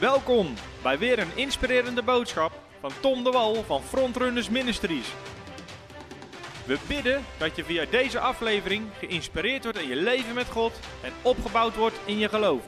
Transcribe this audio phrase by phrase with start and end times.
[0.00, 5.14] Welkom bij weer een inspirerende boodschap van Tom de Wal van Frontrunners Ministries.
[6.66, 10.72] We bidden dat je via deze aflevering geïnspireerd wordt in je leven met God
[11.02, 12.62] en opgebouwd wordt in je geloof.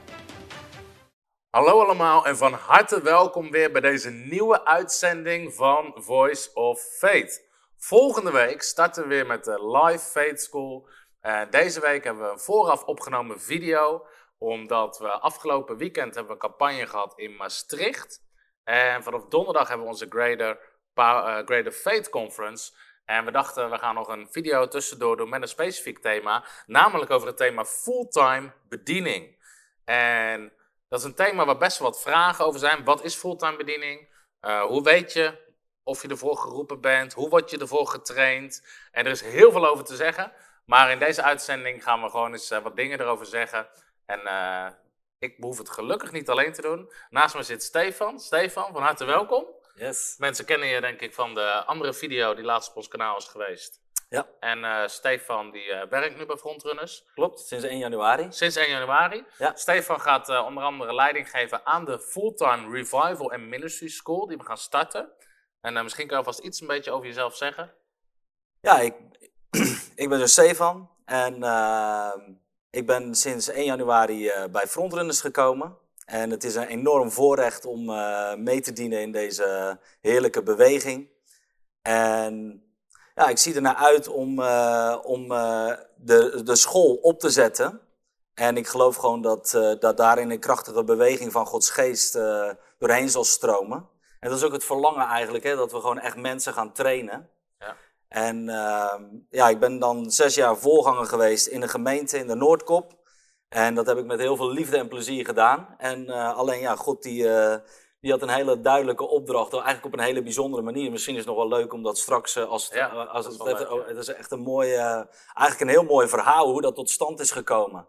[1.51, 7.43] Hallo allemaal en van harte welkom weer bij deze nieuwe uitzending van Voice of Faith.
[7.77, 10.89] Volgende week starten we weer met de Live Faith School.
[11.23, 14.07] Uh, deze week hebben we een vooraf opgenomen video,
[14.43, 18.29] omdat we afgelopen weekend hebben een campagne gehad in Maastricht.
[18.65, 20.59] En vanaf donderdag hebben we onze Greater,
[20.95, 22.73] uh, Greater Faith Conference.
[23.05, 27.11] En we dachten, we gaan nog een video tussendoor doen met een specifiek thema, namelijk
[27.11, 29.39] over het thema fulltime bediening.
[29.84, 30.53] En
[30.89, 32.84] dat is een thema waar best wel wat vragen over zijn.
[32.84, 34.09] Wat is fulltime bediening?
[34.41, 35.39] Uh, hoe weet je
[35.83, 37.12] of je ervoor geroepen bent?
[37.12, 38.67] Hoe word je ervoor getraind?
[38.93, 40.33] En er is heel veel over te zeggen.
[40.65, 43.69] Maar in deze uitzending gaan we gewoon eens uh, wat dingen erover zeggen.
[44.10, 44.66] En uh,
[45.19, 46.92] ik hoef het gelukkig niet alleen te doen.
[47.11, 48.20] Naast me zit Stefan.
[48.20, 49.47] Stefan, van harte welkom.
[49.75, 50.14] Yes.
[50.19, 53.25] Mensen kennen je denk ik van de andere video die laatst op ons kanaal is
[53.25, 53.80] geweest.
[54.08, 54.27] Ja.
[54.41, 57.05] En uh, Stefan die uh, werkt nu bij Frontrunners.
[57.14, 58.27] Klopt, sinds 1 januari.
[58.33, 59.25] Sinds 1 januari.
[59.39, 59.52] Ja.
[59.56, 64.36] Stefan gaat uh, onder andere leiding geven aan de Fulltime Revival and Ministry School die
[64.36, 65.12] we gaan starten.
[65.61, 67.74] En misschien kan je alvast iets een beetje over jezelf zeggen.
[68.61, 68.95] Ja, ik,
[70.02, 72.20] ik ben dus Stefan en ehm,
[72.71, 75.77] ik ben sinds 1 januari bij Frontrunners gekomen.
[76.05, 77.85] En het is een enorm voorrecht om
[78.43, 81.09] mee te dienen in deze heerlijke beweging.
[81.83, 82.63] En
[83.15, 85.29] ja, ik zie ernaar uit om, uh, om
[85.97, 87.81] de, de school op te zetten.
[88.35, 92.13] En ik geloof gewoon dat, dat daarin een krachtige beweging van Gods geest
[92.79, 93.89] doorheen zal stromen.
[94.21, 97.31] En dat is ook het verlangen eigenlijk, hè, dat we gewoon echt mensen gaan trainen.
[98.11, 102.34] En ehm, ja, ik ben dan zes jaar voorganger geweest in een gemeente in de
[102.34, 102.98] Noordkop.
[103.48, 105.75] En dat heb ik met heel veel liefde en plezier gedaan.
[105.78, 107.28] En alleen ja, God die,
[108.00, 110.90] die had een hele duidelijke opdracht, eigenlijk op een hele bijzondere manier.
[110.90, 113.42] Misschien is het nog wel leuk om dat straks, als het, Ja, als het, het,
[113.42, 113.85] leuk, ja.
[113.86, 115.02] het is echt een mooi, uh,
[115.35, 117.86] eigenlijk een heel mooi verhaal hoe dat tot stand is gekomen.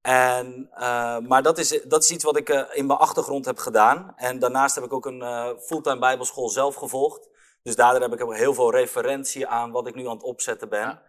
[0.00, 3.58] En, uh, maar dat is, dat is iets wat ik uh, in mijn achtergrond heb
[3.58, 4.12] gedaan.
[4.16, 7.28] En daarnaast heb ik ook een uh, fulltime bijbelschool zelf gevolgd.
[7.64, 10.68] Dus daardoor heb ik ook heel veel referentie aan wat ik nu aan het opzetten
[10.68, 10.80] ben.
[10.80, 11.02] Ja.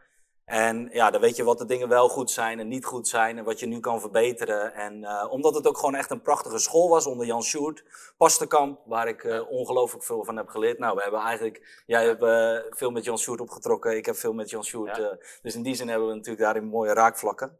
[0.45, 3.37] En ja, dan weet je wat de dingen wel goed zijn en niet goed zijn
[3.37, 4.73] en wat je nu kan verbeteren.
[4.73, 7.83] En uh, omdat het ook gewoon echt een prachtige school was onder Jan Sjoerd,
[8.17, 10.79] Pastenkamp, waar ik uh, ongelooflijk veel van heb geleerd.
[10.79, 14.33] Nou, we hebben eigenlijk, jij hebt uh, veel met Jan Sjoerd opgetrokken, ik heb veel
[14.33, 14.95] met Jan Sjoerd.
[14.97, 15.17] Ja.
[15.41, 17.59] dus in die zin hebben we natuurlijk daarin mooie raakvlakken.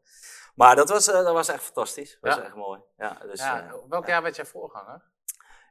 [0.56, 2.38] Maar dat was, dat was echt fantastisch, dat Ja.
[2.38, 2.80] was echt mooi.
[2.98, 5.04] Ja, dus, Ja, welk jaar werd jij voorganger?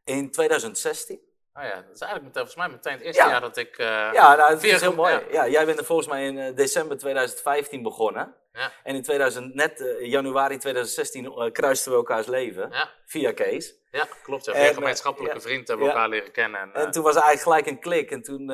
[0.05, 1.21] in 2016.
[1.57, 3.29] Oh ja, dat is eigenlijk meteen, volgens mij meteen het eerste Ja.
[3.29, 3.79] jaar dat ik...
[3.79, 5.13] eh, Ja, nou, het is heel mooi.
[5.13, 5.21] ja.
[5.31, 5.49] Ja.
[5.49, 8.35] jij bent er volgens mij in eh, december 2015 begonnen.
[8.53, 8.73] Ja.
[8.85, 12.71] En in 2000, net eh, januari 2016 eh, kruisten we elkaars leven.
[13.07, 13.75] Via Kees.
[13.91, 14.45] Ja, klopt.
[14.45, 14.53] Ja.
[14.53, 16.61] En, Via gemeenschappelijke vrienden hebben we elkaar leren kennen.
[16.61, 18.11] En, En toen was er eigenlijk gelijk een klik.
[18.11, 18.47] En toen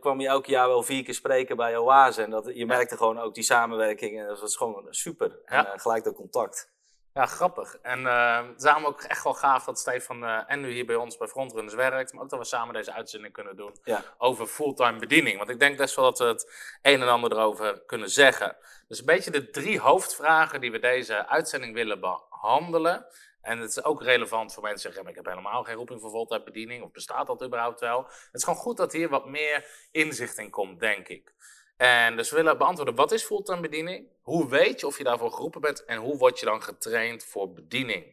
[0.00, 2.22] kwam je elk jaar wel vier keer spreken bij Oase.
[2.22, 4.20] En dat, je merkte gewoon ook die samenwerking.
[4.20, 5.38] En dat was gewoon super.
[5.44, 6.71] En gelijk dat contact.
[7.14, 7.76] Ja, grappig.
[7.82, 11.16] En eh daarom ook echt wel gaaf dat Stefan eh, en nu hier bij ons
[11.16, 12.12] bij Frontrunners werkt.
[12.12, 14.04] Maar ook dat we samen deze uitzending kunnen doen Ja.
[14.18, 15.36] over fulltime bediening.
[15.38, 16.52] Want ik denk best wel dat we het
[16.82, 18.56] een en ander erover kunnen zeggen.
[18.88, 23.06] Dus een beetje de drie hoofdvragen die we deze uitzending willen behandelen.
[23.40, 25.74] En het is ook relevant voor mensen die zeggen, "Ja, maar ik heb helemaal geen
[25.76, 26.82] roeping voor fulltime bediening.
[26.82, 28.02] Of bestaat dat überhaupt wel?
[28.04, 31.32] Het is gewoon goed dat hier wat meer inzicht in komt, denk ik.
[31.76, 34.08] En dus we willen beantwoorden, wat is fulltime bediening?
[34.20, 35.84] Hoe weet je of je daarvoor geroepen bent?
[35.84, 38.04] En hoe word je dan getraind voor bediening?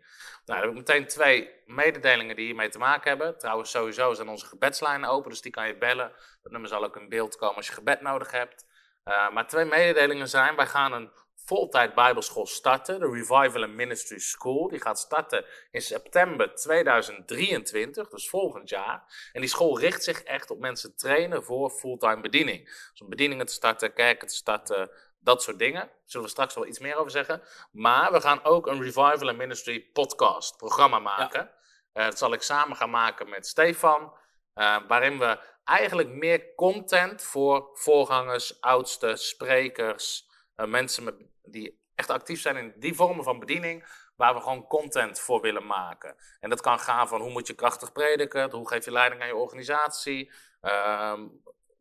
[0.45, 3.37] Nou, dan heb ik meteen twee mededelingen die hiermee te maken hebben.
[3.37, 6.11] Trouwens, sowieso zijn onze gebedslijnen open, dus die kan je bellen.
[6.41, 8.65] Dat nummer zal ook in beeld komen als je gebed nodig hebt.
[9.05, 11.11] Uh, maar twee mededelingen zijn, wij gaan een
[11.49, 14.67] voltijd bijbelschool starten, de Revival and Ministry School.
[14.67, 19.29] Die gaat starten in september 2023, dus volgend jaar.
[19.33, 22.65] En die school richt zich echt op mensen trainen voor fulltime bediening.
[22.91, 25.81] Dus om bedieningen te starten, kerken te starten, dat soort dingen.
[25.81, 27.41] Daar zullen we straks wel iets meer over zeggen.
[27.71, 31.51] Maar we gaan ook een Revival and Ministry podcast, programma maken.
[31.93, 34.13] Uh, dat zal ik samen gaan maken met Stefan.
[34.55, 41.15] Uh, waarin we eigenlijk meer content voor voorgangers, oudsten, sprekers, uh, mensen met,
[41.51, 43.85] die echt actief zijn in die vormen van bediening,
[44.15, 46.15] waar we gewoon content voor willen maken.
[46.39, 49.27] En dat kan gaan van hoe moet je krachtig prediken, hoe geef je leiding aan
[49.27, 50.31] je organisatie,
[50.61, 51.27] ehm,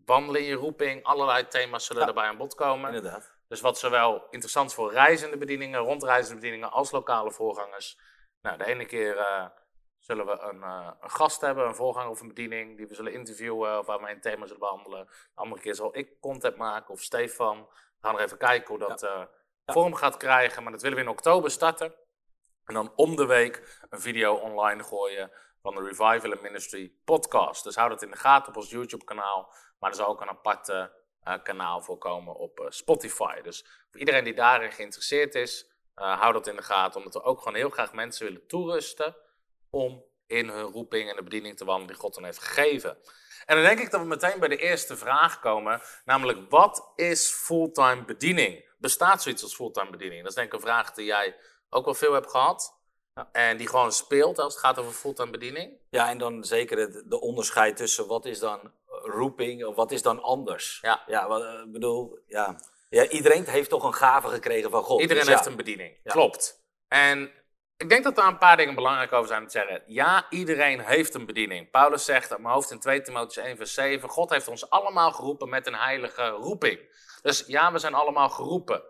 [0.05, 2.09] wandelen in je roeping, allerlei thema's zullen Ja.
[2.09, 2.95] erbij aan bod komen.
[2.95, 3.37] Inderdaad.
[3.49, 7.99] Dus wat zowel interessant voor reizende bedieningen, rondreizende bedieningen, als lokale voorgangers.
[8.43, 9.47] Nou, de ene keer eh,
[9.99, 13.13] zullen we een, eh, een gast hebben, een voorganger of een bediening, die we zullen
[13.13, 15.07] interviewen of waar we een thema zullen behandelen.
[15.07, 17.59] De andere keer zal ik content maken of Stefan.
[17.69, 19.29] We gaan nog even kijken hoe dat eh, Ja.
[19.73, 21.95] Vorm gaat krijgen, maar dat willen we in oktober starten.
[22.65, 25.31] En dan om de week een video online gooien
[25.63, 27.65] van de Revival and Ministry podcast.
[27.65, 29.55] Dus hou dat in de gaten op ons YouTube kanaal.
[29.79, 30.93] Maar er zal ook een aparte
[31.25, 33.41] uh, kanaal voor komen op uh, Spotify.
[33.41, 36.99] Dus voor iedereen die daarin geïnteresseerd is, uh, hou dat in de gaten.
[36.99, 39.17] Omdat we ook gewoon heel graag mensen willen toerusten
[39.71, 42.99] om in hun roeping en de bediening te wandelen die God dan heeft gegeven.
[43.47, 47.31] En dan denk ik dat we meteen bij de eerste vraag komen, namelijk wat is
[47.31, 48.68] fulltime bediening?
[48.79, 50.21] Bestaat zoiets als fulltime bediening?
[50.21, 51.37] Dat is denk ik een vraag die jij
[51.71, 52.77] ook wel veel hebt gehad.
[53.33, 55.73] En die gewoon speelt als het gaat over fulltime bediening.
[55.91, 58.73] Ja, en dan zeker het de onderscheid tussen wat is dan
[59.03, 60.79] roeping of wat is dan anders.
[60.83, 61.03] Ja.
[61.07, 62.61] Ja, wat, ik bedoel, ja.
[62.89, 63.09] ja.
[63.09, 65.01] Iedereen heeft toch een gave gekregen van God.
[65.01, 65.51] Iedereen Dus heeft ja.
[65.51, 66.13] een bediening, Ja.
[66.13, 66.63] klopt.
[66.89, 67.31] En
[67.77, 69.83] ik denk dat daar een paar dingen belangrijk over zijn om te zeggen.
[69.87, 71.71] Ja, iedereen heeft een bediening.
[71.71, 74.09] Paulus zegt op mijn hoofd in 2 Timotheüs 1 vers 7...
[74.09, 76.81] God heeft ons allemaal geroepen met een heilige roeping.
[77.23, 78.83] Dus ja, we zijn allemaal geroepen.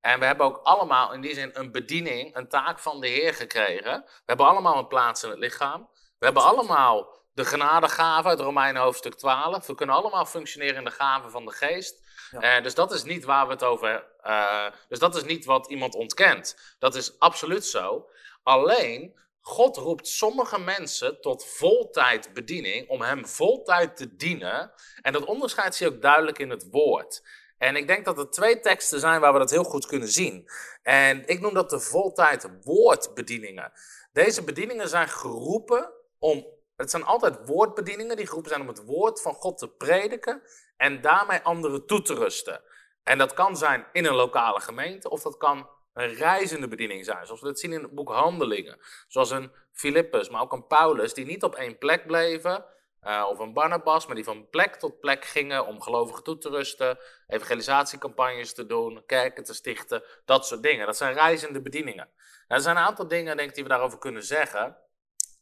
[0.00, 3.34] En we hebben ook allemaal in die zin een bediening, een taak van de Heer
[3.34, 4.02] gekregen.
[4.04, 5.88] We hebben allemaal een plaats in het lichaam.
[6.18, 9.66] We hebben allemaal de genadegave uit Romeinen hoofdstuk 12.
[9.66, 12.04] We kunnen allemaal functioneren in de gave van de geest.
[12.30, 12.40] Ja.
[12.40, 14.06] Eh, dus dat is niet waar we het over.
[14.20, 16.76] eh, dus dat is niet wat iemand ontkent.
[16.78, 18.08] Dat is absoluut zo.
[18.42, 24.72] Alleen, God roept sommige mensen tot voltijd bediening om hem voltijd te dienen.
[25.02, 27.22] En dat onderscheid zie je ook duidelijk in het woord.
[27.58, 30.50] En ik denk dat er twee teksten zijn waar we dat heel goed kunnen zien.
[30.82, 33.72] En ik noem dat de voltijd woordbedieningen.
[34.12, 36.46] Deze bedieningen zijn geroepen om.
[36.76, 40.42] Het zijn altijd woordbedieningen die geroepen zijn om het woord van God te prediken
[40.76, 42.62] en daarmee anderen toe te rusten.
[43.02, 47.26] En dat kan zijn in een lokale gemeente of dat kan een reizende bediening zijn.
[47.26, 48.78] Zoals we dat zien in het boek Handelingen.
[49.08, 52.64] Zoals een Filippus, maar ook een Paulus, die niet op één plek bleven.
[53.06, 56.48] Eh, of een Barnabas, maar die van plek tot plek gingen om gelovigen toe te
[56.48, 56.98] rusten.
[57.26, 60.02] Evangelisatiecampagnes te doen, kerken te stichten.
[60.24, 60.86] Dat soort dingen.
[60.86, 62.08] Dat zijn reizende bedieningen.
[62.14, 64.76] Nou, er zijn een aantal dingen denk ik, die we daarover kunnen zeggen.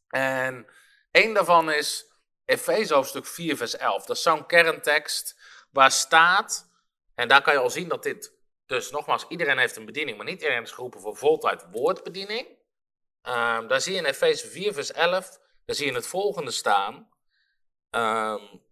[0.08, 0.66] En
[1.10, 2.12] één daarvan is
[2.44, 4.04] Efeze hoofdstuk 4 vers 11.
[4.04, 5.40] Dat is zo'n kerntekst
[5.70, 6.70] waar staat,
[7.14, 8.32] en daar kan je al zien dat dit,
[8.66, 12.48] dus nogmaals, iedereen heeft een bediening, maar niet iedereen is geroepen voor voltijd woordbediening.
[13.22, 17.12] Ehm, daar zie je in Efeze 4 vers 11, daar zie je het volgende staan.
[17.94, 18.62] Ehm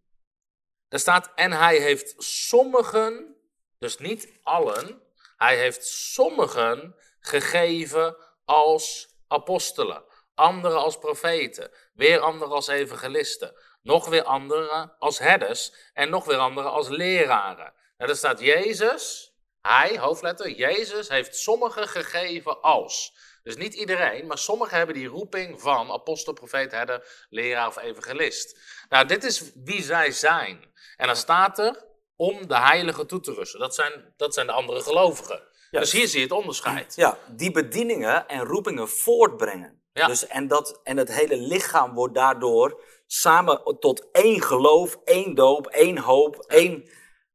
[0.93, 3.37] daar staat, en hij heeft sommigen,
[3.79, 5.03] dus niet allen,
[5.37, 10.05] hij heeft sommigen gegeven als apostelen,
[10.35, 16.37] anderen als profeten, weer anderen als evangelisten, nog weer anderen als herders en nog weer
[16.37, 17.75] anderen als leraren.
[17.97, 23.17] En daar staat Jezus, hij, hoofdletter, Jezus heeft sommigen gegeven als.
[23.43, 28.59] Dus niet iedereen, maar sommigen hebben die roeping van apostel, profeet, herder, leraar of evangelist.
[28.89, 30.73] Nou, dit is wie zij zijn.
[30.97, 31.85] En dan staat er
[32.17, 33.61] om de heilige toe te rusten.
[33.61, 35.43] Dat zijn, dat zijn de andere gelovigen.
[35.71, 35.81] Ja.
[35.81, 36.94] Dus hier zie je het onderscheid.
[36.97, 39.83] Ja, die bedieningen en roepingen voortbrengen.
[39.93, 40.06] Ja.
[40.06, 45.67] Dus, en, dat, en het hele lichaam wordt daardoor samen tot één geloof, één doop,
[45.67, 46.89] één hoop, één,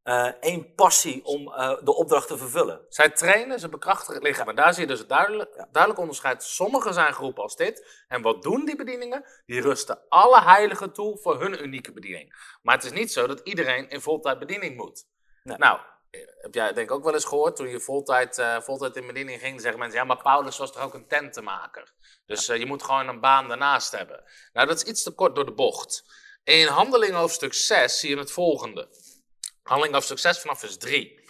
[0.08, 2.86] eh, één passie om eh, de opdracht te vervullen.
[2.90, 4.50] Zij trainen, ze bekrachtigen het lichaam.
[4.50, 6.44] En daar zie je dus duidelijk, duidelijk onderscheid.
[6.44, 8.04] Sommigen zijn geroepen als dit.
[8.08, 9.26] En wat doen die bedieningen?
[9.46, 12.58] Die rusten alle heiligen toe voor hun unieke bediening.
[12.62, 15.06] Maar het is niet zo dat iedereen in voltijd bediening moet.
[15.44, 15.58] Nee.
[15.58, 19.08] Nou, eh, heb jij denk ik ook wel eens gehoord, toen je voltijd, voltijd in
[19.08, 21.94] bediening ging, zeggen mensen, ja, maar Paulus was toch ook een tentenmaker.
[22.26, 24.24] Dus je moet gewoon een baan daarnaast hebben.
[24.54, 26.04] Nou, dat is iets te kort door de bocht.
[26.44, 28.90] In Handeling hoofdstuk 6 zie je het volgende.
[29.68, 31.26] Handeling hoofdstuk 6 vanaf vers 3.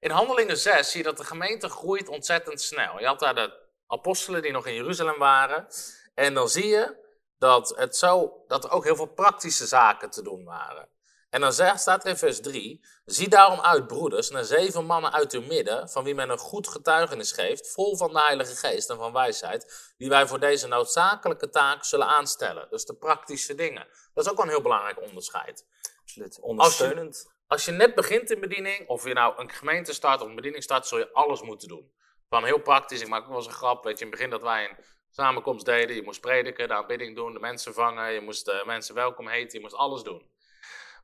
[0.00, 2.98] In Handelingen 6 zie je dat de gemeente groeit ontzettend snel.
[3.00, 3.52] Je had daar de
[3.86, 5.66] apostelen die nog in Jeruzalem waren.
[6.14, 6.96] En dan zie je
[7.38, 10.88] dat, het zo, dat er ook heel veel praktische zaken te doen waren.
[11.30, 15.12] En dan zegt, staat er in vers 3: Zie daarom uit, broeders, naar zeven mannen
[15.12, 18.90] uit uw midden, van wie men een goed getuigenis geeft, vol van de Heilige Geest
[18.90, 22.66] en van wijsheid, die wij voor deze noodzakelijke taak zullen aanstellen.
[22.70, 23.86] Dus de praktische dingen.
[24.14, 25.64] Dat is ook wel een heel belangrijk onderscheid.
[26.02, 26.40] Absoluut.
[26.40, 27.34] Ondersteunend.
[27.46, 30.62] Als je net begint in bediening, of je nou een gemeente start of een bediening
[30.62, 31.92] start, zul je alles moeten doen.
[32.28, 34.30] Van heel praktisch, ik maak ook wel eens een grap, weet je, in het begin
[34.30, 34.76] dat wij een
[35.10, 38.94] samenkomst deden, je moest prediken, de aanbidding doen, de mensen vangen, je moest de mensen
[38.94, 40.30] welkom heten, je moest alles doen.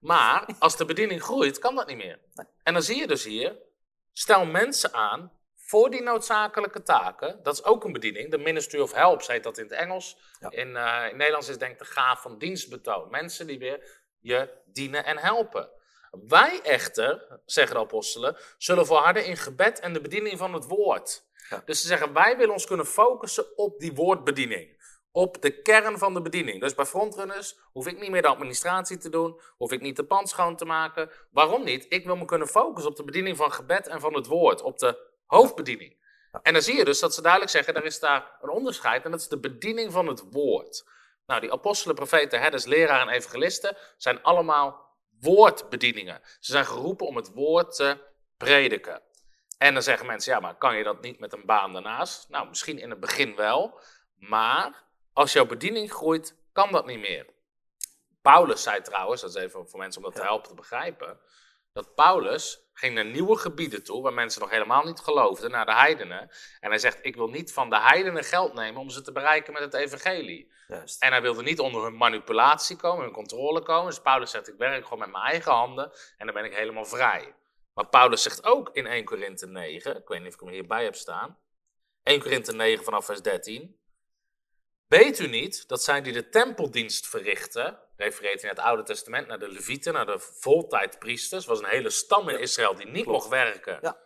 [0.00, 2.20] Maar als de bediening groeit, kan dat niet meer.
[2.62, 3.56] En dan zie je dus hier,
[4.12, 7.40] stel mensen aan voor die noodzakelijke taken.
[7.42, 8.30] Dat is ook een bediening.
[8.30, 10.16] De Ministry of Helps heet dat in het Engels.
[10.40, 10.50] Ja.
[10.50, 13.10] In, eh, in Nederlands is denk ik de gaaf van dienstbetoon.
[13.10, 15.70] Mensen die weer je dienen en helpen.
[16.28, 21.24] Wij echter, zeggen de apostelen, zullen volharden in gebed en de bediening van het woord.
[21.48, 21.62] Ja.
[21.64, 24.80] Dus ze zeggen, wij willen ons kunnen focussen op die woordbediening.
[25.10, 26.60] Op de kern van de bediening.
[26.60, 29.40] Dus bij frontrunners hoef ik niet meer de administratie te doen.
[29.56, 31.10] Hoef ik niet de pand schoon te maken.
[31.30, 31.86] Waarom niet?
[31.88, 34.62] Ik wil me kunnen focussen op de bediening van gebed en van het woord.
[34.62, 36.00] Op de hoofdbediening.
[36.42, 39.10] En dan zie je dus dat ze duidelijk zeggen, er is daar een onderscheid en
[39.10, 40.84] dat is de bediening van het woord.
[41.26, 44.91] Nou, die apostelen, profeten, herders, leraren en evangelisten zijn allemaal
[45.22, 46.20] woordbedieningen.
[46.40, 47.98] Ze zijn geroepen om het woord te
[48.36, 49.02] prediken.
[49.58, 52.28] En dan zeggen mensen, ja, maar kan je dat niet met een baan daarnaast?
[52.28, 53.80] Nou, misschien in het begin wel,
[54.14, 57.26] maar als jouw bediening groeit, kan dat niet meer.
[58.22, 61.20] Paulus zei trouwens, dat is even voor mensen om dat te helpen te begrijpen,
[61.72, 65.74] dat Paulus ging naar nieuwe gebieden toe, waar mensen nog helemaal niet geloofden, naar de
[65.74, 66.30] heidenen.
[66.60, 69.52] En hij zegt, ik wil niet van de heidenen geld nemen om ze te bereiken
[69.52, 70.52] met het evangelie.
[70.66, 71.02] Juist.
[71.02, 73.90] En hij wilde niet onder hun manipulatie komen, hun controle komen.
[73.90, 76.84] Dus Paulus zegt, ik werk gewoon met mijn eigen handen en dan ben ik helemaal
[76.84, 77.34] vrij.
[77.74, 80.84] Maar Paulus zegt ook in 1 Korinthe 9, ik weet niet of ik hem hierbij
[80.84, 81.38] heb staan.
[82.02, 83.80] 1 Korinthe 9 vanaf vers 13.
[84.86, 89.38] Weet u niet dat zij die de tempeldienst verrichten, refereert in het Oude Testament naar
[89.38, 93.18] de Levieten, naar de voltijdpriesters, was een hele stam in Israël die niet klopt.
[93.18, 93.96] mocht werken, Ja.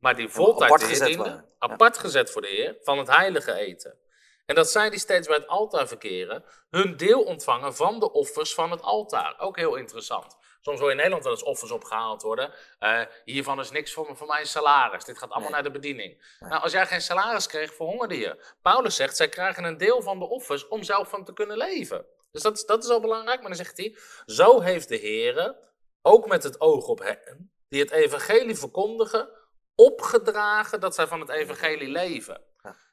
[0.00, 1.14] maar die voltijd apart gezet.
[1.14, 1.44] Ja.
[1.58, 3.98] apart gezet voor de Heer, van het heilige eten.
[4.46, 8.54] En dat zij die steeds bij het altaar verkeren, hun deel ontvangen van de offers
[8.54, 9.34] van het altaar.
[9.38, 10.36] Ook heel interessant.
[10.60, 12.52] Soms hoor je in Nederland wel eens offers opgehaald worden.
[12.78, 15.04] Eh, hiervan is niks voor, voor mijn salaris.
[15.04, 15.62] Dit gaat allemaal Nee.
[15.62, 16.36] naar de bediening.
[16.40, 18.44] Nou, als jij geen salaris kreeg, verhongerde je.
[18.62, 22.06] Paulus zegt, zij krijgen een deel van de offers om zelf van te kunnen leven.
[22.30, 23.38] Dus dat, is- dat is al belangrijk.
[23.40, 25.56] Maar dan zegt hij, zo heeft de Heer,
[26.02, 29.28] ook met het oog op hen, die het evangelie verkondigen,
[29.74, 32.42] opgedragen dat zij van het evangelie leven.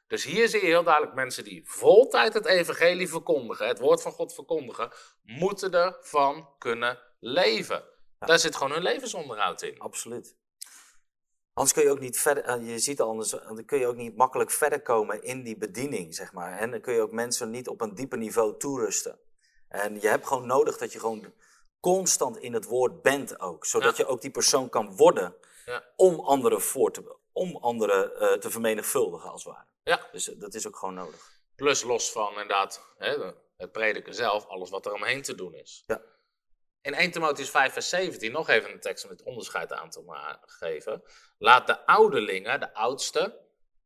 [0.06, 4.12] Dus hier zie je heel duidelijk mensen die voltijd het evangelie verkondigen, het woord van
[4.12, 4.90] God verkondigen,
[5.22, 7.84] moeten ervan kunnen leven.
[8.18, 9.78] Daar zit gewoon hun levensonderhoud in.
[9.78, 10.36] Absoluut.
[11.52, 14.16] Anders kun je ook niet verder, eh, je ziet anders, dan kun je ook niet
[14.16, 16.58] makkelijk verder komen in die bediening, zeg maar.
[16.58, 19.18] En dan kun je ook mensen niet op een dieper niveau toerusten.
[19.68, 21.32] En je hebt gewoon nodig dat je gewoon
[21.80, 23.64] constant in het woord bent ook.
[23.64, 24.04] Zodat Ja.
[24.04, 25.84] je ook die persoon kan worden Ja.
[25.96, 29.66] om anderen voor te, om anderen eh, te vermenigvuldigen als het ware.
[29.82, 30.08] Ja.
[30.12, 31.34] Dus eh, dat is ook gewoon nodig.
[31.56, 35.82] Plus los van inderdaad hè, het prediken zelf, alles wat er omheen te doen is.
[35.86, 36.00] Ja.
[36.80, 40.38] In 1 Timotheüs 5 vers 17, nog even een tekst om het onderscheid aan te
[40.46, 41.02] geven.
[41.38, 43.34] Laat de ouderlingen, de oudsten,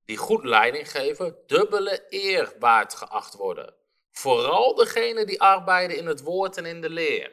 [0.05, 3.75] die goed leiding geven, dubbele eer waard geacht worden.
[4.21, 7.33] Vooral degenen die arbeiden in het woord en in de leer.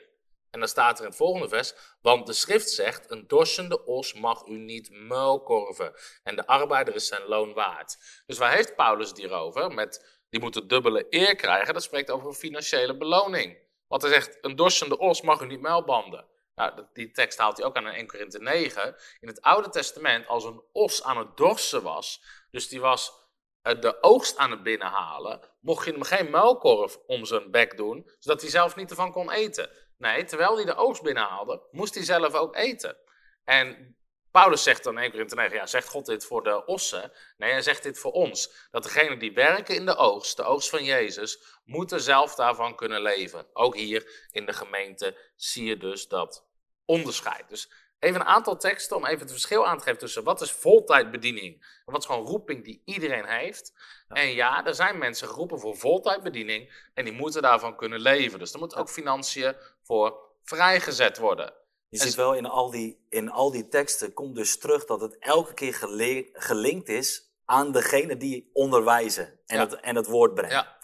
[0.52, 4.14] En dan staat er in het volgende vers, want de schrift zegt, een dorsende os
[4.14, 5.94] mag u niet muilkorven.
[6.24, 7.98] En de arbeider is zijn loon waard.
[8.26, 9.72] Dus waar heeft Paulus het hier over?
[9.74, 11.74] Met, die moeten dubbele eer krijgen.
[11.74, 13.58] Dat spreekt over een financiële beloning.
[13.88, 16.26] Want hij zegt, een dorsende os mag u niet muilbanden.
[16.56, 18.96] Nou, die tekst haalt hij ook aan in 1 Korinthe 9.
[19.20, 23.27] In het Oude Testament, als een os aan het dorsen was, dus die was
[23.76, 28.42] de oogst aan het binnenhalen, mocht je hem geen muilkorf om zijn bek doen, zodat
[28.42, 29.70] hij zelf niet ervan kon eten.
[29.98, 32.98] Nee, terwijl hij de oogst binnenhaalde, moest hij zelf ook eten.
[33.44, 33.98] En
[34.32, 37.12] Paulus zegt dan in 1 Korinthe 9, ja, zegt God dit voor de ossen?
[37.38, 38.68] Nee, hij zegt dit voor ons.
[38.72, 43.02] Dat degenen die werken in de oogst, de oogst van Jezus, moeten zelf daarvan kunnen
[43.02, 43.48] leven.
[43.54, 46.48] Ook hier in de gemeente zie je dus dat
[46.86, 47.50] onderscheid.
[47.50, 50.52] Dus even een aantal teksten om even het verschil aan te geven tussen wat is
[50.52, 53.74] voltijdbediening en wat is gewoon roeping die iedereen heeft.
[54.08, 58.40] En ja, er zijn mensen geroepen voor voltijdbediening en die moeten daarvan kunnen leven.
[58.40, 61.54] Dus er moet ook financiën voor vrijgezet worden.
[61.90, 65.18] Je ziet wel in al, die, in al die teksten komt dus terug dat het
[65.20, 65.74] elke keer
[66.34, 69.64] gelinkt is aan degene die onderwijzen en, Ja.
[69.64, 70.56] het, en het woord brengen.
[70.56, 70.77] Ja,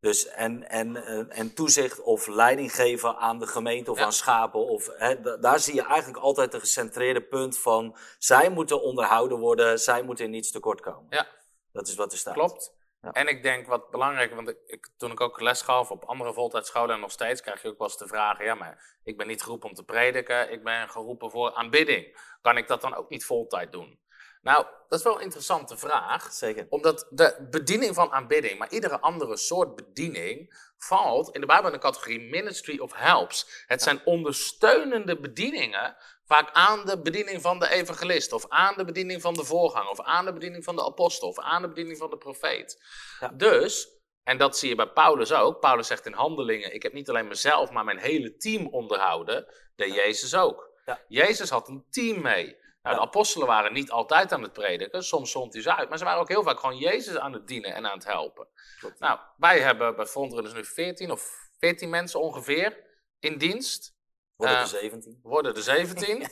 [0.00, 4.04] Dus en, en, eh, en toezicht of leiding geven aan de gemeente of Ja.
[4.04, 4.66] aan schapen.
[4.66, 9.78] Of, hè, daar zie je eigenlijk altijd een gecentreerde punt van zij moeten onderhouden worden,
[9.78, 11.06] zij moeten in niets tekort komen.
[11.10, 11.26] ja.
[11.72, 12.34] Dat is wat er staat.
[12.34, 12.74] Klopt.
[13.02, 13.10] Ja.
[13.12, 16.94] En ik denk wat belangrijk, want ik, toen ik ook les gaf op andere voltijdscholen
[16.94, 19.42] en nog steeds, krijg je ook wel eens de vraag: ja, maar ik ben niet
[19.42, 22.18] geroepen om te prediken, ik ben geroepen voor aanbidding.
[22.42, 23.98] Kan ik dat dan ook niet voltijd doen?
[24.40, 26.32] Nou, dat is wel een interessante vraag.
[26.32, 26.66] Zeker.
[26.68, 31.72] Omdat de bediening van aanbidding, maar iedere andere soort bediening, valt in de Bijbel in
[31.72, 33.64] de categorie ministry of helps.
[33.66, 39.20] Het zijn ondersteunende bedieningen, vaak aan de bediening van de evangelist, of aan de bediening
[39.20, 42.10] van de voorganger, of aan de bediening van de apostel, of aan de bediening van
[42.10, 42.82] de profeet.
[43.20, 43.28] Ja.
[43.28, 43.88] Dus,
[44.22, 47.28] en dat zie je bij Paulus ook, Paulus zegt in handelingen, ik heb niet alleen
[47.28, 50.70] mezelf, maar mijn hele team onderhouden, deed Jezus ook.
[50.84, 51.00] Ja.
[51.08, 52.56] Jezus had een team mee.
[52.82, 52.96] Nou.
[52.96, 56.04] De apostelen waren niet altijd aan het prediken, soms zond hij ze uit, maar ze
[56.04, 58.48] waren ook heel vaak gewoon Jezus aan het dienen en aan het helpen.
[58.78, 58.98] Klopt.
[58.98, 62.76] Nou, wij hebben bij Frontrunners nu 14 of 14 mensen ongeveer
[63.18, 63.98] in dienst.
[64.36, 65.20] Worden Eh, er 17.
[65.22, 66.22] We worden er 17.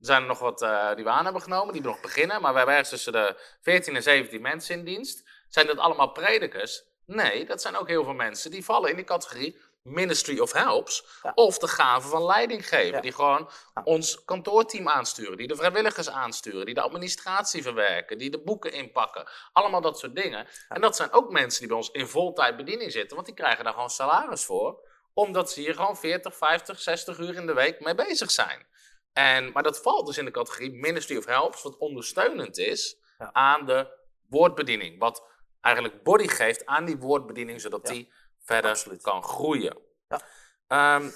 [0.00, 2.40] Er zijn er nog wat eh, die we aan hebben genomen, die nog beginnen.
[2.40, 5.28] Maar we hebben ergens tussen de 14 en 17 mensen in dienst.
[5.48, 6.84] Zijn dat allemaal predikers?
[7.06, 11.04] Nee, dat zijn ook heel veel mensen die vallen in die categorie Ministry of Helps.
[11.22, 11.32] Ja.
[11.34, 12.94] Of de gave van leiding geven.
[12.94, 13.00] Ja.
[13.00, 13.82] Die gewoon Ja.
[13.84, 15.36] ons kantoorteam aansturen.
[15.36, 16.64] Die de vrijwilligers aansturen.
[16.64, 18.18] Die de administratie verwerken.
[18.18, 19.28] Die de boeken inpakken.
[19.52, 20.48] Allemaal dat soort dingen.
[20.68, 23.14] En dat zijn ook mensen die bij ons in voltijd bediening zitten.
[23.14, 24.88] Want die krijgen daar gewoon salaris voor.
[25.14, 28.66] Omdat ze hier gewoon 40, 50, 60 uur in de week mee bezig zijn.
[29.12, 31.62] En, maar dat valt dus in de categorie Ministry of Helps.
[31.62, 32.96] Wat ondersteunend is
[33.32, 34.98] aan de woordbediening.
[34.98, 35.28] Wat
[35.60, 37.60] eigenlijk body geeft aan die woordbediening.
[37.60, 38.12] Zodat die
[38.52, 39.02] verder Absoluut.
[39.02, 39.76] kan groeien.
[40.08, 40.20] Ja.
[40.66, 41.10] Ehm,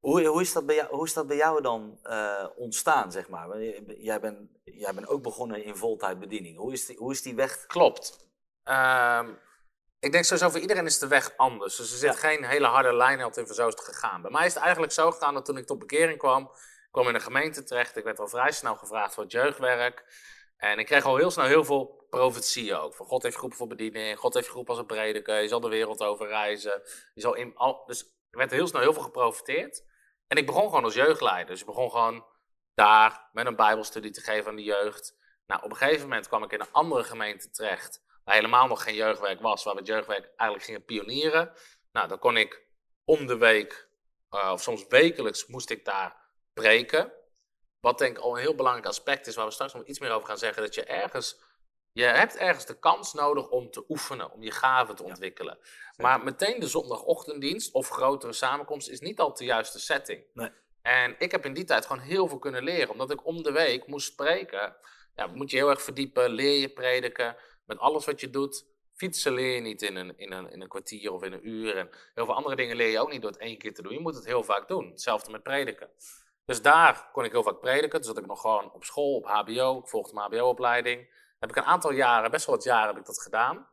[0.00, 3.28] Hoe, hoe, is dat bij jou, hoe is dat bij jou dan eh, ontstaan, zeg
[3.28, 3.62] maar?
[3.96, 6.56] Jij bent jij bent ook begonnen in voltijdbediening.
[6.58, 7.66] Hoe is die, hoe is die weg?
[7.66, 8.26] Klopt.
[8.62, 9.28] Ehm,
[9.98, 11.76] ik denk sowieso voor iedereen is de weg anders.
[11.76, 12.18] Dus er zit Ja.
[12.28, 14.22] geen hele harde lijn altijd in zo is het gegaan.
[14.22, 16.50] Bij mij is het eigenlijk zo gegaan dat toen ik tot bekering kwam,
[16.90, 17.96] kwam in een gemeente terecht.
[17.96, 20.04] Ik werd al vrij snel gevraagd voor het jeugdwerk.
[20.62, 22.94] En ik kreeg al heel snel heel veel profetieën ook.
[22.94, 25.68] Van God heeft geroepen voor bediening, God heeft geroepen als een prediker, je zal de
[25.68, 26.82] wereld over reizen.
[27.14, 28.00] Je zal in, al, dus
[28.30, 29.84] er werd heel snel heel veel geprofiteerd.
[30.26, 31.46] En ik begon gewoon als jeugdleider.
[31.46, 32.26] Dus ik begon gewoon
[32.74, 35.16] daar met een bijbelstudie te geven aan de jeugd.
[35.46, 38.82] Nou, op een gegeven moment kwam ik in een andere gemeente terecht, waar helemaal nog
[38.82, 41.52] geen jeugdwerk was, waar we het jeugdwerk eigenlijk gingen pionieren.
[41.92, 42.66] Nou, dan kon ik
[43.04, 43.88] om de week,
[44.30, 46.16] eh, of soms wekelijks, moest ik daar
[46.52, 47.12] preken.
[47.82, 50.10] Wat denk ik al een heel belangrijk aspect is, waar we straks nog iets meer
[50.10, 51.40] over gaan zeggen, dat je ergens,
[51.92, 55.58] je hebt ergens de kans nodig om te oefenen, om je gaven te ontwikkelen.
[55.96, 60.24] Maar meteen de zondagochtenddienst of grotere samenkomst is niet altijd de juiste setting.
[60.32, 60.50] Nee.
[60.82, 63.52] En ik heb in die tijd gewoon heel veel kunnen leren, omdat ik om de
[63.52, 64.76] week moest spreken.
[65.16, 67.36] Ja, moet je heel erg verdiepen, leer je prediken.
[67.66, 70.68] Met alles wat je doet, fietsen leer je niet in een, in, een, in een
[70.68, 71.76] kwartier of in een uur.
[71.76, 73.92] En heel veel andere dingen leer je ook niet door het één keer te doen.
[73.92, 74.90] Je moet het heel vaak doen.
[74.90, 75.90] Hetzelfde met prediken.
[76.44, 77.98] Dus daar kon ik heel vaak prediken.
[77.98, 79.78] Dus zat ik nog gewoon op school, op HBO.
[79.78, 81.20] Ik volgde mijn HBO-opleiding.
[81.38, 83.68] Heb ik een aantal jaren, best wel wat jaren, heb ik dat gedaan.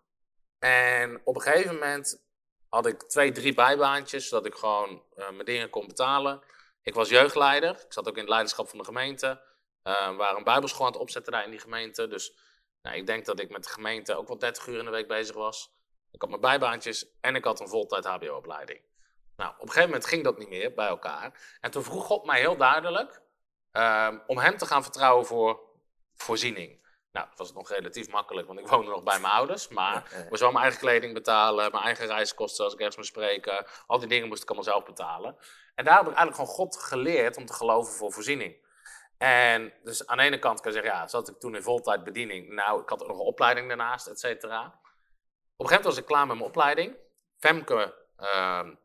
[0.59, 2.27] En op een gegeven moment
[2.69, 6.41] had ik twee, drie bijbaantjes, zodat ik gewoon eh, mijn dingen kon betalen.
[6.81, 7.69] Ik was jeugdleider.
[7.69, 9.41] Ik zat ook in het leiderschap van de gemeente.
[9.81, 12.07] Eh, waren een bijbelschool aan het opzetten daar in die gemeente.
[12.07, 12.37] Dus
[12.81, 15.07] nou, ik denk dat ik met de gemeente ook wel 30 uur in de week
[15.07, 15.73] bezig was.
[16.11, 18.81] Ik had mijn bijbaantjes en ik had een voltijd HBO-opleiding.
[19.39, 21.57] Nou, op een gegeven moment ging dat niet meer bij elkaar.
[21.61, 23.21] En toen vroeg God mij heel duidelijk
[23.71, 25.59] ehm, om hem te gaan vertrouwen voor
[26.15, 26.87] voorziening.
[27.11, 29.67] Nou, dat was nog relatief makkelijk, want ik woonde nog bij mijn ouders.
[29.67, 33.09] Maar ik moest wel mijn eigen kleding betalen, mijn eigen reiskosten als ik ergens moest
[33.09, 33.65] spreken.
[33.87, 35.37] Al die dingen moest ik allemaal zelf betalen.
[35.75, 38.67] En daar heb ik eigenlijk gewoon God geleerd om te geloven voor voorziening.
[39.17, 42.03] En dus aan de ene kant kan je zeggen, ja, zat ik toen in voltijd
[42.03, 42.49] bediening.
[42.49, 44.65] Nou, ik had ook nog een opleiding daarnaast, et cetera.
[44.65, 46.95] Op een gegeven moment was ik klaar met mijn opleiding.
[47.37, 48.75] Femke, ehm,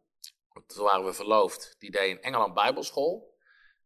[0.67, 3.33] toen waren we verloofd, die deed in Engeland bijbelschool.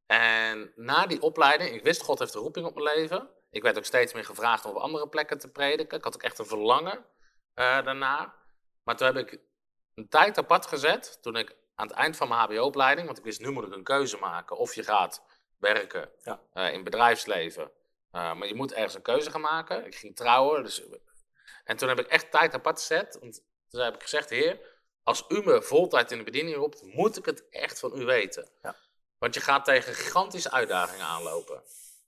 [0.07, 3.31] En na die opleiding, ik wist God heeft een roeping op mijn leven.
[3.51, 5.99] Ik werd ook steeds meer gevraagd om op andere plekken te prediken.
[5.99, 7.05] Ik had ook echt een verlangen
[7.55, 8.35] eh, daarna.
[8.83, 9.41] Maar toen heb ik
[9.95, 13.41] een tijd apart gezet, toen ik aan het eind van mijn hbo-opleiding, want ik wist
[13.41, 14.57] nu moet ik een keuze maken.
[14.57, 15.23] Of je gaat
[15.59, 16.41] werken Ja.
[16.53, 17.71] eh, in bedrijfsleven,
[18.11, 19.87] eh, maar je moet ergens een keuze gaan maken.
[19.87, 20.83] Ik ging trouwen, dus...
[21.65, 23.19] En toen heb ik echt tijd apart gezet.
[23.21, 24.78] Want toen heb ik gezegd, heer,
[25.09, 28.49] als u me voltijd in de bediening roept, moet ik het echt van u weten.
[28.63, 28.77] Ja.
[29.19, 31.63] Want je gaat tegen gigantische uitdagingen aanlopen.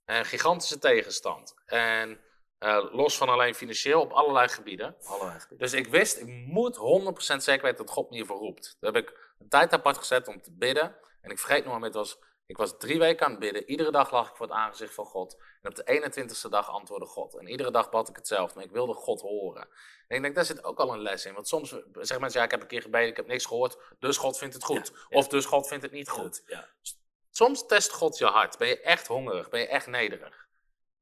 [0.04, 1.54] En gigantische tegenstand.
[1.66, 2.20] En
[2.58, 4.96] eh, los van alleen financieel op allerlei gebieden.
[5.04, 5.58] Allerlei gebieden.
[5.58, 8.76] Dus ik wist, ik moet 100% zeker weten dat God me hiervoor roept.
[8.80, 10.96] Daar heb ik een tijd apart gezet om te bidden.
[11.20, 13.70] En ik vergeet nog maar, het was, ik was drie weken aan het bidden.
[13.70, 15.42] Iedere dag lag ik voor het aangezicht van God.
[15.61, 17.38] En op de 21ste dag antwoordde God.
[17.38, 19.68] En iedere dag bad ik hetzelfde, maar ik wilde God horen.
[20.09, 21.35] En ik denk, daar zit ook al een les in.
[21.35, 23.79] Want soms zeggen mensen, ja, ik heb een keer gebeden, ik heb niks gehoord.
[23.99, 24.90] Dus God vindt het goed.
[24.92, 25.16] Ja, ja.
[25.18, 26.42] Of dus God vindt het niet goed.
[26.46, 26.68] Ja.
[27.31, 28.59] Soms test God je hart.
[28.59, 29.49] Ben je echt hongerig?
[29.49, 30.49] Ben je echt nederig?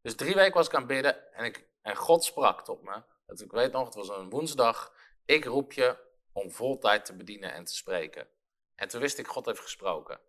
[0.03, 3.03] Dus drie weken was ik aan het bidden en, ik, en God sprak tot me.
[3.27, 4.92] Dat, ik weet nog, het was een woensdag.
[5.25, 5.97] Ik roep je
[6.33, 8.29] om voltijd te bedienen en te spreken.
[8.75, 10.21] En toen wist ik, God heeft gesproken.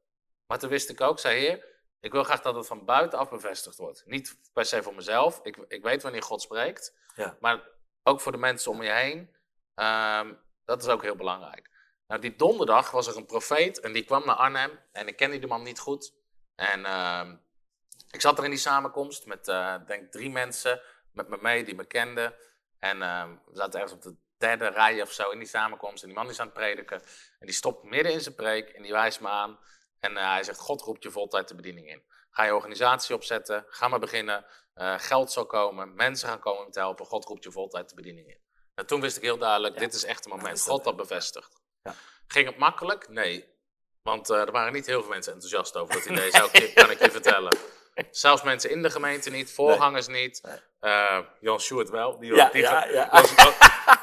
[0.47, 3.77] Maar toen wist ik ook, zei Heer, ik wil graag dat het van buitenaf bevestigd
[3.77, 4.03] wordt.
[4.05, 5.39] Niet per se voor mezelf.
[5.43, 6.95] Ik, ik weet wanneer God spreekt.
[7.15, 7.37] Ja.
[7.39, 7.67] Maar
[8.03, 9.35] ook voor de mensen om je heen.
[9.75, 10.33] Ehm,
[10.65, 11.69] dat is ook heel belangrijk.
[12.07, 14.79] Nou, die donderdag was er een profeet en die kwam naar Arnhem.
[14.91, 16.13] En ik kende die man niet goed.
[16.55, 17.35] En ehm,
[18.11, 20.81] ik zat er in die samenkomst met, eh denk drie mensen
[21.11, 22.35] met me mee die me kenden.
[22.79, 26.03] En ehm, we zaten ergens op de derde rij of zo in die samenkomst.
[26.03, 27.01] En die man is aan het prediken.
[27.39, 29.59] En die stopt midden in zijn preek en die wijst me aan.
[29.99, 32.03] En eh, hij zegt, God roept je voltijd de bediening in.
[32.31, 34.45] Ga je organisatie opzetten, ga maar beginnen.
[34.73, 37.05] Eh, geld zal komen, mensen gaan komen om te helpen.
[37.05, 38.39] God roept je voltijd de bediening in.
[38.75, 39.79] En toen wist ik heel duidelijk, Ja.
[39.79, 40.57] dit is echt een moment.
[40.57, 41.61] dat, God dat bevestigt.
[41.83, 41.93] Ja.
[42.27, 43.09] Ging het makkelijk?
[43.09, 43.57] Nee.
[44.01, 46.29] Want eh, er waren niet heel veel mensen enthousiast over dat idee,
[46.73, 47.57] kan ik je vertellen.
[48.11, 50.41] Zelfs mensen in de gemeente niet, voorgangers niet.
[51.39, 52.19] Jan Sjoerd wel.
[52.19, 53.09] Die, Ja, die, ja, ja.
[53.35, 53.53] Jan,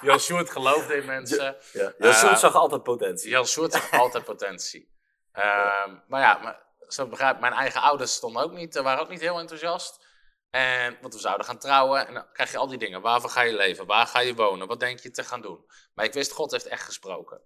[0.03, 1.57] Jan Sjoerd geloofde in mensen.
[1.73, 1.93] Ja.
[1.99, 3.31] Eh, Sjoerd zag altijd potentie.
[3.31, 4.95] Jan Sjoerd zag altijd potentie.
[5.37, 9.09] Ehm, maar ja, maar, zo begrijp, mijn eigen ouders stonden ook niet, eh, waren ook
[9.09, 10.05] niet heel enthousiast.
[10.51, 13.01] En, want we zouden gaan trouwen en dan krijg je al die dingen.
[13.01, 13.87] Waarvoor ga je leven?
[13.87, 14.67] Waar ga je wonen?
[14.67, 15.65] Wat denk je te gaan doen?
[15.95, 17.41] Maar ik wist, God heeft echt gesproken.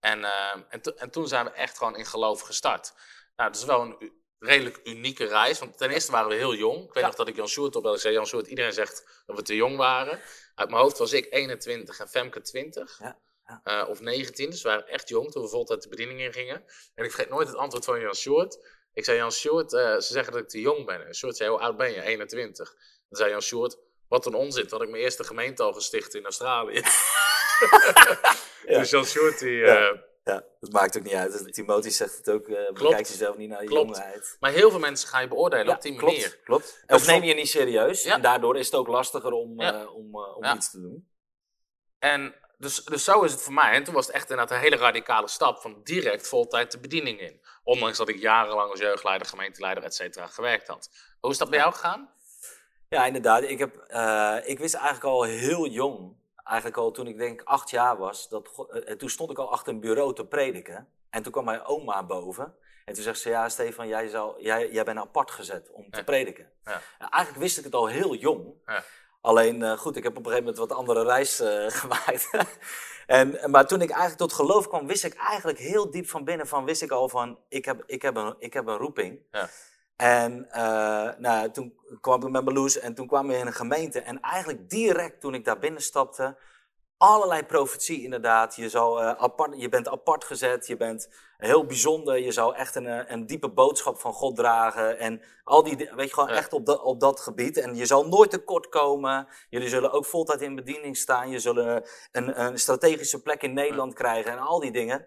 [0.00, 2.92] En, ehm, en, to- en toen zijn we echt gewoon in geloof gestart.
[3.36, 5.58] Nou, dat is wel een redelijk unieke reis.
[5.58, 6.84] Want ten eerste waren we heel jong.
[6.84, 8.14] Ik weet nog dat ik Jan Sjoerd op wel zei.
[8.14, 10.20] Jan Sjoerd, iedereen zegt dat we te jong waren.
[10.54, 12.98] Uit mijn hoofd was ik 21 en Femke 20.
[12.98, 13.18] Ja,
[13.64, 16.64] Eh, of 19, dus we waren echt jong toen we voltijd de bediening in gingen.
[16.94, 18.66] En ik vergeet nooit het antwoord van Jan Sjoerd.
[18.94, 21.06] Ik zei, Jan Sjoerd, eh, ze zeggen dat ik te jong ben.
[21.06, 22.02] En Sjoerd zei, hoe oud ben je?
[22.02, 22.68] 21.
[23.08, 24.62] Dan zei Jan Sjoerd, wat een onzin.
[24.62, 26.82] Toen had ik mijn eerste gemeente al gesticht in Australië.
[28.66, 28.78] Ja.
[28.78, 29.50] Dus Jan Sjoerd, die...
[29.56, 29.88] Ja.
[29.90, 31.52] eh, Ja, dat maakt ook niet uit.
[31.54, 32.48] Timotheus zegt het ook.
[32.48, 33.96] eh bekijk jezelf niet naar je Klopt.
[33.96, 34.36] jongheid.
[34.40, 36.38] maar heel veel mensen ga je beoordelen op die klopt, manier.
[36.44, 36.82] Klopt.
[36.86, 38.02] Of neem je niet serieus.
[38.02, 38.14] Ja.
[38.14, 39.86] En daardoor is het ook lastiger om, Ja.
[39.86, 41.08] om, om iets te doen.
[41.98, 43.72] En dus, dus zo is het voor mij.
[43.72, 47.20] En toen was het echt inderdaad een hele radicale stap van direct voltijd de bediening
[47.20, 47.40] in.
[47.62, 50.90] Ondanks dat ik jarenlang als jeugdleider, gemeenteleider, et cetera, gewerkt had.
[51.20, 52.10] Hoe is dat bij jou gegaan?
[52.88, 53.42] Ja, inderdaad.
[53.42, 57.70] Ik, heb, eh, ik wist eigenlijk al heel jong, eigenlijk al toen ik denk acht
[57.70, 60.88] jaar was, dat, eh, toen stond ik al achter een bureau te prediken.
[61.10, 62.54] En toen kwam mijn oma boven.
[62.84, 65.98] En toen zegt ze, ja Stefan, jij, zou, jij, jij bent apart gezet om te
[65.98, 66.04] Ja.
[66.04, 66.50] prediken.
[66.64, 66.80] Ja.
[66.98, 68.54] En eigenlijk wist ik het al heel jong.
[68.66, 68.84] Ja.
[69.20, 72.30] Alleen, eh, goed, ik heb op een gegeven moment wat andere reis eh, gemaakt.
[73.06, 76.46] en, maar toen ik eigenlijk tot geloof kwam, wist ik eigenlijk heel diep van binnen
[76.46, 79.20] van, wist ik al van, ik heb, ik heb, een, ik heb een roeping.
[79.30, 79.48] Ja.
[79.96, 84.00] En eh, nou, toen kwam ik met Marloes en toen kwamen we in een gemeente.
[84.00, 86.36] En eigenlijk direct toen ik daar binnen stapte,
[86.98, 88.56] allerlei profetie inderdaad.
[88.56, 92.18] Je, zou, eh, apart, je bent apart gezet, je bent heel bijzonder.
[92.18, 94.98] Je zou echt een, eh, een diepe boodschap van God dragen.
[94.98, 96.34] En al die, di- weet je, gewoon Ja.
[96.34, 97.56] echt op, dat op dat gebied.
[97.56, 99.28] En je zal nooit tekort komen.
[99.50, 101.30] Jullie zullen ook voltijd in bediening staan.
[101.30, 105.06] Je zullen een, een strategische plek in Nederland krijgen en al die dingen.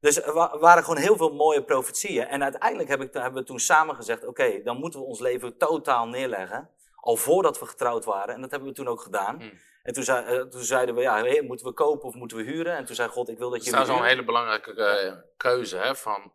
[0.00, 2.26] Dus er wa- waren gewoon heel veel mooie profetieën.
[2.26, 5.56] En uiteindelijk heb ik, hebben we toen samen gezegd: oké, dan moeten we ons leven
[5.56, 6.70] totaal neerleggen.
[6.96, 8.34] Al voordat we getrouwd waren.
[8.34, 9.36] En dat hebben we toen ook gedaan.
[9.38, 9.52] Hmm.
[9.82, 12.76] En toen, zei, eh, toen zeiden we: ja, moeten we kopen of moeten we huren?
[12.76, 13.70] En toen zei God: ik wil dat Dat is je.
[13.70, 15.76] trouwens wel een hele belangrijke eh, keuze.
[15.76, 16.32] Hè, van,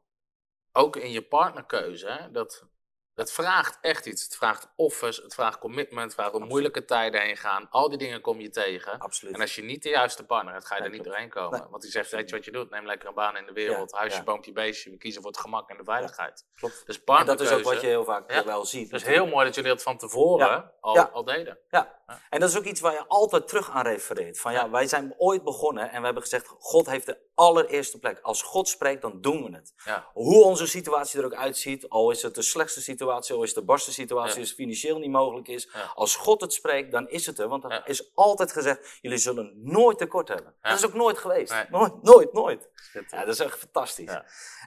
[0.71, 2.08] ook in je partnerkeuze.
[2.08, 2.65] Hè, dat,
[3.15, 4.23] dat vraagt echt iets.
[4.23, 7.67] Het vraagt offers, het vraagt commitment, het vraagt door moeilijke tijden heen gaan.
[7.69, 8.99] Al die dingen kom je tegen.
[8.99, 9.34] Absoluut.
[9.36, 11.60] En als je niet de juiste partner hebt, ga je er niet doorheen komen.
[11.60, 11.69] Nee.
[11.69, 12.69] Want die zegt, weet je wat je doet?
[12.69, 13.91] Neem lekker een baan in de wereld.
[13.91, 14.23] Ja, Huisje, ja.
[14.23, 14.89] boompje, beestje.
[14.89, 16.45] We kiezen voor het gemak en de veiligheid.
[16.56, 16.73] Klopt.
[16.86, 17.54] Dus En dat partnerkeuze.
[17.54, 18.45] is ook wat je heel vaak Ja.
[18.45, 18.73] wel ziet.
[18.73, 19.23] Het is natuurlijk.
[19.23, 20.71] heel mooi dat jullie dat van tevoren.
[20.82, 21.58] Al, al deden.
[21.69, 22.21] Ja, Ja.
[22.30, 24.39] en dat is ook iets waar je altijd terug aan refereert.
[24.39, 28.19] Van ja, wij zijn ooit begonnen en we hebben gezegd: God heeft de allereerste plek.
[28.21, 29.73] Als God spreekt, dan doen we het.
[30.13, 33.63] Hoe onze situatie er ook uitziet, al is het de slechtste situatie, al is de
[33.63, 35.70] barste situatie, als het financieel niet mogelijk is.
[35.96, 37.48] Als God het spreekt, dan is het er.
[37.48, 37.86] Want er Ja.
[37.86, 40.54] is altijd gezegd: jullie zullen nooit tekort hebben.
[40.62, 41.52] Dat is ook nooit geweest.
[41.52, 41.65] Nee.
[41.70, 42.70] Nooit, nooit, nooit.
[43.10, 44.20] Ja, dat is echt fantastisch.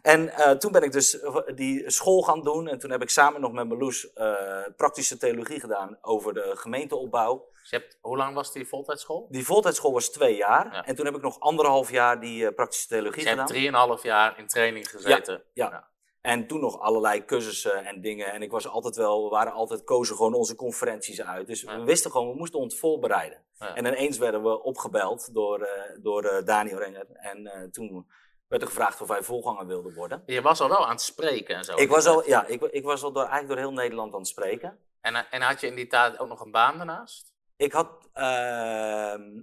[0.03, 2.69] En eh, toen ben ik dus eh, die school gaan doen.
[2.69, 7.47] En toen heb ik samen nog met Marloes eh praktische theologie gedaan over de gemeenteopbouw.
[7.61, 9.27] Dus je hebt, hoe lang was die voltijdschool?
[9.31, 10.73] Die voltijdschool was twee jaar.
[10.73, 10.85] Ja.
[10.85, 13.57] En toen heb ik nog anderhalf jaar die praktische theologie Dus je hebt gedaan.
[13.57, 15.43] drieënhalf jaar in training gezeten.
[15.53, 15.71] Ja.
[15.71, 15.89] Ja.
[16.21, 18.33] En toen nog allerlei cursussen en dingen.
[18.33, 21.47] En ik was altijd wel, we waren altijd kozen gewoon onze conferenties uit.
[21.47, 21.79] Dus Ja.
[21.79, 23.45] we wisten gewoon, we moesten ons voorbereiden.
[23.59, 23.75] Ja.
[23.75, 27.07] En ineens werden we opgebeld door, eh, door eh, Daniel Renger.
[27.13, 28.11] En eh, toen
[28.49, 30.23] werd er gevraagd of wij voorganger wilden worden.
[30.27, 31.77] Je was al wel aan het spreken en zo.
[31.77, 34.29] Ik was al, ja, ik, ik was al door, eigenlijk door heel Nederland aan het
[34.29, 34.79] spreken.
[35.01, 37.33] En, en had je in die tijd ook nog een baan daarnaast?
[37.57, 39.41] Ik had, ehm,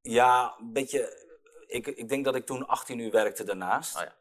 [0.00, 1.26] ja, een beetje,
[1.66, 3.96] ik, ik denk dat ik toen 18 uur werkte daarnaast.
[3.96, 4.14] Oh ja.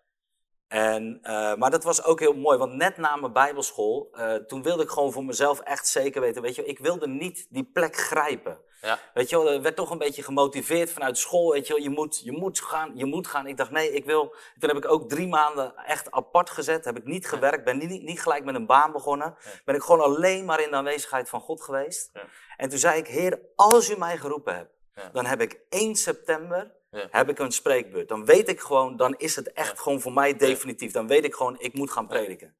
[0.72, 4.64] En, eh, maar dat was ook heel mooi, want net na mijn bijbelschool, eh, toen
[4.64, 7.96] wilde ik gewoon voor mezelf echt zeker weten, weet je, ik wilde niet die plek
[7.96, 8.60] grijpen.
[8.82, 9.00] Ja.
[9.14, 11.90] Weet je wel, er werd toch een beetje gemotiveerd vanuit school, weet je wel, je
[11.90, 13.48] moet, je moet gaan, je moet gaan.
[13.48, 16.98] Ik dacht, nee, ik wil, toen heb ik ook drie maanden echt apart gezet, heb
[16.98, 19.36] ik niet gewerkt, ben niet, niet gelijk met een baan begonnen.
[19.44, 19.50] Ja.
[19.66, 22.10] Ben ik gewoon alleen maar in de aanwezigheid van God geweest.
[22.14, 22.22] Ja.
[22.58, 24.72] En toen zei ik, Heer, als u mij geroepen hebt,
[25.14, 27.08] dan heb ik 1 september Ja.
[27.12, 28.08] heb ik een spreekbeurt.
[28.10, 30.92] Dan weet ik gewoon, dan is het echt gewoon voor mij definitief.
[30.92, 32.56] Dan weet ik gewoon, ik moet gaan prediken.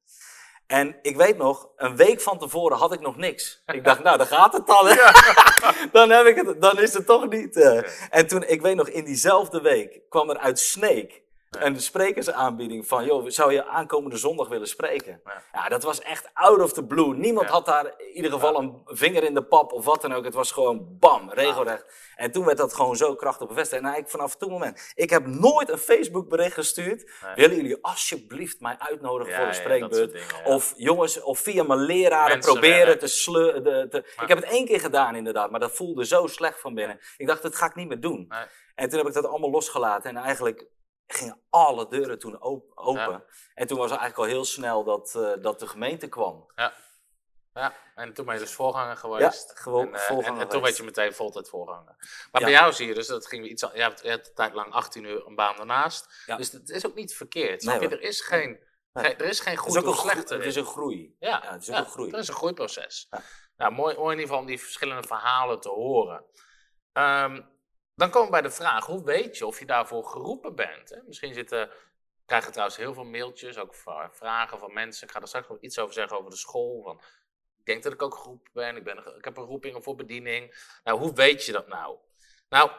[0.66, 3.62] En ik weet nog, een week van tevoren had ik nog niks.
[3.66, 4.86] Ik dacht, nou, dan gaat het dan.
[4.86, 4.94] hè.
[5.98, 7.56] dan, heb ik het, dan is het toch niet.
[7.56, 7.80] eh.
[8.10, 11.21] En toen, ik weet nog, in diezelfde week kwam er uit Sneek
[11.58, 15.20] een sprekersaanbieding van, joh, zou je aankomende zondag willen spreken?
[15.24, 15.42] Ja.
[15.52, 17.14] Ja, dat was echt out of the blue.
[17.14, 17.52] Niemand Ja.
[17.52, 20.24] had daar in ieder geval een vinger in de pap of wat dan ook.
[20.24, 21.84] Het was gewoon bam, regelrecht.
[22.16, 23.78] En toen werd dat gewoon zo krachtig bevestigd.
[23.82, 24.92] En eigenlijk vanaf toen moment.
[24.94, 27.10] Ik heb nooit een Facebook bericht gestuurd.
[27.24, 27.34] Nee.
[27.34, 30.12] Willen jullie alsjeblieft mij uitnodigen voor een spreekbeurt?
[30.12, 30.44] dingen.
[30.44, 33.86] Of jongens, of via mijn leraren proberen te sleuren.
[33.92, 37.00] Ik heb het één keer gedaan inderdaad, maar dat voelde zo slecht van binnen.
[37.16, 38.26] Ik dacht, dat ga ik niet meer doen.
[38.28, 38.44] Nee.
[38.74, 40.10] En toen heb ik dat allemaal losgelaten.
[40.10, 40.66] En eigenlijk
[41.14, 43.02] gingen alle deuren toen op- open.
[43.10, 43.24] Ja.
[43.54, 46.52] En toen was het eigenlijk al heel snel dat, eh, dat de gemeente kwam.
[46.54, 46.72] Ja.
[47.54, 49.48] ja, en toen ben je dus voorganger geweest.
[49.48, 51.94] Ja, gewoon en, eh, voorganger En, en toen werd je meteen voltijd voorganger.
[52.32, 52.46] Maar Ja.
[52.46, 55.26] bij jou zie je dus, dat ging iets, je hebt, een tijd lang 18 uur
[55.26, 56.22] een baan daarnaast.
[56.26, 56.36] Ja.
[56.36, 57.62] Dus het is ook niet verkeerd.
[57.62, 57.78] Nee.
[57.88, 58.58] Er is geen,
[58.92, 59.16] Nee.
[59.16, 60.46] er is geen Het goed is of slecht het erin.
[60.46, 61.16] is een groei.
[61.18, 62.10] Ja, Ja, het is ook een groei.
[62.10, 63.06] Er is een groeiproces.
[63.10, 63.22] Ja.
[63.56, 66.24] Nou, mooi, mooi in ieder geval om die verschillende verhalen te horen.
[66.92, 67.42] Ehm,
[68.02, 70.90] dan komen we bij de vraag, hoe weet je of je daarvoor geroepen bent?
[70.90, 70.96] Hè?
[71.06, 71.70] Misschien zitten,
[72.26, 75.06] krijgen trouwens heel veel mailtjes, ook va- vragen van mensen.
[75.06, 77.00] Ik ga er straks nog iets over zeggen over de school.
[77.58, 80.68] Ik denk dat ik ook geroepen ben, ik, ben, ik heb een roeping voor bediening.
[80.84, 81.96] Nou, hoe weet je dat nou?
[82.48, 82.70] Nou,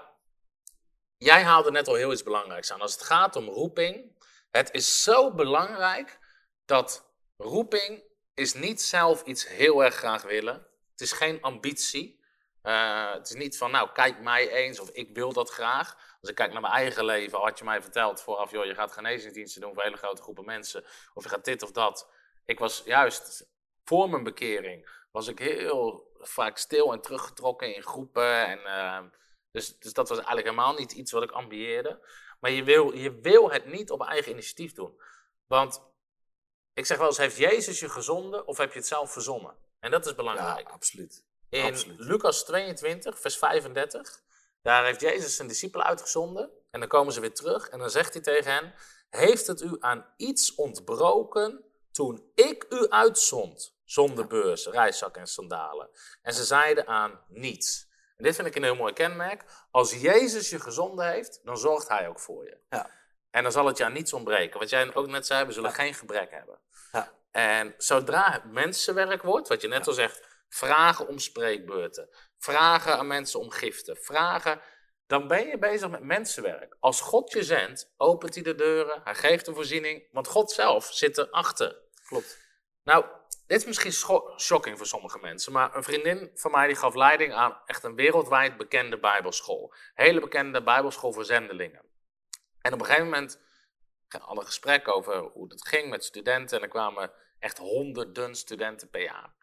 [1.18, 2.82] jij haalde net al heel iets belangrijks aan.
[2.82, 6.20] Als het gaat om roeping, het is zo belangrijk
[6.66, 10.68] dat roeping is niet zelf iets heel erg graag willen.
[10.92, 12.23] Het is geen ambitie.
[12.63, 15.95] Eh, het is niet van, nou, kijk mij eens of ik wil dat graag.
[16.21, 18.76] Als ik kijk naar mijn eigen leven, al had je mij verteld vooraf, joh, je
[18.76, 20.84] gaat genezingsdiensten doen voor hele grote groepen mensen.
[21.13, 22.10] Of je gaat dit of dat.
[22.45, 23.47] Ik was juist
[23.84, 28.45] voor mijn bekering, was ik heel vaak stil en teruggetrokken in groepen.
[28.45, 29.04] En, eh,
[29.52, 32.08] dus, dus dat was eigenlijk helemaal niet iets wat ik ambieerde.
[32.39, 35.02] Maar je wil, je wil het niet op eigen initiatief doen.
[35.47, 35.82] Want
[36.73, 39.56] ik zeg wel eens, heeft Jezus je gezonden of heb je het zelf verzonnen?
[39.80, 40.69] En dat is Ja, belangrijk.
[40.69, 41.26] absoluut.
[41.54, 42.00] In absoluut.
[42.00, 44.22] Lucas 22, vers 35,
[44.62, 46.50] daar heeft Jezus zijn discipelen uitgezonden.
[46.72, 48.74] En dan komen ze weer terug en dan zegt hij tegen hen:
[49.10, 55.89] Heeft het u aan iets ontbroken toen ik u uitzond, zonder beurs, reiszak en sandalen?
[56.22, 57.88] En ze zeiden aan niets.
[58.18, 59.46] En dit vind ik een heel mooi kenmerk.
[59.72, 62.58] Als Jezus je gezonden heeft, dan zorgt hij ook voor je.
[62.70, 62.89] Ja.
[63.32, 64.60] En dan zal het je aan niets ontbreken.
[64.60, 66.60] Wat jij ook net zei, we zullen geen gebrek hebben.
[66.92, 67.12] Ja.
[67.32, 73.08] En zodra het mensenwerk wordt, wat je net al zegt, vragen om spreekbeurten, vragen aan
[73.08, 74.62] mensen om giften, vragen,
[75.08, 76.76] dan ben je bezig met mensenwerk.
[76.80, 80.86] Als God je zendt, opent hij de deuren, hij geeft een voorziening, want God zelf
[80.86, 81.82] zit erachter.
[82.08, 82.42] Klopt.
[82.84, 83.06] Nou,
[83.48, 87.34] dit is misschien shocking voor sommige mensen, maar een vriendin van mij die gaf leiding
[87.34, 89.74] aan echt een wereldwijd bekende bijbelschool.
[89.94, 91.86] Hele bekende bijbelschool voor zendelingen.
[92.62, 93.39] En op een gegeven moment
[94.08, 98.36] hadden we een gesprek over hoe het ging met studenten en er kwamen echt honderden
[98.36, 99.34] studenten per jaar.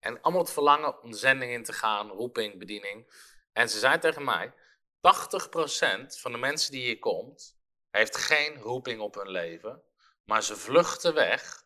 [0.00, 3.12] En allemaal het verlangen om de zending in te gaan, roeping, bediening.
[3.52, 4.52] En ze zei tegen mij, 80%
[6.20, 7.58] van de mensen die hier komt,
[7.90, 9.82] heeft geen roeping op hun leven,
[10.24, 11.64] maar ze vluchten weg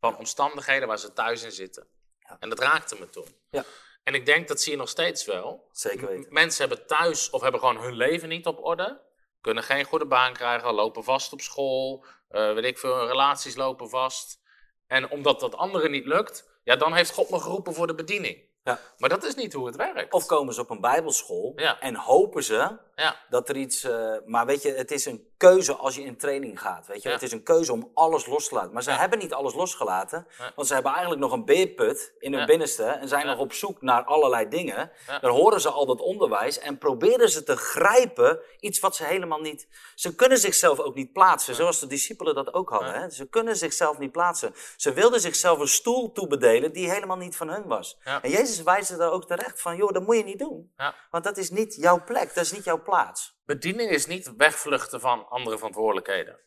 [0.00, 1.88] van omstandigheden waar ze thuis in zitten.
[2.18, 2.36] Ja.
[2.40, 3.36] En dat raakte me toen.
[3.50, 3.64] Ja.
[4.02, 5.68] En ik denk dat zie je nog steeds wel.
[5.72, 6.32] Zeker weten.
[6.32, 9.00] Mensen hebben thuis of hebben gewoon hun leven niet op orde.
[9.40, 12.04] Kunnen geen goede baan krijgen, lopen vast op school.
[12.28, 14.40] eh, weet ik veel, relaties lopen vast.
[14.86, 18.50] En omdat dat anderen niet lukt, ja, dan heeft God me geroepen voor de bediening.
[18.64, 18.78] Ja.
[18.98, 20.12] Maar dat is niet hoe het werkt.
[20.12, 21.80] Of komen ze op een bijbelschool Ja.
[21.80, 23.84] en hopen ze ja, dat er iets...
[23.84, 26.86] eh, maar weet je, het is een keuze als je in training gaat.
[26.86, 27.08] Weet je?
[27.08, 27.14] Ja.
[27.14, 28.72] Het is een keuze om alles los te laten.
[28.72, 28.96] Maar ze Ja.
[28.96, 30.26] hebben niet alles losgelaten.
[30.38, 30.52] Ja.
[30.56, 32.84] Want ze hebben eigenlijk nog een beerput in hun binnenste.
[32.84, 34.90] En zijn nog op zoek naar allerlei dingen.
[35.20, 36.58] Dan horen ze al dat onderwijs.
[36.58, 39.68] En proberen ze te grijpen iets wat ze helemaal niet...
[39.94, 41.54] Ze kunnen zichzelf ook niet plaatsen.
[41.54, 42.92] Zoals de discipelen dat ook hadden.
[42.94, 43.10] Hè?
[43.10, 44.54] Ze kunnen zichzelf niet plaatsen.
[44.76, 47.98] Ze wilden zichzelf een stoel toebedelen die helemaal niet van hun was.
[48.22, 49.76] En Jezus wijst daar ook terecht van...
[49.76, 50.72] joh, dat moet je niet doen.
[51.10, 52.34] Want dat is niet jouw plek.
[52.34, 53.40] Dat is niet jouw plaats.
[53.44, 56.40] Bediening is niet wegvluchten van andere verantwoordelijkheden.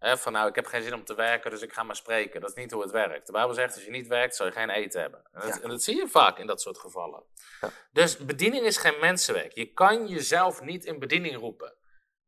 [0.00, 2.40] Van nou, ik heb geen zin om te werken, dus ik ga maar spreken.
[2.40, 3.26] Dat is niet hoe het werkt.
[3.26, 5.28] De Bijbel zegt, als je niet werkt, zal je geen eten hebben.
[5.32, 5.62] En dat, Ja.
[5.62, 7.22] en dat zie je vaak in dat soort gevallen.
[7.60, 7.70] Ja.
[7.92, 9.52] Dus bediening is geen mensenwerk.
[9.52, 11.76] Je kan jezelf niet in bediening roepen.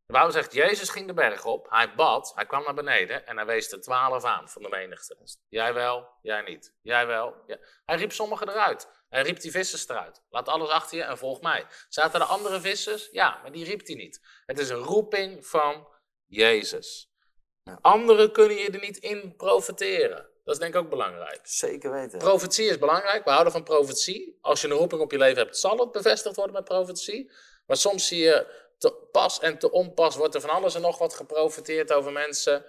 [0.07, 3.37] De Bijbel zegt, Jezus ging de berg op, hij bad, hij kwam naar beneden en
[3.37, 5.17] hij wees de twaalf aan van de menigte.
[5.49, 6.75] Jij wel, jij niet.
[6.83, 7.43] Jij wel.
[7.47, 7.59] Ja.
[7.85, 8.89] Hij riep sommigen eruit.
[9.11, 10.23] Hij riep die vissers eruit.
[10.29, 11.67] Laat alles achter je en volg mij.
[11.89, 13.09] Zaten er andere vissers?
[13.11, 14.21] Ja, maar die riep hij niet.
[14.47, 15.89] Het is een roeping van
[16.27, 17.13] Jezus.
[17.63, 17.79] Ja.
[17.81, 20.29] Anderen kunnen je er niet in profiteren.
[20.45, 21.41] Dat is denk ik ook belangrijk.
[21.43, 22.19] Zeker weten.
[22.19, 23.25] Profetie is belangrijk.
[23.25, 24.39] We houden van profetie.
[24.41, 27.31] Als je een roeping op je leven hebt, zal het bevestigd worden met profetie.
[27.67, 30.99] Maar soms zie je te pas en te onpas wordt er van alles en nog
[30.99, 32.65] wat geprofiteerd over mensen.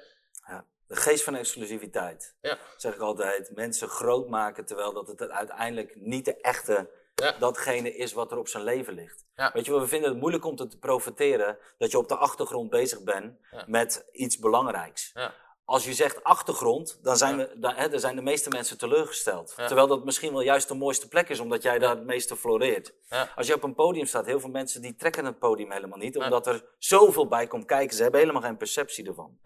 [0.47, 0.65] Ja.
[0.91, 2.35] De geest van exclusiviteit.
[2.41, 2.57] Ja.
[2.77, 3.51] Zeg ik altijd.
[3.55, 7.35] Mensen groot maken terwijl dat het uiteindelijk niet de echte Ja.
[7.39, 9.25] datgene is wat er op zijn leven ligt.
[9.35, 9.51] Ja.
[9.53, 13.03] Weet je, we vinden het moeilijk om te profiteren dat je op de achtergrond bezig
[13.03, 15.11] bent met iets belangrijks.
[15.13, 15.33] Ja.
[15.65, 19.53] Als je zegt achtergrond, dan zijn, we, dan, hè, dan zijn de meeste mensen teleurgesteld.
[19.55, 22.93] Terwijl dat misschien wel juist de mooiste plek is, omdat jij daar het meeste floreert.
[23.35, 26.17] Als je op een podium staat, heel veel mensen die trekken het podium helemaal niet,
[26.17, 27.95] omdat er zoveel bij komt kijken.
[27.95, 29.39] Ze hebben helemaal geen perceptie ervan.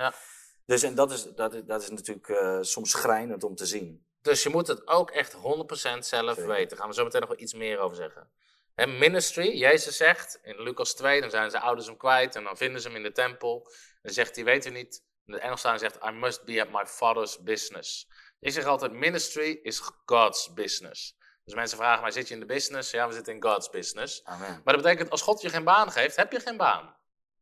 [0.66, 4.06] Dus en dat is, dat is, dat is natuurlijk eh, soms schrijnend om te zien.
[4.22, 6.48] Dus je moet het ook echt 100% zelf Zeker.
[6.48, 6.70] weten.
[6.70, 8.30] Daar gaan we zo meteen nog wel iets meer over zeggen.
[8.76, 12.58] Hè, ministry, Jezus zegt in Lucas 2, dan zijn zijn ouders hem kwijt en dan
[12.58, 13.72] vinden ze hem in de tempel.
[14.02, 16.72] Dan zegt hij, weet u niet, in de Engels staan zegt, I must be at
[16.72, 18.08] my father's business.
[18.40, 21.18] Ik zeg altijd, ministry is God's business.
[21.44, 22.92] Dus mensen vragen mij, zit je in de business?
[22.92, 24.24] Ja, we zitten in God's business.
[24.24, 24.62] Amen.
[24.64, 26.96] Maar dat betekent, als God je geen baan geeft, heb je geen baan.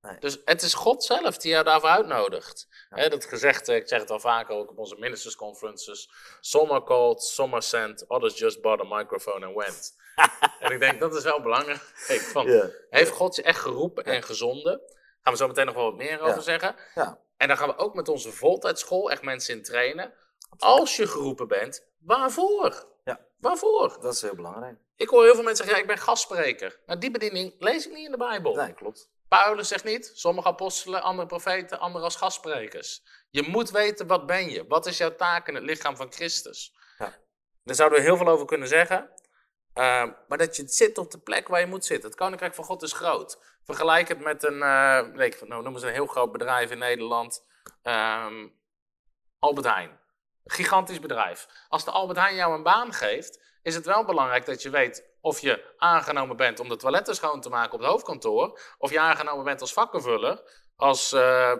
[0.03, 0.19] Nee.
[0.19, 2.67] Dus het is God zelf die jou daarvoor uitnodigt.
[2.95, 3.09] Ja.
[3.09, 6.09] Dat gezegd, ik zeg het al vaker ook op onze ministers conferences.
[6.39, 9.95] Some are called, some are sent, others just bought a microphone and went.
[10.59, 11.81] en ik denk, dat is wel belangrijk.
[12.07, 12.71] Van.
[12.89, 14.81] Heeft God je echt geroepen en gezonden?
[15.21, 16.75] Gaan we zo meteen nog wel wat meer over zeggen.
[17.37, 20.13] En dan gaan we ook met onze voltijdschool echt mensen in trainen.
[20.57, 22.85] Als je geroepen bent, waarvoor?
[23.03, 23.19] Ja.
[23.37, 23.97] Waarvoor?
[24.01, 24.77] Dat is heel belangrijk.
[24.95, 26.79] Ik hoor heel veel mensen zeggen, ja, ik ben gastspreker.
[26.85, 28.55] Maar die bediening lees ik niet in de Bijbel.
[28.55, 29.11] Nee, klopt.
[29.41, 33.03] Paulus zegt niet, sommige apostelen, andere profeten, anderen als gastsprekers.
[33.29, 34.67] Je moet weten, wat ben je?
[34.67, 36.75] Wat is jouw taak in het lichaam van Christus?
[36.97, 37.13] Ja.
[37.63, 39.09] Daar zouden we heel veel over kunnen zeggen.
[39.73, 42.09] Ehm, maar dat je zit op de plek waar je moet zitten.
[42.09, 43.39] Het Koninkrijk van God is groot.
[43.63, 47.45] Vergelijk het met een, eh nee, ik- nou, noemen een heel groot bedrijf in Nederland.
[47.81, 48.47] Ehm,
[49.39, 49.99] Albert Heijn.
[50.45, 51.47] Gigantisch bedrijf.
[51.69, 55.11] Als de Albert Heijn jou een baan geeft, is het wel belangrijk dat je weet
[55.21, 58.99] of je aangenomen bent om de toiletten schoon te maken op het hoofdkantoor, of je
[58.99, 60.41] aangenomen bent als vakkenvuller,
[60.75, 61.53] als, eh,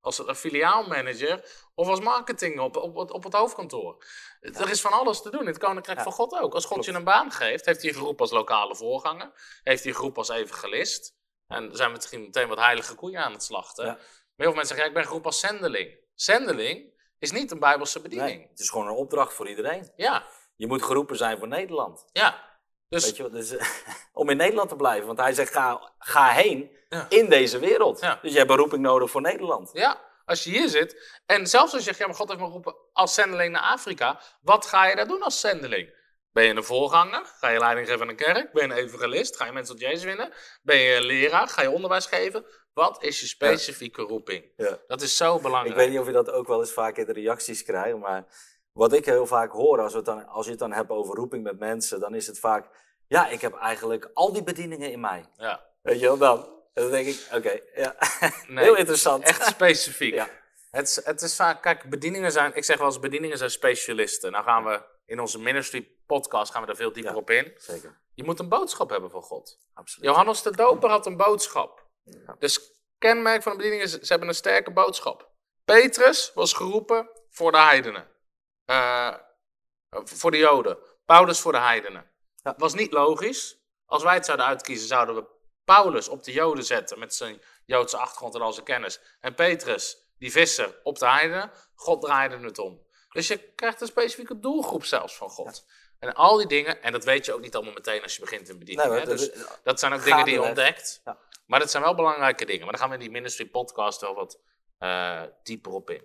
[0.00, 4.04] als een filiaalmanager of als marketing op, op, op, het hoofdkantoor.
[4.40, 6.04] Er is van alles te doen in het Koninkrijk Ja.
[6.04, 6.54] van God ook.
[6.54, 6.84] Als God Klopt.
[6.84, 9.30] je een baan geeft, heeft hij een groep als lokale voorganger,
[9.62, 11.16] heeft hij een groep als evangelist.
[11.46, 13.84] En zijn we misschien meteen wat heilige koeien aan het slachten.
[13.84, 13.92] Ja.
[13.92, 14.02] Maar
[14.36, 15.98] heel veel mensen zeggen, ja, ik ben groep als zendeling.
[16.14, 18.38] Zendeling is niet een bijbelse bediening.
[18.38, 19.92] Nee, het is gewoon een opdracht voor iedereen.
[19.96, 22.04] Ja, Je moet geroepen zijn voor Nederland.
[22.12, 22.52] ja.
[22.88, 23.54] Dus Weet je, wat, dus,
[24.12, 25.06] om in Nederland te blijven.
[25.06, 27.06] Want hij zegt, ga, ga heen Ja.
[27.08, 28.00] in deze wereld.
[28.00, 28.18] Ja.
[28.22, 29.70] Dus je hebt een roeping nodig voor Nederland.
[29.72, 31.20] Ja, als je hier zit.
[31.26, 34.20] En zelfs als je zegt, ja, maar God heeft me geroepen als zendeling naar Afrika.
[34.40, 35.94] Wat ga je daar doen als zendeling?
[36.32, 37.24] Ben je een voorganger?
[37.38, 38.52] Ga je leiding geven aan een kerk?
[38.52, 39.36] Ben je een evangelist?
[39.36, 40.32] Ga je mensen tot Jezus winnen?
[40.62, 41.48] Ben je een leraar?
[41.48, 42.44] Ga je onderwijs geven?
[42.72, 44.52] Wat is je specifieke roeping?
[44.56, 44.78] Ja.
[44.86, 45.74] Dat is zo belangrijk.
[45.74, 48.24] Ik weet niet of je dat ook wel eens vaak in de reacties krijgt, maar
[48.74, 51.14] wat ik heel vaak hoor als, we het dan, als je het dan hebt over
[51.14, 52.68] roeping met mensen, dan is het vaak,
[53.06, 55.24] ja, ik heb eigenlijk al die bedieningen in mij.
[55.36, 56.38] Ja, Weet je wel dan?
[56.72, 57.94] En dan denk ik, oké, ja.
[58.48, 59.24] Nee, heel interessant.
[59.24, 60.14] echt specifiek.
[60.14, 60.28] Ja.
[60.70, 64.32] Het, het is vaak, kijk, bedieningen zijn, ik zeg wel eens, bedieningen zijn specialisten.
[64.32, 67.18] Nou gaan we in onze ministry podcast gaan we daar veel dieper Ja.
[67.18, 67.52] op in.
[67.56, 69.58] Zeker, Je moet een boodschap hebben van God.
[69.74, 70.10] absoluut.
[70.10, 71.86] Johannes de Doper had een boodschap.
[72.04, 72.36] Ja.
[72.38, 75.30] Dus kenmerk van de bediening is, ze hebben een sterke boodschap.
[75.64, 78.06] Petrus was geroepen voor de heidenen.
[78.64, 79.14] Eh,
[79.90, 80.78] voor de joden.
[81.04, 82.10] Paulus voor de heidenen.
[82.42, 82.54] Ja.
[82.58, 83.58] Was niet logisch.
[83.86, 85.24] Als wij het zouden uitkiezen, zouden we
[85.64, 89.00] Paulus op de joden zetten met zijn Joodse achtergrond en al zijn kennis.
[89.20, 91.50] En Petrus, die visser, op de heidenen.
[91.74, 92.82] God draaide het om.
[93.08, 95.66] Dus je krijgt een specifieke doelgroep zelfs van God.
[95.98, 98.48] En al die dingen, en dat weet je ook niet allemaal meteen als je begint
[98.48, 98.88] in bediening.
[98.88, 99.06] Nee, hè?
[99.06, 101.00] Dus dat- dat zijn ook dingen die je ontdekt.
[101.04, 101.18] Ja.
[101.46, 102.60] Maar dat zijn wel belangrijke dingen.
[102.62, 104.38] Maar daar gaan we in die ministry podcast wel wat
[104.78, 106.02] eh, dieper op in.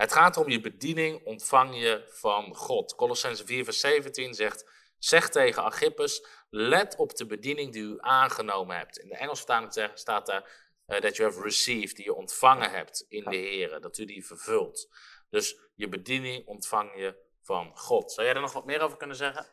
[0.00, 2.94] Het gaat om je bediening ontvang je van God.
[2.94, 8.76] Colossense 4 vers 17 zegt, zeg tegen Agrippus, let op de bediening die u aangenomen
[8.76, 8.98] hebt.
[8.98, 10.50] In de Engelse vertaling staat daar,
[10.86, 14.26] eh, that you have received, die je ontvangen hebt in de Heer, dat u die
[14.26, 14.88] vervult.
[15.30, 18.12] Dus je bediening ontvang je van God.
[18.12, 19.46] Zou jij er nog wat meer over kunnen zeggen?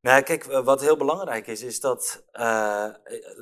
[0.00, 2.88] Nou, kijk, eh, wat heel belangrijk is, is dat, eh,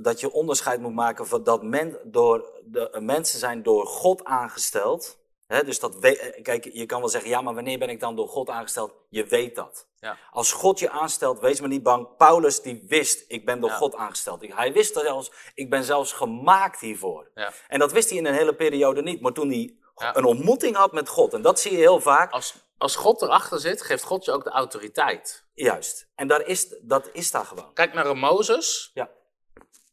[0.02, 4.24] dat je onderscheid moet maken van dat men door, de, eh, mensen zijn door God
[4.24, 5.22] aangesteld.
[5.46, 8.28] Dus dat eh, kijk, je kan wel zeggen, ja, maar wanneer ben ik dan door
[8.28, 8.92] God aangesteld?
[9.08, 9.86] Je weet dat.
[10.00, 10.18] Ja.
[10.30, 12.16] Als God je aanstelt, wees maar niet bang.
[12.16, 13.76] Paulus die wist, ik ben door Ja.
[13.76, 14.44] God aangesteld.
[14.48, 17.30] Hij wist dat zelfs, ik ben zelfs gemaakt hiervoor.
[17.34, 17.52] Ja.
[17.68, 19.20] En dat wist hij in een hele periode niet.
[19.20, 19.78] Maar toen hij
[20.12, 23.60] een ontmoeting had met God, en dat zie je heel vaak, Als, als God erachter
[23.60, 25.44] zit, geeft God je ook de autoriteit.
[25.54, 26.08] juist.
[26.14, 27.72] En daar is, dat is daar gewoon.
[27.72, 28.90] Kijk naar Mozes.
[28.94, 29.10] Ja.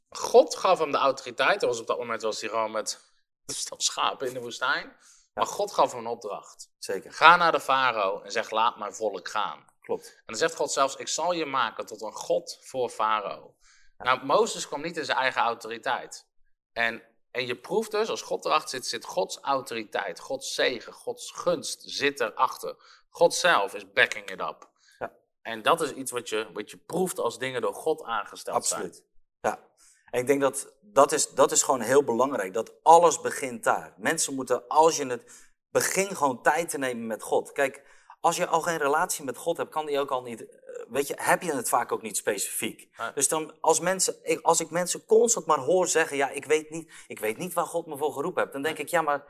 [0.10, 1.62] God gaf hem de autoriteit.
[1.62, 3.00] Er was op dat moment was hij gewoon met
[3.46, 4.96] een schapen in de woestijn.
[5.34, 6.70] Maar God gaf hem een opdracht.
[6.78, 9.66] Zeker, Ga naar de farao en zeg laat mijn volk gaan.
[9.82, 10.08] klopt.
[10.16, 13.56] En dan zegt God zelfs, ik zal je maken tot een God voor farao.
[13.98, 16.28] Nou, Mozes kwam niet in zijn eigen autoriteit.
[16.74, 21.32] En, en je proeft dus, als God erachter zit, zit Gods autoriteit, Gods zegen, Gods
[21.32, 22.76] gunst zit erachter.
[23.10, 24.70] God zelf is backing it up.
[25.00, 25.12] Ja.
[25.42, 28.82] En dat is iets wat je, wat je proeft als dingen door God aangesteld zijn.
[28.82, 29.06] Absoluut.
[29.42, 29.70] Ja.
[30.12, 32.54] En ik denk dat dat is, dat is gewoon heel belangrijk.
[32.54, 33.94] Dat alles begint daar.
[33.98, 35.50] Mensen moeten, als je het.
[35.72, 37.52] Begin gewoon tijd te nemen met God.
[37.52, 37.84] Kijk,
[38.20, 40.42] als je al geen relatie met God hebt, kan die ook al niet.
[40.42, 40.60] eh,
[40.90, 42.90] Weet je, heb je het vaak ook niet specifiek.
[43.16, 46.70] Dus dan, als, mensen, ik- als ik mensen constant maar hoor zeggen: Ja, ik weet
[46.70, 48.54] niet, ik weet niet waar God me voor geroepen heeft.
[48.54, 49.26] Dan denk ik: Ja, maar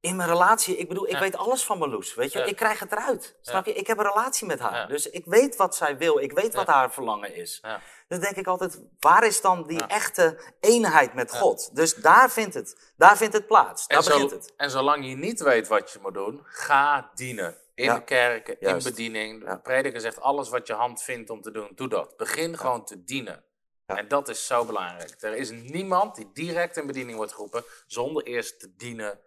[0.00, 1.20] in mijn relatie, ik bedoel, ik Ja.
[1.20, 2.14] weet alles van Marloes.
[2.14, 2.44] Weet je, Ja.
[2.44, 3.36] ik krijg het eruit.
[3.40, 3.72] Snap je?
[3.72, 4.88] Ik heb een relatie met haar.
[4.88, 6.18] Dus ik weet wat zij wil.
[6.18, 7.62] Ik weet wat haar verlangen is.
[8.08, 11.76] Dan denk ik altijd, waar is dan die echte eenheid met God?
[11.76, 13.86] Dus daar vindt het, daar vindt het plaats.
[13.86, 14.52] Daar En, zo- begint het.
[14.56, 17.56] en zolang je niet weet wat je moet doen, ga dienen.
[17.74, 17.94] In Ja.
[17.94, 18.86] de kerken, Juist.
[18.86, 19.42] in bediening.
[19.44, 19.54] Ja.
[19.54, 22.16] De prediker zegt alles wat je hand vindt om te doen, doe dat.
[22.16, 23.44] Begin gewoon te dienen.
[23.86, 25.14] En dat is zo belangrijk.
[25.20, 29.20] Er is niemand die direct in bediening wordt geroepen zonder eerst te dienen.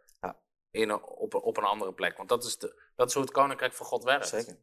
[0.71, 2.17] In op, een- op een andere plek.
[2.17, 4.27] Want dat is, de, dat is hoe het koninkrijk van God werkt.
[4.27, 4.57] Zeker.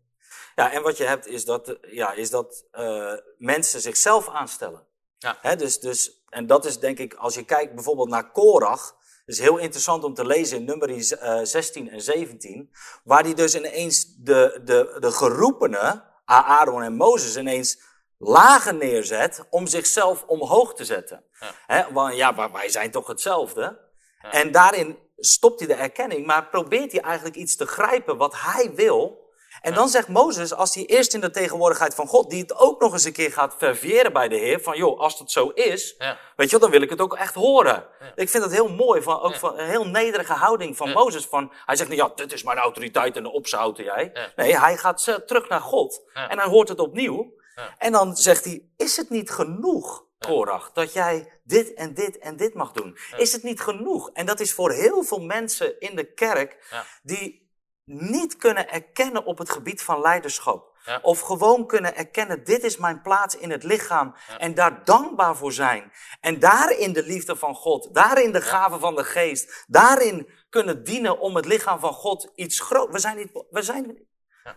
[0.55, 4.87] Ja, en wat je hebt is dat, eh, ja, is dat eh, mensen zichzelf aanstellen.
[5.19, 5.39] Ja.
[5.41, 8.97] Hè, dus, dus, en dat is denk ik, als je kijkt bijvoorbeeld naar Korach,
[9.27, 12.71] is heel interessant om te lezen in nummer eh, 16 en 17,
[13.05, 17.81] waar die dus ineens de, de, de geroepenen, Aaron en Mozes, ineens
[18.19, 21.25] lager neerzet om zichzelf omhoog te zetten.
[21.67, 21.93] Ja.
[21.93, 23.91] Want ja, maar wij zijn toch hetzelfde?
[24.23, 24.31] Ja.
[24.33, 28.73] En daarin stopt hij de erkenning, maar probeert hij eigenlijk iets te grijpen wat hij
[28.75, 29.27] wil.
[29.61, 32.81] En dan zegt Mozes, als hij eerst in de tegenwoordigheid van God, die het ook
[32.81, 35.95] nog eens een keer gaat ververen bij de Heer, van joh, als het zo is,
[35.99, 36.19] Ja.
[36.37, 37.87] weet je wel, dan wil ik het ook echt horen.
[38.01, 38.13] Ja.
[38.15, 39.39] Ik vind dat heel mooi, van, ook Ja.
[39.39, 40.91] van een heel nederige houding van.
[40.91, 41.27] Mozes.
[41.27, 44.13] Van, hij zegt, nou ja, dit is mijn autoriteit en de opzouten jij.
[44.37, 47.33] Nee, hij gaat terug naar God en hij hoort het opnieuw.
[47.79, 50.05] En dan zegt hij, is het niet genoeg,
[50.35, 52.99] Korach, dat jij dit en dit en dit mag doen?
[53.17, 54.11] Is het niet genoeg?
[54.13, 56.85] En dat is voor heel veel mensen in de kerk Ja.
[57.03, 57.47] die
[57.85, 60.77] niet kunnen erkennen op het gebied van leiderschap.
[60.85, 60.99] Ja.
[61.03, 64.15] Of gewoon kunnen erkennen, dit is mijn plaats in het lichaam.
[64.29, 64.39] Ja.
[64.39, 65.93] En daar dankbaar voor zijn.
[66.21, 71.19] En daarin de liefde van God, daarin de gave van de geest, daarin kunnen dienen
[71.19, 72.93] om het lichaam van God iets groot.
[72.93, 74.08] We zijn, niet, we zijn.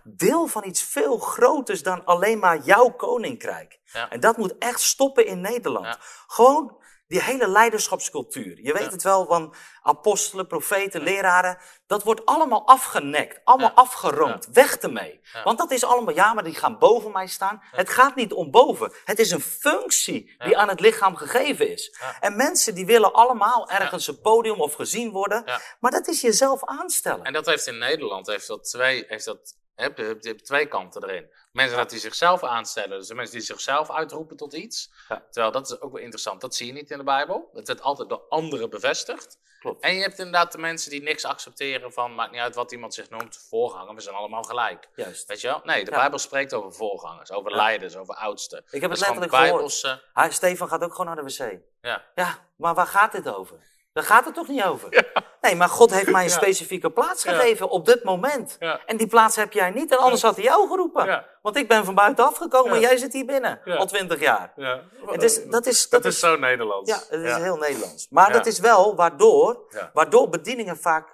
[0.04, 3.80] Deel van iets veel groters dan alleen maar jouw koninkrijk.
[3.84, 4.10] Ja.
[4.10, 5.86] En dat moet echt stoppen in Nederland.
[5.86, 5.98] Ja.
[6.28, 8.60] Gewoon die hele leiderschapscultuur.
[8.64, 8.90] Je weet Ja.
[8.90, 11.58] het wel van apostelen, profeten, leraren.
[11.88, 14.48] Dat wordt allemaal afgenekt, allemaal afgeroomd.
[14.52, 15.22] Weg ermee.
[15.44, 17.62] Want dat is allemaal, ja, maar die gaan boven mij staan.
[17.72, 18.94] Het gaat niet om boven.
[19.06, 21.98] Het is een functie die aan het lichaam gegeven is.
[22.20, 25.44] En mensen die willen allemaal ergens een podium of gezien worden.
[25.80, 27.24] Maar dat is jezelf aanstellen.
[27.26, 30.66] En dat heeft in Nederland heeft dat twee, heeft dat, je hebt, je hebt twee
[30.66, 31.30] kanten erin.
[31.52, 34.92] Mensen dat die zichzelf aanstellen, dus de mensen die zichzelf uitroepen tot iets.
[35.10, 35.26] Ja.
[35.30, 37.50] Terwijl dat is ook wel interessant, dat zie je niet in de Bijbel.
[37.54, 39.40] Het wordt altijd door anderen bevestigd.
[39.60, 39.84] Klopt.
[39.84, 42.94] En je hebt inderdaad de mensen die niks accepteren van, maakt niet uit wat iemand
[42.94, 44.90] zich noemt, voorganger, we zijn allemaal gelijk.
[44.96, 45.28] Juist.
[45.28, 45.62] Weet je wel?
[45.64, 45.98] Nee, de Ja.
[45.98, 47.58] Bijbel spreekt over voorgangers, over Ja.
[47.58, 48.58] leiders, over oudsten.
[48.70, 50.02] Ik heb Dat het letterlijk gehoord.
[50.14, 51.60] Hij, Stefan gaat ook gewoon naar de wc.
[51.82, 52.06] Ja.
[52.16, 53.70] Ja, maar waar gaat dit over?
[53.94, 55.12] Daar gaat het toch niet over?
[55.42, 58.58] Nee, maar God heeft mij een specifieke plaats gegeven op dit moment.
[58.86, 61.26] En die plaats heb jij niet, en anders had hij jou geroepen.
[61.42, 64.54] Want ik ben van buitenaf gekomen en jij zit hier binnen, al twintig jaar.
[64.56, 64.82] Ja.
[65.06, 66.90] Het is, dat is, Dat dat is zo Nederlands.
[66.90, 68.08] Ja, het is heel Nederlands.
[68.10, 69.60] Maar dat is wel waardoor,
[69.94, 71.08] waardoor bedieningen vaak,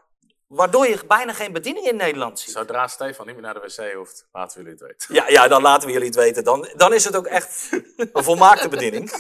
[0.48, 2.54] waardoor je bijna geen bediening in Nederland ziet.
[2.54, 5.16] Zodra Stefan niet meer naar de wc hoeft, laten we jullie het weten.
[5.16, 6.44] Ja, ja, dan laten we jullie het weten.
[6.44, 9.12] Dan, dan is het ook echt een volmaakte bediening.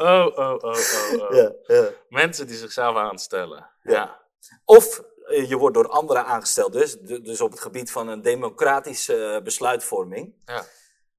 [0.00, 1.52] Oh, oh, oh, oh, oh.
[1.66, 1.90] Ja.
[2.08, 3.70] Mensen die zichzelf aanstellen.
[3.82, 4.22] Ja.
[4.64, 8.22] Of eh, je wordt door anderen aangesteld, dus, Du- dus op het gebied van een
[8.22, 10.34] democratische eh, besluitvorming.
[10.44, 10.64] Ja.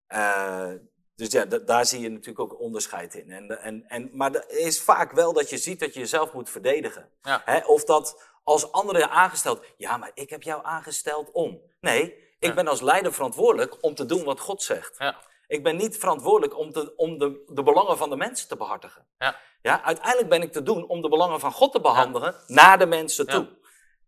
[0.07, 0.73] Eh,
[1.15, 3.31] dus ja, da- daar zie je natuurlijk ook onderscheid in.
[3.31, 6.49] En, en, en, maar er is vaak wel dat je ziet dat je jezelf moet
[6.49, 7.09] verdedigen.
[7.21, 7.41] Ja.
[7.45, 7.65] Hè?
[7.65, 11.61] Of dat als anderen je aangesteld, ja, maar ik heb jou aangesteld om.
[11.79, 12.01] Nee,
[12.39, 12.53] ik Ja.
[12.53, 14.95] ben als leider verantwoordelijk om te doen wat God zegt.
[14.97, 15.21] Ja.
[15.47, 19.05] Ik ben niet verantwoordelijk om, te, om de, de belangen van de mensen te behartigen.
[19.17, 19.35] Ja.
[19.61, 22.85] Ja, uiteindelijk ben ik te doen om de belangen van God te behandelen naar de
[22.85, 23.31] mensen Ja.
[23.33, 23.47] toe.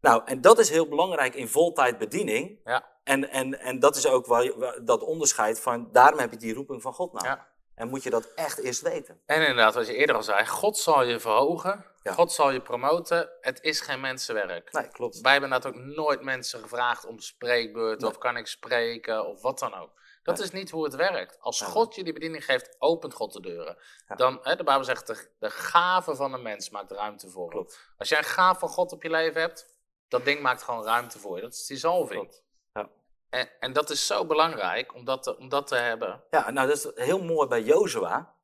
[0.02, 2.60] Nou, en dat is heel belangrijk in voltijdbediening.
[2.64, 2.88] Ja.
[3.04, 4.52] En, en, en dat is ook waar,
[4.84, 7.26] dat onderscheid van, daarom heb je die roeping van God nou.
[7.26, 7.48] Ja.
[7.76, 9.22] En moet je dat echt eerst weten.
[9.26, 11.86] En inderdaad, wat je eerder al zei, God zal je verhogen.
[12.04, 12.14] Ja.
[12.14, 13.30] God zal je promoten.
[13.42, 14.72] Het is geen mensenwerk.
[14.72, 15.22] Nee, klopt.
[15.22, 18.10] Wij hebben inderdaad ook nooit mensen gevraagd om spreekbeurt Nee.
[18.10, 19.90] of kan ik spreken of wat dan ook.
[20.36, 21.38] Dat is niet hoe het werkt.
[21.40, 21.62] Als.
[21.62, 23.78] God je die bediening geeft, opent God de deuren.
[24.16, 27.68] Dan, hè, de Bijbel zegt, de, de gave van een mens maakt ruimte voor hem.
[27.98, 29.76] Als jij een gave van God op je leven hebt,
[30.08, 31.42] dat ding maakt gewoon ruimte voor je.
[31.42, 32.42] Dat is die zalving.
[32.74, 32.90] Ja.
[33.30, 36.24] En, en dat is zo belangrijk om dat te, om dat te hebben.
[36.30, 38.36] Ja, nou dat is heel mooi bij Jozua.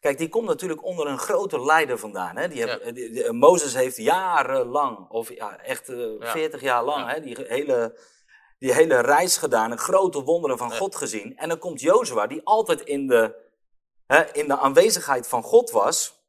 [0.00, 2.36] Kijk, die komt natuurlijk onder een grote leider vandaan.
[2.36, 2.48] Hè?
[2.48, 2.90] Die heb- Ja.
[2.92, 6.26] die- die- Mozes heeft jarenlang, of ja, echt eh, Ja.
[6.30, 7.98] 40 jaar lang, hè, die hele
[8.60, 11.36] die hele reis gedaan en grote wonderen van God gezien.
[11.36, 13.34] En dan komt Jozua, die altijd in de,
[14.06, 16.24] hè, in de aanwezigheid van God was.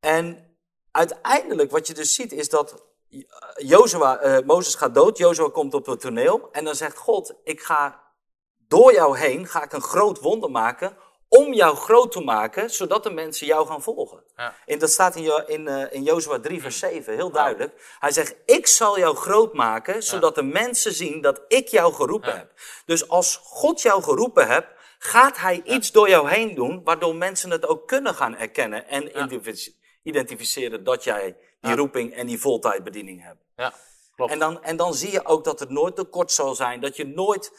[0.00, 0.56] En
[0.90, 2.84] uiteindelijk wat je dus ziet is dat
[3.56, 7.60] Jozua, eh, Mozes gaat dood, Jozua komt op het toneel en dan zegt God, ik
[7.60, 8.02] ga
[8.56, 10.96] door jou heen, ga ik een groot wonder maken
[11.38, 14.22] om jou groot te maken, zodat de mensen jou gaan volgen.
[14.36, 14.54] Ja.
[14.66, 17.96] En dat staat in, Jo- in, eh, in Jozua 3 vers 7, heel duidelijk.
[17.98, 22.36] Hij zegt, ik zal jou groot maken, zodat de mensen zien dat ik jou geroepen
[22.36, 22.52] heb.
[22.86, 24.68] Dus als God jou geroepen hebt,
[24.98, 29.10] gaat hij iets door jou heen doen, waardoor mensen het ook kunnen gaan erkennen en
[30.02, 33.40] identificeren dat jij die roeping en die voltijdbediening hebt.
[33.56, 33.74] Ja,
[34.16, 34.32] klopt.
[34.32, 36.80] En dan, en dan zie je ook dat het nooit tekort zal zijn.
[36.80, 37.52] Dat je nooit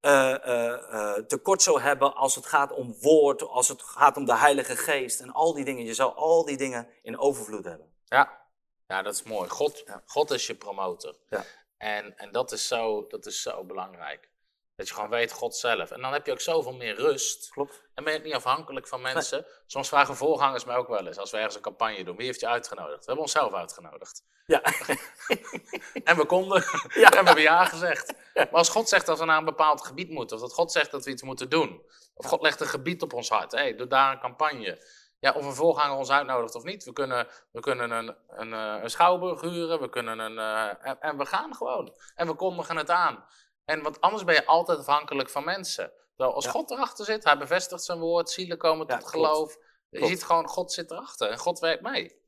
[0.00, 4.24] eh, eh, eh, tekort zal hebben als het gaat om woord, als het gaat om
[4.24, 5.84] de Heilige Geest en al die dingen.
[5.84, 7.92] Je zal al die dingen in overvloed hebben.
[8.04, 8.40] Ja,
[8.86, 9.48] ja dat is mooi.
[9.48, 10.02] God, Ja.
[10.06, 11.16] God is je promotor.
[11.28, 11.44] Ja.
[11.76, 14.30] En, en dat, is zo, dat is zo belangrijk.
[14.76, 15.90] Dat je gewoon weet God zelf.
[15.90, 17.50] En dan heb je ook zoveel meer rust.
[17.50, 17.82] Klopt.
[17.94, 19.46] En ben je niet afhankelijk van mensen.
[19.66, 22.40] Soms vragen voorgangers mij ook wel eens, als we ergens een campagne doen, wie heeft
[22.40, 22.98] je uitgenodigd?
[22.98, 24.24] We hebben onszelf uitgenodigd.
[24.46, 24.62] Ja,
[26.04, 26.64] En we konden,
[26.94, 27.10] Ja.
[27.10, 28.12] en we hebben ja gezegd.
[28.34, 30.90] Maar als God zegt dat we naar een bepaald gebied moeten, of dat God zegt
[30.90, 31.82] dat we iets moeten doen,
[32.14, 34.78] of God legt een gebied op ons hart, hey, doe daar een campagne.
[35.20, 36.84] Ja, of een voorganger ons uitnodigt of niet.
[36.84, 41.00] We kunnen, we kunnen een, een, eh, een schouwburg huren, we kunnen een, eh, en,
[41.00, 41.94] en we gaan gewoon.
[42.14, 43.24] En we kondigen het aan.
[43.66, 45.92] En want anders ben je altijd afhankelijk van mensen.
[46.14, 46.50] Terwijl als Ja.
[46.50, 49.26] God erachter zit, hij bevestigt zijn woord, zielen komen Ja, tot klopt.
[49.26, 49.56] geloof.
[49.90, 50.12] Je Klopt.
[50.12, 52.20] ziet gewoon, God zit erachter en God werkt mee.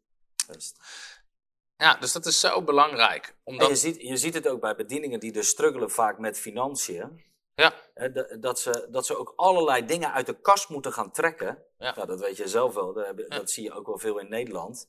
[1.77, 3.27] Ja, dus dat is zo belangrijk.
[3.27, 6.39] En Omdat, je ziet, je ziet het ook bij bedieningen die dus struggelen vaak met
[6.39, 7.25] financiën.
[7.55, 7.75] ja,
[8.41, 11.65] Dat ze, dat ze ook allerlei dingen uit de kast moeten gaan trekken.
[11.79, 11.95] Ja.
[11.95, 13.01] Nou, dat weet je zelf wel.
[13.01, 13.13] Ja.
[13.29, 14.89] dat zie je ook wel veel in Nederland.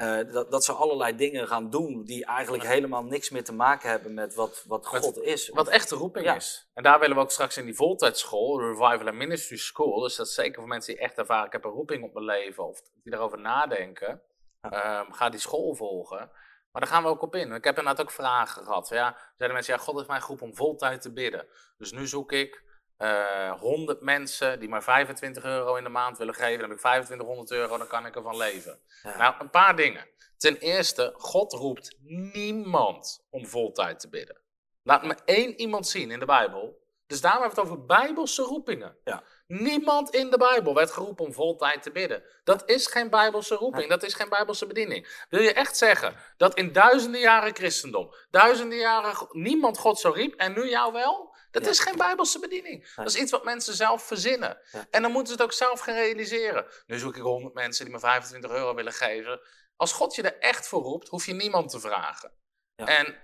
[0.00, 3.90] Eh, dat, dat ze allerlei dingen gaan doen die eigenlijk helemaal niks meer te maken
[3.90, 5.48] hebben met wat, wat God is.
[5.48, 6.34] wat echt de roeping Ja.
[6.34, 6.70] is.
[6.74, 10.16] En daar willen we ook straks in die voltijdschool, de Revival and Ministry School, dus
[10.16, 12.64] dat is zeker voor mensen die echt ervaren, ik heb een roeping op mijn leven,
[12.64, 14.22] of die daarover nadenken,
[14.60, 16.30] ehm, ga die school volgen.
[16.72, 17.52] Maar daar gaan we ook op in.
[17.52, 18.88] Ik heb inderdaad ook vragen gehad.
[18.88, 21.46] Ja, zeiden mensen, ja, God heeft mij geroepen om voltijd te bidden.
[21.78, 22.62] Dus nu zoek ik
[23.00, 26.58] eh 100 mensen die maar 25 euro in de maand willen geven.
[26.58, 28.78] Dan heb ik 2500 euro, dan kan ik ervan leven.
[29.02, 29.16] Ja.
[29.16, 30.08] Nou, een paar dingen.
[30.36, 31.96] Ten eerste, God roept
[32.32, 34.40] niemand om voltijd te bidden.
[34.82, 36.78] Laat me één iemand zien in de Bijbel.
[37.06, 38.96] Dus daarom hebben we het over bijbelse roepingen.
[39.04, 39.22] Ja.
[39.46, 42.22] Niemand in de Bijbel werd geroepen om voltijd te bidden.
[42.44, 45.24] Dat is geen bijbelse roeping, dat is geen bijbelse bediening.
[45.28, 50.34] Wil je echt zeggen dat in duizenden jaren christendom, duizenden jaren niemand God zo riep
[50.34, 51.29] en nu jou wel?
[51.50, 51.70] Dat Ja.
[51.70, 52.94] is geen bijbelse bediening.
[52.94, 54.58] Dat is iets wat mensen zelf verzinnen.
[54.72, 54.86] Ja.
[54.90, 56.66] En dan moeten ze het ook zelf gaan realiseren.
[56.86, 59.40] Nu zoek ik 100 mensen die me 25 euro willen geven.
[59.76, 62.32] Als God je er echt voor roept, hoef je niemand te vragen.
[62.74, 62.86] Ja.
[62.86, 63.16] En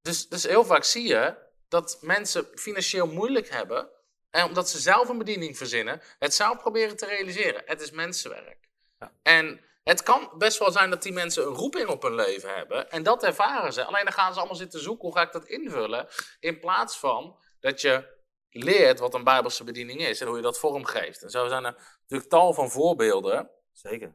[0.00, 1.36] dus, dus heel vaak zie je
[1.68, 3.90] dat mensen financieel moeilijk hebben.
[4.30, 7.62] En omdat ze zelf een bediening verzinnen, het zelf proberen te realiseren.
[7.66, 8.68] Het is mensenwerk.
[8.98, 9.12] Ja.
[9.22, 12.90] En het kan best wel zijn dat die mensen een roeping op hun leven hebben.
[12.90, 13.84] En dat ervaren ze.
[13.84, 16.08] Alleen dan gaan ze allemaal zitten zoeken, hoe ga ik dat invullen?
[16.40, 18.04] In plaats van dat je
[18.50, 21.22] leert wat een bijbelse bediening is en hoe je dat vormgeeft.
[21.22, 24.14] En zo zijn er natuurlijk tal van voorbeelden Zeker.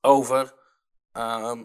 [0.00, 0.54] over,
[1.12, 1.64] ehm,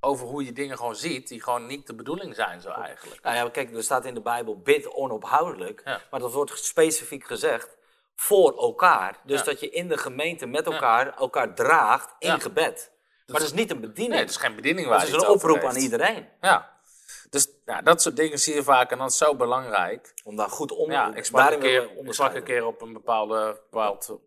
[0.00, 3.22] over hoe je dingen gewoon ziet die gewoon niet de bedoeling zijn zo eigenlijk.
[3.22, 5.82] Nou ja, kijk, er staat in de Bijbel bid onophoudelijk.
[5.84, 6.00] Ja.
[6.10, 7.76] Maar dat wordt specifiek gezegd
[8.14, 9.20] voor elkaar.
[9.24, 9.44] Dus Ja.
[9.44, 12.92] dat je in de gemeente met elkaar elkaar draagt in gebed.
[13.26, 14.10] Maar dat is niet een bediening.
[14.12, 16.28] Nee, het is geen bediening waar het is een oproep aan iedereen.
[16.40, 16.79] Ja.
[17.30, 20.14] Dus ja, dat soort dingen zie je vaak en dat is zo belangrijk.
[20.24, 22.38] Om daar goed onder Ja, ik sprak, een keer, ik sprak onderscheiden.
[22.38, 24.18] een keer op een bepaalde, bepaald,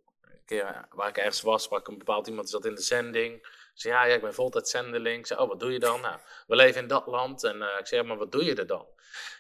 [0.46, 3.36] keer waar ik ergens was, sprak een bepaald iemand die zat in de zending.
[3.36, 5.20] Ik zei, ja, ja, ik ben voltijd zendeling.
[5.20, 6.02] Ik zei, oh, wat doe je dan?
[6.02, 7.44] Nou, we leven in dat land.
[7.44, 8.88] En eh, ik zei, ja, maar wat doe je er dan?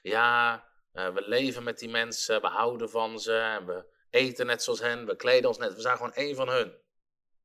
[0.01, 4.63] Ja, eh, we leven met die mensen, we houden van ze, en we eten net
[4.63, 6.73] zoals hen, we kleden ons net, we zijn gewoon één van hun.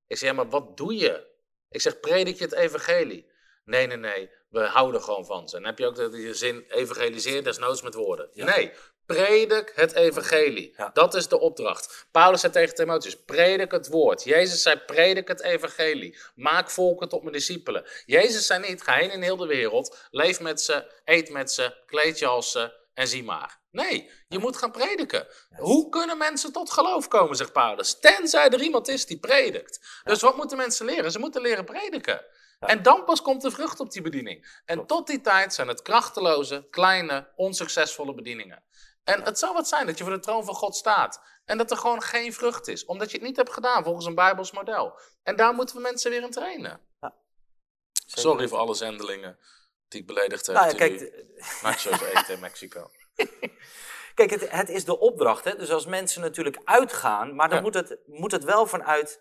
[0.07, 1.27] Ik zei, ja, maar wat doe je?
[1.71, 3.31] Ik zeg, predik je het evangelie?
[3.65, 5.57] Nee, nee, nee, we houden gewoon van ze.
[5.57, 8.29] En dan heb je ook de, die zin, evangeliseer desnoods met woorden.
[8.33, 8.45] Ja.
[8.45, 8.73] Nee,
[9.07, 10.75] predik het evangelie.
[10.77, 10.91] Ja.
[10.93, 12.07] Dat is de opdracht.
[12.11, 14.25] Paulus zei tegen Timotheus, predik het woord.
[14.25, 16.19] Jezus zei, predik het evangelie.
[16.35, 17.85] Maak volken tot mijn discipelen.
[18.07, 21.83] Jezus zei niet, ga heen in heel de wereld, leef met ze, eet met ze,
[21.87, 23.61] kleed je als ze en zie maar.
[23.71, 25.27] Nee, je moet gaan prediken.
[25.57, 27.99] Hoe kunnen mensen tot geloof komen, zegt Paulus?
[27.99, 30.01] Tenzij er iemand is die predikt.
[30.05, 31.11] Dus wat moeten mensen leren?
[31.11, 32.25] Ze moeten leren prediken.
[32.59, 34.61] En dan pas komt de vrucht op die bediening.
[34.65, 38.63] En tot die tijd zijn het krachteloze, kleine, onsuccesvolle bedieningen.
[39.05, 41.21] En het zou wat zijn dat je voor de troon van God staat.
[41.45, 42.85] En dat er gewoon geen vrucht is.
[42.85, 45.01] Omdat je het niet hebt gedaan volgens een Bijbels model.
[45.23, 46.81] En daar moeten we mensen weer in trainen.
[48.07, 49.39] Sorry voor alle zendelingen
[49.89, 50.57] die ik beledigd heb.
[50.57, 51.25] Nou ja, kijk,
[51.63, 52.91] nachos eten in Mexico.
[54.15, 55.45] Kijk, het, het is de opdracht.
[55.45, 55.57] Hè?
[55.57, 57.63] Dus als mensen natuurlijk uitgaan, maar dan Ja.
[57.63, 59.21] moet, het, moet het wel vanuit.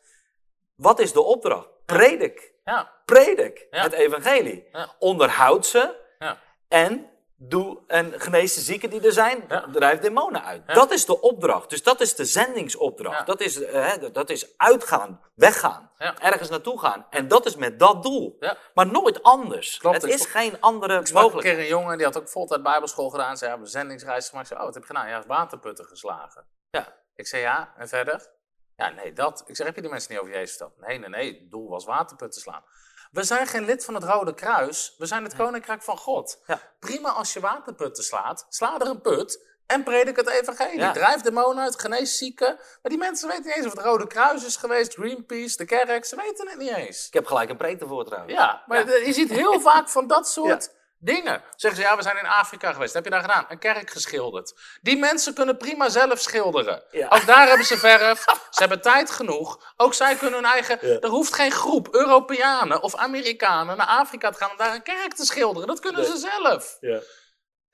[0.77, 1.67] Wat is de opdracht?
[1.85, 2.53] Predik.
[2.63, 3.81] Ja, Predik Ja.
[3.83, 4.67] het evangelie.
[4.71, 4.95] Ja.
[4.99, 9.47] Onderhoud ze ja, en, doe, en genees de zieken die er zijn.
[9.71, 10.67] Drijf demonen uit.
[10.73, 11.69] Dat is de opdracht.
[11.69, 13.25] Dus dat is de zendingsopdracht.
[13.27, 17.05] Dat, is, eh, hè, dat is uitgaan, weggaan, ergens naartoe gaan.
[17.09, 18.37] En dat is met dat doel.
[18.73, 19.77] Maar nooit anders.
[19.77, 21.55] Klopt, het ik is geen andere Ik sprak een mogelijkheid.
[21.55, 23.37] keer een jongen, die had ook voltijd bijbelschool gedaan.
[23.37, 24.45] Ze hebben een zendingsreis gemaakt.
[24.45, 25.09] Ik zei, oh, wat heb je gedaan?
[25.09, 26.45] Ja, waterputten geslagen.
[26.69, 26.95] Ja.
[27.15, 28.35] Ik zei, ja, en verder?
[28.77, 29.43] Ja, nee, dat.
[29.45, 30.87] Ik zeg, heb je die mensen niet over Jezus verteld?
[30.87, 32.63] Nee, nee, nee, het doel was waterputten slaan.
[33.11, 34.95] We zijn geen lid van het Rode Kruis.
[34.97, 36.41] We zijn het Koninkrijk van God.
[36.47, 36.61] Ja.
[36.79, 38.45] Prima als je waterputten slaat.
[38.49, 40.79] Sla er een put en predik het evangelie.
[40.79, 40.91] Ja.
[40.91, 42.55] Drijf demonen uit, genees zieken.
[42.55, 46.05] Maar die mensen weten niet eens of het Rode Kruis is geweest, Greenpeace, de kerk.
[46.05, 47.07] Ze weten het niet eens.
[47.07, 48.33] Ik heb gelijk een preek ervoor trouwens.
[48.33, 51.43] Ja, maar je ziet heel vaak van dat soort dingen.
[51.55, 52.93] Zeggen ze, ja, we zijn in Afrika geweest.
[52.93, 53.45] Wat heb je daar gedaan?
[53.49, 54.53] Een kerk geschilderd.
[54.81, 56.83] Die mensen kunnen prima zelf schilderen.
[56.91, 57.07] Ja.
[57.09, 58.23] Ook daar hebben ze verf.
[58.23, 59.73] Ze hebben tijd genoeg.
[59.77, 60.77] Ook zij kunnen hun eigen...
[60.81, 60.99] Ja.
[60.99, 65.13] Er hoeft geen groep Europeanen of Amerikanen naar Afrika te gaan om daar een kerk
[65.13, 65.67] te schilderen.
[65.67, 66.09] Dat kunnen Nee.
[66.11, 66.77] ze zelf.
[66.79, 66.99] Ja.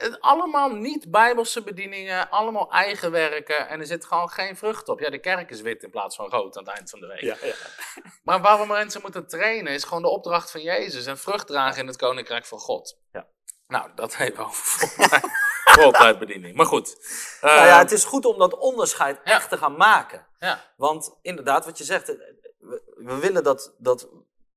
[0.04, 3.68] Het, allemaal niet-bijbelse bedieningen, allemaal eigen werken.
[3.68, 5.00] En er zit gewoon geen vrucht op.
[5.00, 7.22] Ja, de kerk is wit in plaats van rood aan het eind van de week.
[7.22, 7.54] Ja, ja.
[8.24, 11.82] Maar waar we mensen moeten trainen is gewoon de opdracht van Jezus en vrucht dragen
[11.82, 13.00] in het koninkrijk van God.
[13.12, 13.28] Ja.
[13.68, 15.26] Nou, dat even over voltijd-
[15.64, 16.56] voltijdbediening.
[16.56, 16.96] Maar goed.
[17.42, 19.32] Nou ja, Eh, het is goed om dat onderscheid Ja.
[19.32, 20.28] echt te gaan maken.
[20.40, 22.16] ja, Want inderdaad, wat je zegt, eh,
[22.60, 24.08] we, we willen dat, dat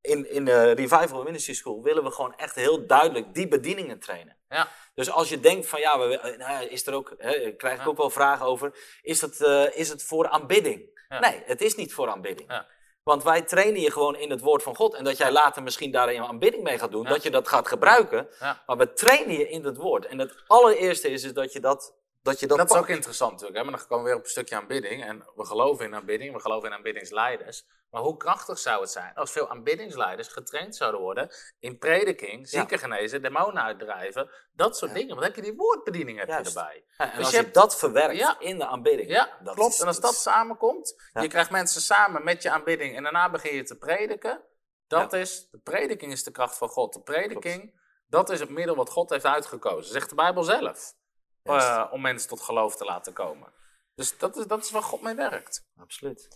[0.01, 4.37] in, in de Revival Ministry School willen we gewoon echt heel duidelijk die bedieningen trainen.
[4.49, 7.75] ja, Dus als je denkt van ja, we, eh, nou is er ook, hè, krijg
[7.75, 7.87] ik Ja.
[7.87, 8.73] ook wel vragen over,
[9.03, 11.05] is het, eh, is het voor aanbidding?
[11.09, 11.21] Ja.
[11.21, 12.51] Nee, het is niet voor aanbidding.
[12.51, 12.67] Ja.
[13.03, 14.95] Want wij trainen je gewoon in het woord van God.
[14.95, 17.69] En dat jij later misschien daar een aanbidding mee gaat doen, dat je dat gaat
[17.69, 18.29] gebruiken.
[18.67, 20.07] Maar we trainen je in het woord.
[20.07, 23.31] En het allereerste is, is dat je dat, dat, je dat, Dat is ook interessant
[23.33, 23.59] natuurlijk.
[23.59, 23.65] Hè?
[23.65, 25.05] Maar dan komen we weer op een stukje aanbidding.
[25.05, 27.65] En we geloven in aanbidding, we geloven in aanbiddingsleiders.
[27.91, 32.79] Maar hoe krachtig zou het zijn als veel aanbiddingsleiders getraind zouden worden in prediking, zieken
[32.79, 35.09] genezen, demonen uitdrijven, dat soort dingen.
[35.09, 36.85] Want dan heb je die woordbediening heb je erbij.
[36.97, 39.09] En Dus als je hebt- dat verwerkt in de aanbidding.
[39.11, 39.81] Ja, dat klopt.
[39.81, 43.63] en als dat samenkomt, je krijgt mensen samen met je aanbidding en daarna begin je
[43.63, 44.45] te prediken.
[44.87, 46.93] Dat is, de prediking is de kracht van God.
[46.93, 49.93] De prediking, dat is het middel wat God heeft uitgekozen.
[49.93, 50.95] Zegt de Bijbel zelf.
[51.43, 53.53] Eh, om mensen tot geloof te laten komen.
[53.95, 55.65] Dus dat is, dat is waar God mee werkt.
[55.81, 56.29] Absoluut.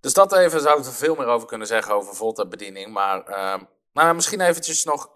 [0.00, 2.92] Dus dat even zou ik er veel meer over kunnen zeggen over voltijdbediening.
[2.92, 5.10] Maar ehm, nou, misschien eventjes nog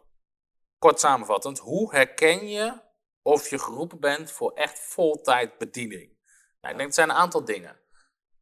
[0.78, 1.58] kort samenvattend.
[1.58, 2.80] Hoe herken je
[3.22, 6.12] of je geroepen bent voor echt voltijdbediening?
[6.60, 7.82] Nou, ik denk het zijn een aantal dingen.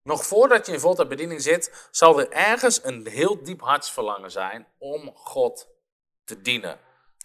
[0.03, 5.15] Nog voordat je in voltijdbediening zit, zal er ergens een heel diep hartsverlangen zijn om
[5.15, 5.69] God
[6.25, 6.79] te dienen.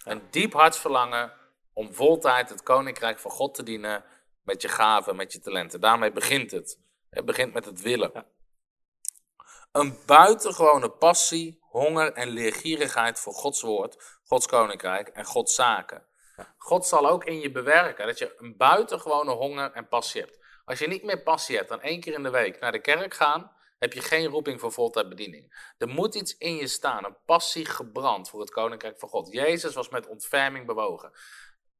[0.04, 1.32] Een diep hartsverlangen
[1.72, 4.04] om voltijd het koninkrijk van God te dienen
[4.42, 5.80] met je gaven, met je talenten.
[5.80, 6.78] Daarmee begint het.
[7.10, 8.26] Het begint met het willen.
[9.72, 16.06] Een buitengewone passie, honger en leergierigheid voor Gods woord, Gods koninkrijk en Gods zaken.
[16.56, 20.38] God zal ook in je bewerken dat je een buitengewone honger en passie hebt.
[20.64, 23.14] Als je niet meer passie hebt dan één keer in de week naar de kerk
[23.14, 25.72] gaan, heb je geen roeping voor voltijdbediening.
[25.78, 29.32] Er moet iets in je staan, een passie gebrand voor het koninkrijk van God.
[29.32, 31.12] Jezus was met ontferming bewogen.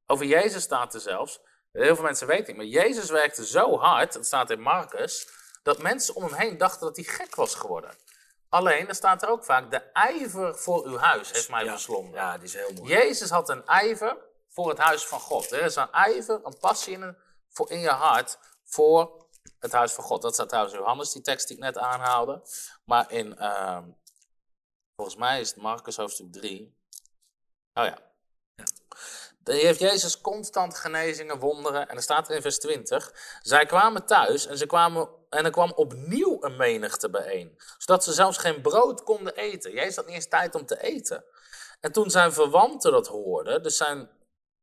[0.05, 1.39] Over Jezus staat er zelfs,
[1.71, 5.29] heel veel mensen weten het niet, maar Jezus werkte zo hard, dat staat in Marcus,
[5.63, 7.95] dat mensen om hem heen dachten dat hij gek was geworden.
[8.49, 11.71] Alleen, er staat er ook vaak, de ijver voor uw huis heeft mij Ja.
[11.71, 12.13] verslonden.
[12.13, 12.89] Ja, die is heel mooi.
[12.89, 15.51] Jezus had een ijver voor het huis van God.
[15.51, 17.17] Er is een ijver, een passie in, een-
[17.49, 19.27] voor in je hart voor
[19.59, 20.21] het huis van God.
[20.21, 22.41] Dat staat trouwens in Johannes, die tekst die ik net aanhaalde.
[22.85, 23.83] Maar in, ehm,
[24.95, 26.77] volgens mij is het Marcus hoofdstuk 3.
[27.73, 27.97] Oh ja.
[29.43, 31.87] Dan heeft Jezus constant genezingen, wonderen.
[31.89, 33.11] En er staat er in vers 20.
[33.41, 37.59] Zij kwamen thuis en, ze kwamen, en er kwam opnieuw een menigte bijeen.
[37.77, 39.71] Zodat ze zelfs geen brood konden eten.
[39.71, 41.25] Jezus had niet eens tijd om te eten.
[41.79, 44.09] En toen zijn verwanten dat hoorden, dus zijn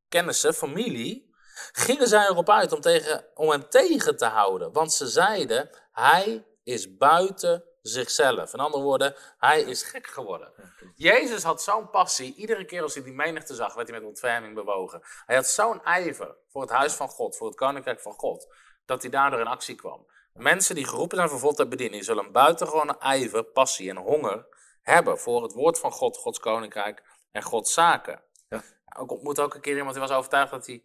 [0.08, 1.34] kennissen, familie,
[1.72, 4.72] gingen zij erop uit om, tegen, om hem tegen te houden.
[4.72, 8.52] Want ze zeiden, hij is buiten zichzelf.
[8.52, 10.52] In andere woorden, hij is gek geworden.
[10.94, 12.34] Jezus had zo'n passie.
[12.34, 15.02] Iedere keer als hij die menigte zag, werd hij met ontferming bewogen.
[15.26, 18.54] Hij had zo'n ijver voor het huis van God, voor het koninkrijk van God,
[18.84, 20.06] dat hij daardoor in actie kwam.
[20.36, 24.46] Mensen die geroepen zijn voor voltijd bediening, zullen een buitengewone ijver, passie en honger
[24.82, 28.22] hebben voor het woord van God, Gods koninkrijk en Gods zaken.
[28.48, 28.62] Ja.
[29.02, 30.84] Ik ontmoette ook een keer iemand die was overtuigd dat hij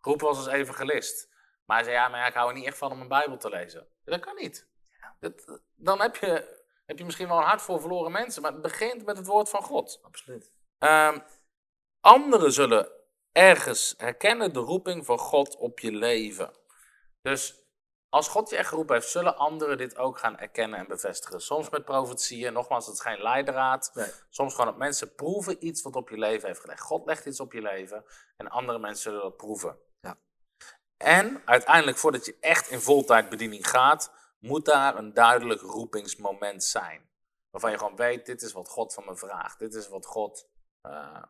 [0.00, 1.28] geroepen was als evangelist.
[1.64, 3.36] Maar hij zei, ja, maar ja, ik hou er niet echt van om een Bijbel
[3.36, 3.88] te lezen.
[4.04, 4.68] Dat kan niet.
[5.20, 8.62] Dat, dan heb je, heb je misschien wel een hart voor verloren mensen, maar het
[8.62, 10.00] begint met het woord van God.
[10.02, 10.52] Absoluut.
[10.78, 11.18] Ehm,
[12.00, 12.92] anderen zullen
[13.32, 16.50] ergens herkennen de roeping van God op je leven.
[17.22, 17.61] Dus
[18.12, 21.40] als God je echt geroepen heeft, zullen anderen dit ook gaan erkennen en bevestigen.
[21.40, 23.90] Soms met profetieën, nogmaals, het is geen leidraad.
[23.94, 24.10] Nee.
[24.28, 26.80] Soms gewoon dat mensen proeven iets wat op je leven heeft gelegd.
[26.80, 28.04] God legt iets op je leven
[28.36, 29.78] en andere mensen zullen dat proeven.
[30.00, 30.16] Ja.
[30.96, 37.10] En uiteindelijk, voordat je echt in voltijdbediening gaat, moet daar een duidelijk roepingsmoment zijn.
[37.50, 39.58] Waarvan je gewoon weet, dit is wat God van me vraagt.
[39.58, 40.48] Dit is wat God,
[40.80, 41.22] eh,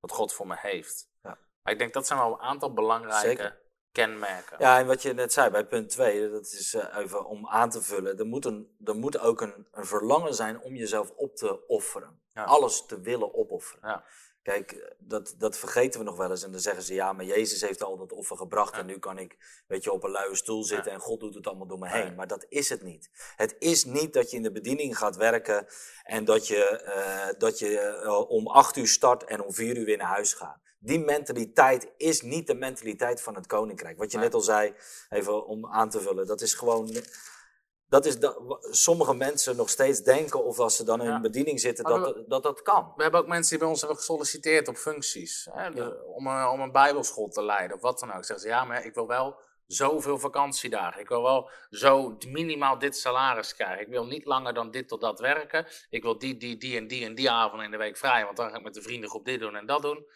[0.00, 1.08] wat God voor me heeft.
[1.22, 1.38] Ja.
[1.64, 3.64] Ik denk dat zijn wel een aantal belangrijke Zeker.
[3.96, 4.56] Kenmerken.
[4.58, 7.70] Ja, en wat je net zei bij punt 2, dat is eh, even om aan
[7.70, 8.18] te vullen.
[8.18, 12.20] Er moet, een, er moet ook een, een verlangen zijn om jezelf op te offeren.
[12.34, 12.44] Ja.
[12.44, 13.88] Alles te willen opofferen.
[13.88, 14.04] Ja.
[14.42, 16.42] Kijk, dat, dat vergeten we nog wel eens.
[16.42, 18.74] En dan zeggen ze, ja, maar Jezus heeft al dat offer gebracht.
[18.74, 18.80] Ja.
[18.80, 21.46] En nu kan ik, weet je, op een luie stoel zitten en God doet het
[21.46, 22.14] allemaal door me heen.
[22.14, 23.10] Maar dat is het niet.
[23.36, 25.66] Het is niet dat je in de bediening gaat werken
[26.02, 29.84] en dat je, eh, dat je eh, om acht uur start en om vier uur
[29.84, 30.58] weer naar huis gaat.
[30.86, 33.98] Die mentaliteit is niet de mentaliteit van het koninkrijk.
[33.98, 34.26] Wat je Nee.
[34.26, 34.74] net al zei,
[35.10, 36.90] even om aan te vullen, dat is gewoon.
[37.88, 41.14] Dat is da- wa- sommige mensen nog steeds denken, of als ze dan in Ja.
[41.14, 42.92] een bediening zitten, dat, dat dat kan.
[42.96, 45.48] We hebben ook mensen die bij ons hebben gesolliciteerd op functies.
[45.52, 48.24] Hè, de- om, een, om een bijbelschool te leiden of wat dan ook.
[48.24, 51.00] Zeggen ze, ja, maar ik wil wel zoveel vakantiedagen.
[51.00, 53.80] Ik wil wel zo minimaal dit salaris krijgen.
[53.80, 55.66] Ik wil niet langer dan dit tot dat werken.
[55.90, 58.24] Ik wil die, die, die en die en die avond in de week vrij.
[58.24, 60.06] Want dan ga ik met de vriendengroep dit doen en dat doen.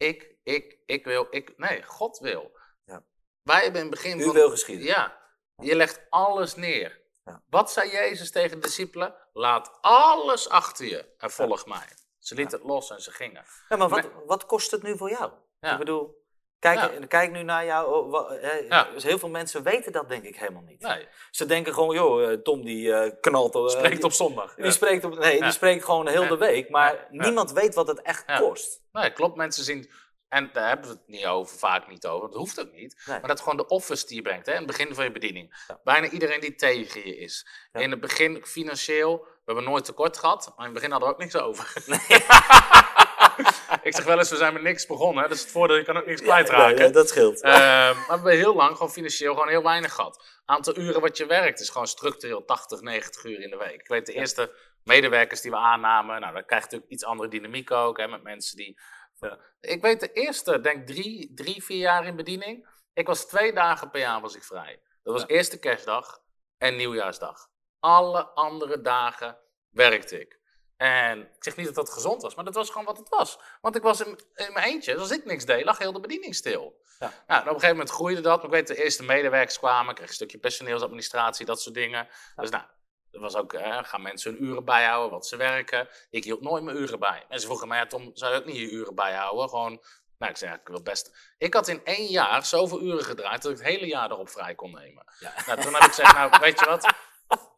[0.00, 1.58] Ik, ik, ik wil, ik...
[1.58, 2.58] Nee, God wil.
[2.84, 3.04] Ja.
[3.42, 4.32] Wij hebben in het begin U van...
[4.32, 4.86] wil geschieden.
[4.86, 5.20] Ja,
[5.56, 7.00] je legt alles neer.
[7.24, 7.42] Ja.
[7.48, 9.14] Wat zei Jezus tegen de discipelen?
[9.32, 11.88] Laat alles achter je en volg mij.
[12.18, 13.44] Ze lieten het los en ze gingen.
[13.68, 15.32] Ja, maar wat, wat kost het nu voor jou?
[15.60, 16.19] Ik bedoel,
[16.60, 17.06] kijk, Ja.
[17.06, 18.12] kijk nu naar jou.
[18.12, 18.32] oh,
[18.68, 18.84] Ja.
[18.94, 20.80] dus heel veel mensen weten dat denk ik helemaal niet.
[20.80, 23.54] Nee, Ze denken gewoon, joh, eh, Tom die eh, knalt.
[23.54, 24.54] eh, spreekt die- op zondag.
[24.54, 28.02] Die spreekt, op, nee, die spreekt gewoon heel de week, maar niemand weet wat het
[28.02, 28.80] echt kost.
[28.92, 29.36] Nee, klopt.
[29.36, 29.90] Mensen zien,
[30.28, 33.02] en daar hebben we het niet over, vaak niet over, dat hoeft ook niet.
[33.06, 33.18] Nee.
[33.18, 35.12] Maar dat is gewoon de offers die je brengt, hè, in het begin van je
[35.12, 35.66] bediening.
[35.84, 37.46] Bijna iedereen die tegen je is.
[37.72, 41.14] In het begin financieel, we hebben nooit tekort gehad, maar in het begin hadden we
[41.14, 41.72] ook niks over.
[43.82, 46.06] ik zeg wel eens, we zijn met niks begonnen, dus het voordeel, je kan ook
[46.06, 46.78] niks kwijtraken.
[46.78, 47.40] Ja, ja, dat scheelt.
[47.42, 50.40] Ehm, maar we hebben heel lang gewoon financieel gewoon heel weinig gehad.
[50.44, 53.80] Aantal uren wat je werkt is gewoon structureel 80, 90 uur in de week.
[53.80, 57.28] Ik weet de eerste medewerkers die we aannamen, nou dan krijg je natuurlijk iets andere
[57.28, 58.80] dynamiek ook, hè, met mensen die...
[59.18, 59.38] Ja.
[59.60, 63.90] Ik weet de eerste, denk drie, drie, vier jaar in bediening, ik was twee dagen
[63.90, 64.80] per jaar was ik vrij.
[65.02, 65.28] Dat was Ja.
[65.28, 66.18] eerste kerstdag
[66.58, 67.48] en nieuwjaarsdag.
[67.80, 69.38] Alle andere dagen
[69.70, 70.39] werkte ik.
[70.80, 73.38] En ik zeg niet dat dat gezond was, maar dat was gewoon wat het was.
[73.60, 76.00] Want ik was in, in mijn eentje, dus als ik niks deed, lag heel de
[76.00, 76.82] bediening stil.
[76.98, 77.06] Ja.
[77.06, 78.44] Nou, en op een gegeven moment groeide dat.
[78.44, 82.08] Ik weet, de eerste medewerkers kwamen, ik kreeg een stukje personeelsadministratie, dat soort dingen.
[82.36, 82.64] Dus nou,
[83.10, 85.88] er was ook, gaan mensen hun uren bijhouden, wat ze werken.
[86.10, 87.24] Ik hield nooit mijn uren bij.
[87.28, 89.48] Mensen vroegen mij, ja, Tom, zou je ook niet je uren bijhouden?
[89.48, 89.82] Gewoon,
[90.18, 91.34] nou, ik zei, ik wil best.
[91.38, 94.54] Ik had in één jaar zoveel uren gedraaid dat ik het hele jaar erop vrij
[94.54, 95.04] kon nemen.
[95.18, 95.32] Ja.
[95.46, 96.94] Nou, toen heb ik gezegd, nou, weet je wat?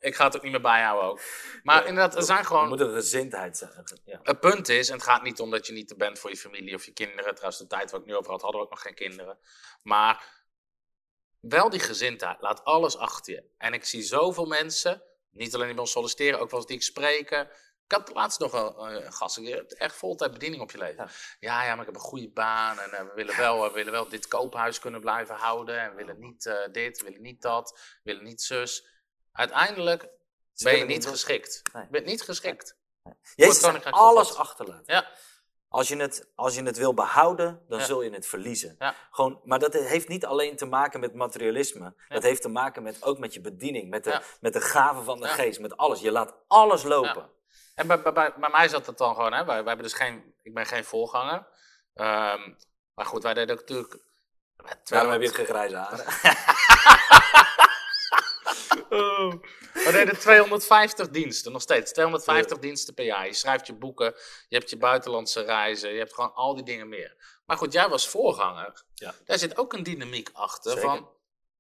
[0.01, 1.21] Ik ga het ook niet meer bijhouden ook.
[1.63, 2.69] Maar Ja, inderdaad, er zijn gewoon...
[2.69, 3.85] moet een gezindheid zijn.
[4.05, 4.21] Ja.
[4.23, 6.37] Het punt is, en het gaat niet om dat je niet er bent voor je
[6.37, 7.35] familie of je kinderen.
[7.35, 9.39] Trouwens, de tijd waar ik nu over had, hadden we ook nog geen kinderen.
[9.83, 10.43] Maar
[11.41, 13.45] wel die gezindheid, laat alles achter je.
[13.59, 16.77] En ik zie zoveel mensen, niet alleen die bij ons solliciteren, ook wel eens die
[16.77, 17.51] ik spreken.
[17.85, 20.79] Ik had laatst nog wel eh, een gast, je hebt echt voltijd bediening op je
[20.79, 21.05] leven.
[21.05, 21.11] Ja.
[21.41, 23.93] Ja, ja, maar ik heb een goede baan en eh, we, willen wel, we willen
[23.93, 25.81] wel dit koophuis kunnen blijven houden.
[25.81, 28.87] En we willen niet eh, dit, we willen niet dat, we willen niet zus.
[29.33, 30.09] Uiteindelijk
[30.53, 31.63] Ze ben je niet geschikt.
[31.73, 31.83] Nee.
[31.83, 32.77] Je bent niet geschikt.
[33.35, 34.95] Jezus zegt koninkrijk van alles achterlaten.
[34.95, 35.11] Ja.
[35.69, 37.85] Als je, het, als je het wil behouden, dan Ja.
[37.85, 38.77] zul je het verliezen.
[38.79, 38.95] Ja.
[39.11, 41.95] Gewoon, maar dat heeft niet alleen te maken met materialisme.
[42.09, 45.21] Dat heeft te maken met, ook met je bediening, met de, met de gaven van
[45.21, 46.01] de geest, met alles.
[46.01, 47.31] Je laat alles lopen.
[47.75, 49.93] En bij, bij, bij, bij mij zat het dan gewoon, hè, wij, wij hebben dus
[49.95, 51.47] geen, ik ben geen voorganger.
[51.95, 52.55] Ehm,
[52.95, 53.99] maar goed, wij deden natuurlijk...
[54.85, 56.05] Daarom heb je het gegrijze haren.
[58.93, 59.33] Oh.
[59.73, 61.93] We deden 250 diensten, nog steeds.
[61.93, 63.27] 250 diensten per jaar.
[63.27, 64.15] Je schrijft je boeken,
[64.49, 67.41] je hebt je buitenlandse reizen, je hebt gewoon al die dingen meer.
[67.47, 68.85] Maar goed, jij was voorganger.
[68.95, 69.15] Ja.
[69.25, 70.89] Daar zit ook een dynamiek achter Zeker.
[70.89, 71.11] van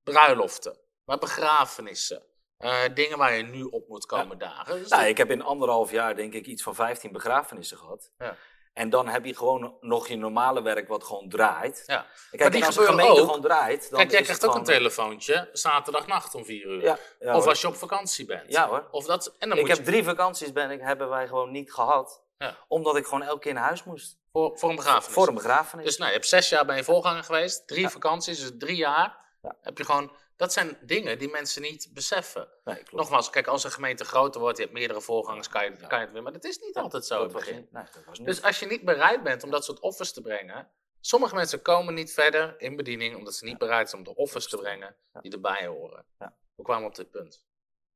[0.02, 2.22] bruiloften, maar begrafenissen.
[2.56, 4.78] eh, dingen waar je nu op moet komen dagen.
[4.78, 8.10] Dus Nou, ik heb in anderhalf jaar denk ik iets van 15 begrafenissen gehad.
[8.18, 8.36] Ja.
[8.72, 11.82] En dan heb je gewoon nog je normale werk wat gewoon draait.
[11.86, 11.96] ja.
[11.96, 13.26] En Maar Kijk, die en als gemeente ook.
[13.26, 16.82] gewoon draait, dan Kijk, jij krijgt ook een telefoontje zaterdagnacht om 4 uur.
[16.82, 17.48] Ja, ja, of hoor.
[17.48, 18.52] als je op vakantie bent.
[18.52, 18.88] Ja hoor.
[18.90, 21.50] Of dat, en dan Ik moet heb je drie vakanties ben ik, hebben wij gewoon
[21.50, 22.22] niet gehad.
[22.38, 22.56] Ja.
[22.68, 24.18] Omdat ik gewoon elke keer naar huis moest.
[24.32, 25.14] voor, voor een begrafenis.
[25.14, 25.84] Voor een begrafenis.
[25.84, 29.16] Dus nou, je hebt zes jaar ben je voorganger geweest, drie vakanties, dus drie jaar.
[29.42, 29.56] Ja.
[29.60, 30.12] Heb je gewoon,
[30.42, 32.48] dat zijn dingen die mensen niet beseffen.
[32.64, 32.92] nee, klopt.
[32.92, 36.04] Nogmaals, kijk, als een gemeente groter wordt, je hebt meerdere voorgangers, kan je, kan je
[36.04, 36.22] het weer.
[36.22, 37.56] Maar dat is niet altijd zo het begin.
[37.56, 37.72] niet.
[37.72, 38.26] Nee, dat was niet.
[38.26, 40.70] Dus als je niet bereid bent om dat soort offers te brengen,
[41.04, 44.48] Sommige mensen komen niet verder in bediening omdat ze niet bereid zijn om de offers
[44.48, 46.04] te brengen die erbij horen.
[46.18, 46.36] Ja.
[46.54, 47.46] We kwamen op dit punt.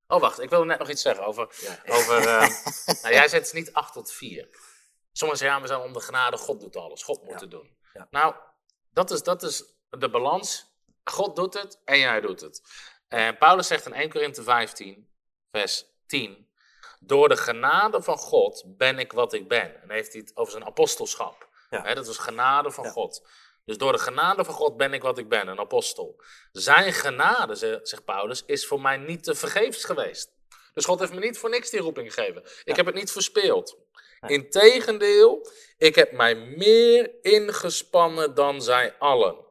[0.06, 1.48] Oh, wacht, ik wilde net nog iets zeggen over.
[1.60, 1.94] Ja.
[1.94, 2.48] over eh,
[3.02, 4.48] nou, jij zegt het is niet 8 tot 4.
[5.12, 7.02] Sommigen zeggen ja, we zijn onder genade, God doet alles.
[7.02, 7.38] God moet Ja.
[7.40, 7.76] het doen.
[7.92, 8.06] Ja.
[8.10, 8.34] Nou,
[8.92, 10.75] dat is, dat is de balans.
[11.10, 12.62] God doet het en jij doet het.
[13.08, 15.08] En Paulus zegt in 1 Korinthe 15,
[15.50, 16.48] vers 10.
[17.00, 19.82] Door de genade van God ben ik wat ik ben.
[19.82, 21.48] En heeft hij het over zijn apostelschap.
[21.70, 21.94] Ja.
[21.94, 22.90] Dat is genade van Ja.
[22.90, 23.26] God.
[23.64, 26.22] Dus door de genade van God ben ik wat ik ben, een apostel.
[26.52, 30.30] Zijn genade, ze- zegt Paulus, is voor mij niet te vergeefs geweest.
[30.74, 32.42] Dus God heeft me niet voor niks die roeping gegeven.
[32.64, 33.76] Ik heb het niet verspeeld.
[34.26, 35.46] Integendeel,
[35.78, 39.44] ik heb mij meer ingespannen dan zij allen.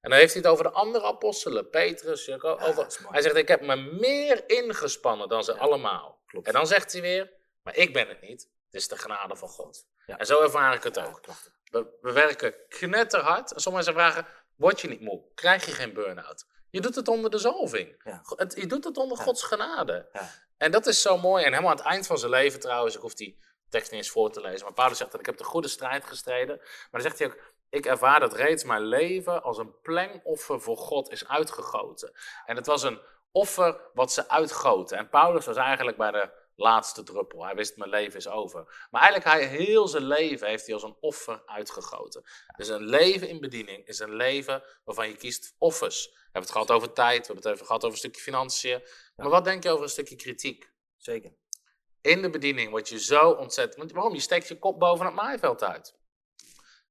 [0.00, 3.34] En dan heeft hij het over de andere apostelen, Petrus, Jacob, Ja, over- hij zegt,
[3.36, 6.22] ik heb me meer ingespannen dan ze allemaal.
[6.26, 6.46] Klopt.
[6.46, 7.32] En dan zegt hij weer,
[7.62, 9.86] maar ik ben het niet, het is de genade van God.
[10.06, 10.18] Ja.
[10.18, 11.20] En zo ervaar ik het ook.
[11.64, 13.52] We, we werken knetterhard.
[13.52, 14.26] En sommige mensen vragen,
[14.56, 15.22] word je niet moe?
[15.34, 16.46] Krijg je geen burn-out?
[16.70, 18.02] Je doet het onder de zalving.
[18.36, 19.16] Het- je doet het onder.
[19.18, 20.08] Gods genade.
[20.12, 20.30] Ja.
[20.56, 21.44] En dat is zo mooi.
[21.44, 23.38] En helemaal aan het eind van zijn leven trouwens, ik hoef die
[23.68, 24.64] tekst niet eens voor te lezen.
[24.64, 26.56] Maar Paulus zegt dat ik heb de goede strijd gestreden.
[26.56, 30.76] Maar dan zegt hij ook, ik ervaar dat reeds mijn leven als een plengoffer voor
[30.76, 32.12] God is uitgegoten.
[32.46, 33.00] En het was een
[33.32, 34.98] offer wat ze uitgoten.
[34.98, 37.44] En Paulus was eigenlijk bij de laatste druppel.
[37.44, 38.86] Hij wist, mijn leven is over.
[38.90, 42.24] Maar eigenlijk, hij, heel zijn leven heeft hij als een offer uitgegoten.
[42.56, 46.06] Dus een leven in bediening is een leven waarvan je kiest offers.
[46.06, 48.82] We hebben het gehad over tijd, we hebben het even gehad over een stukje financiën.
[49.16, 50.70] Maar wat denk je over een stukje kritiek?
[50.96, 51.32] Zeker.
[52.00, 53.78] In de bediening word je zo ontzettend...
[53.78, 54.14] Want waarom?
[54.14, 55.98] Je steekt je kop boven het maaiveld uit.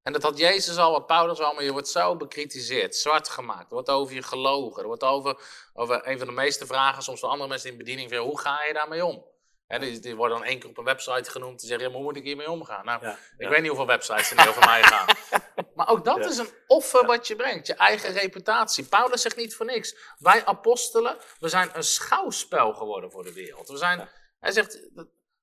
[0.09, 3.67] En dat had Jezus al, wat Paulus al, maar je wordt zo bekritiseerd, zwart gemaakt.
[3.67, 4.81] Er wordt over je gelogen.
[4.81, 5.41] Er wordt over,
[5.73, 8.63] over een van de meeste vragen, soms van andere mensen in bediening, van, hoe ga
[8.67, 9.25] je daarmee om?
[9.67, 11.59] Hè, die, die worden dan één keer op een website genoemd.
[11.59, 12.85] Die zeggen, ja, maar hoe moet ik hiermee omgaan?
[12.85, 13.49] Nou, Ja, ik ja.
[13.49, 15.07] weet niet hoeveel websites er niet over mij gaan.
[15.75, 17.67] Maar ook dat is een offer wat je brengt.
[17.67, 18.85] Je eigen reputatie.
[18.85, 19.95] Paulus zegt niet voor niks.
[20.17, 23.67] Wij apostelen, we zijn een schouwspel geworden voor de wereld.
[23.67, 24.89] We zijn, hij, zegt,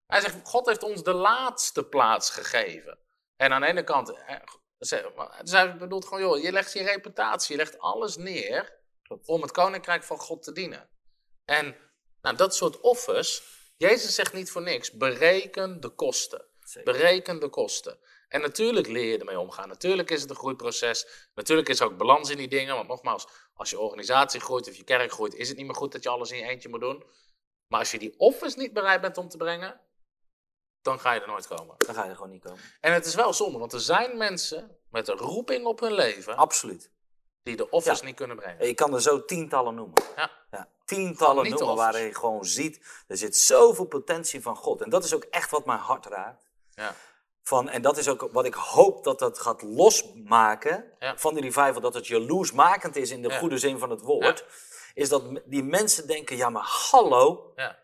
[0.07, 2.99] hij zegt, God heeft ons de laatste plaats gegeven.
[3.37, 4.13] En aan de ene kant,
[5.43, 8.81] zij bedoelt gewoon, joh, je legt je reputatie, je legt alles neer
[9.25, 10.89] om het koninkrijk van God te dienen.
[11.45, 11.77] En
[12.23, 13.43] nou, dat soort offers,
[13.77, 16.45] Jezus zegt niet voor niks, bereken de kosten.
[16.61, 16.93] Zeker.
[16.93, 17.99] Bereken de kosten.
[18.29, 19.69] En natuurlijk leer je ermee omgaan.
[19.69, 21.29] Natuurlijk is het een groeiproces.
[21.35, 22.75] Natuurlijk is er ook balans in die dingen.
[22.75, 25.93] Want nogmaals, als je organisatie groeit of je kerk groeit, is het niet meer goed
[25.93, 27.05] dat je alles in je eentje moet doen.
[27.69, 29.81] Maar als je die offers niet bereid bent om te brengen,
[30.87, 31.75] dan ga je er nooit komen.
[31.79, 32.61] Dan ga je er gewoon niet komen.
[32.81, 36.37] En het is wel zonde, want er zijn mensen met een roeping op hun leven
[36.37, 36.91] Absoluut.
[37.43, 38.05] die de offers Ja.
[38.05, 38.67] niet kunnen brengen.
[38.67, 40.03] Je kan er zo tientallen noemen.
[40.17, 40.31] Ja.
[40.51, 44.81] Ja, tientallen noemen waarin je gewoon ziet, er zit zoveel potentie van God.
[44.83, 46.51] En dat is ook echt wat mijn hart raakt.
[46.75, 46.95] Ja.
[47.43, 51.17] Van, en dat is ook wat ik hoop dat dat gaat losmaken Ja.
[51.19, 51.81] van die revival.
[51.81, 53.39] Dat het jaloersmakend is in de Ja.
[53.39, 54.45] goede zin van het woord.
[54.95, 57.79] Is dat die mensen denken, ja maar hallo, Ja.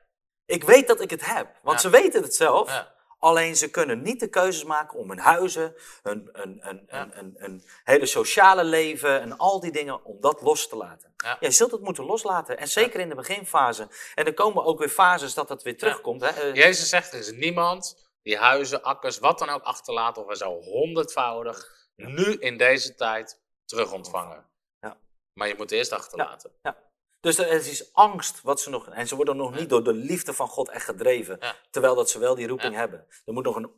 [0.46, 1.58] Ik weet dat ik het heb.
[1.62, 1.88] Want Ja.
[1.88, 2.68] ze weten het zelf.
[2.70, 2.90] Ja.
[3.18, 7.00] Alleen ze kunnen niet de keuzes maken om hun huizen, hun, een, een, Ja.
[7.02, 11.14] een, een, een hele sociale leven en al die dingen, om dat los te laten.
[11.16, 11.36] Ja.
[11.40, 12.58] je zult het moeten loslaten.
[12.58, 13.88] En zeker in de beginfase.
[14.14, 16.20] En er komen ook weer fases dat het weer terugkomt.
[16.20, 16.28] Hè?
[16.28, 20.36] Eh, Jezus zegt, er is niemand die huizen, akkers, wat dan ook achterlaat, of hij
[20.36, 24.46] zou honderdvoudig nu in deze tijd terug ontvangen.
[24.80, 24.96] Ja.
[25.32, 26.52] Maar je moet eerst achterlaten.
[27.22, 28.88] Dus er is angst wat ze nog.
[28.88, 31.38] En ze worden nog niet door de liefde van God echt gedreven.
[31.70, 33.06] Terwijl dat ze wel die roeping hebben.
[33.24, 33.70] Er moet nog een,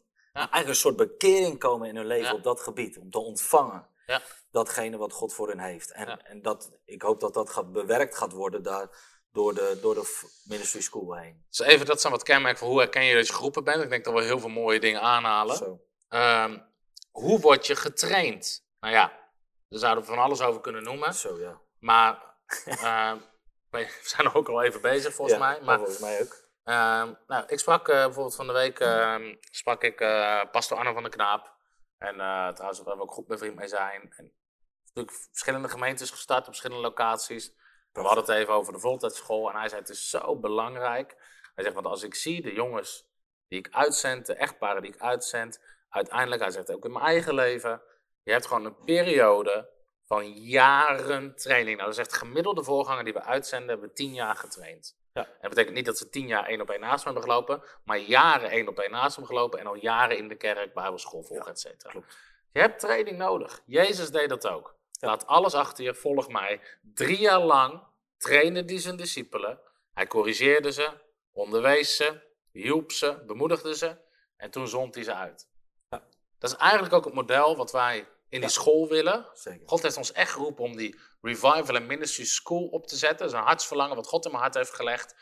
[0.51, 2.99] een soort bekering komen in hun leven op dat gebied.
[2.99, 4.23] Om te ontvangen Ja.
[4.51, 5.91] datgene wat God voor hen heeft.
[5.93, 8.89] En, en dat, ik hoop dat dat gaat, bewerkt gaat worden daar,
[9.33, 11.45] door, de, door de ministry school heen.
[11.49, 13.83] Dus even, dat zijn wat kenmerken van hoe herken je dat je geroepen bent.
[13.83, 15.57] Ik denk dat we heel veel mooie dingen aanhalen.
[15.57, 15.81] Zo.
[16.09, 16.59] Ehm,
[17.11, 18.67] hoe word je getraind?
[18.81, 19.09] Nou ja,
[19.69, 21.15] daar zouden we van alles over kunnen noemen.
[21.15, 21.61] Zo, ja.
[21.79, 22.35] Maar
[24.03, 25.61] we zijn er ook al even bezig volgens Ja, mij.
[25.61, 26.43] Maar volgens mij ook.
[26.65, 30.93] Ehm, nou, ik sprak eh, bijvoorbeeld van de week ehm, sprak ik eh pastor Anne
[30.93, 31.53] van der Knaap.
[31.99, 34.13] En eh, trouwens, waar we ook goed bevriend mee zijn.
[34.17, 34.33] En
[34.85, 37.53] natuurlijk verschillende gemeentes gestart op verschillende locaties.
[37.93, 39.51] We hadden het even over de voltijdschool.
[39.51, 41.17] En hij zei, het is zo belangrijk.
[41.55, 43.09] Hij zegt, want als ik zie de jongens
[43.49, 45.61] die ik uitzend, de echtparen die ik uitzend.
[45.89, 47.83] Uiteindelijk, hij zegt ook in mijn eigen leven.
[48.23, 49.71] Je hebt gewoon een periode
[50.05, 51.77] van jaren training.
[51.77, 54.97] Nou, dat is echt gemiddelde voorganger die we uitzenden, hebben we tien jaar getraind.
[55.13, 55.23] Ja.
[55.23, 57.63] En dat betekent niet dat ze tien jaar één op één naast me hebben gelopen,
[57.85, 61.23] maar jaren één op één naast hem gelopen en al jaren in de kerk, bijbelschool
[61.23, 61.91] volgen, et cetera.
[61.91, 62.17] klopt.
[62.53, 63.63] Je hebt training nodig.
[63.67, 64.75] Jezus deed dat ook.
[64.91, 65.09] Ja.
[65.09, 66.61] Laat alles achter je, volg mij.
[66.83, 67.83] Drie jaar lang
[68.19, 69.61] trainde hij zijn discipelen.
[69.95, 70.91] Hij corrigeerde ze,
[71.33, 72.21] onderwees ze,
[72.53, 73.97] hielp ze, bemoedigde ze
[74.37, 75.49] en toen zond hij ze uit.
[76.39, 79.27] Dat is eigenlijk ook het model wat wij in die school willen.
[79.35, 79.69] Zeker.
[79.69, 83.19] God heeft ons echt geroepen om die Revival and Ministry School op te zetten.
[83.19, 85.15] Dat is een hartsverlangen wat God in mijn hart heeft gelegd.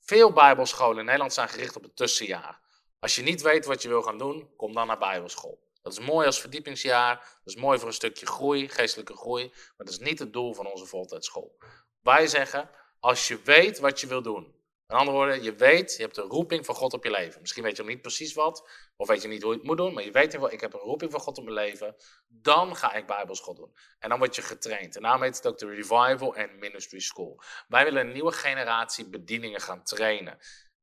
[0.00, 2.60] Veel bijbelscholen in Nederland zijn gericht op het tussenjaar.
[2.98, 5.64] Als je niet weet wat je wil gaan doen, kom dan naar bijbelschool.
[5.82, 7.16] Dat is mooi als verdiepingsjaar.
[7.16, 9.48] Dat is mooi voor een stukje groei, geestelijke groei.
[9.48, 11.56] Maar dat is niet het doel van onze voltijdschool.
[12.02, 12.70] Wij zeggen,
[13.00, 14.54] als je weet wat je wil doen.
[14.86, 17.40] Met andere woorden, je weet, je hebt een roeping van God op je leven.
[17.40, 19.76] Misschien weet je nog niet precies wat, of weet je niet hoe je het moet
[19.76, 21.96] doen, maar je weet in geval, ik heb een roeping van God op mijn leven.
[22.26, 23.76] Dan ga ik Bijbelschool doen.
[23.98, 24.96] En dan word je getraind.
[24.96, 27.42] En daarom heet het ook de Revival and Ministry School.
[27.68, 30.38] Wij willen een nieuwe generatie bedieningen gaan trainen.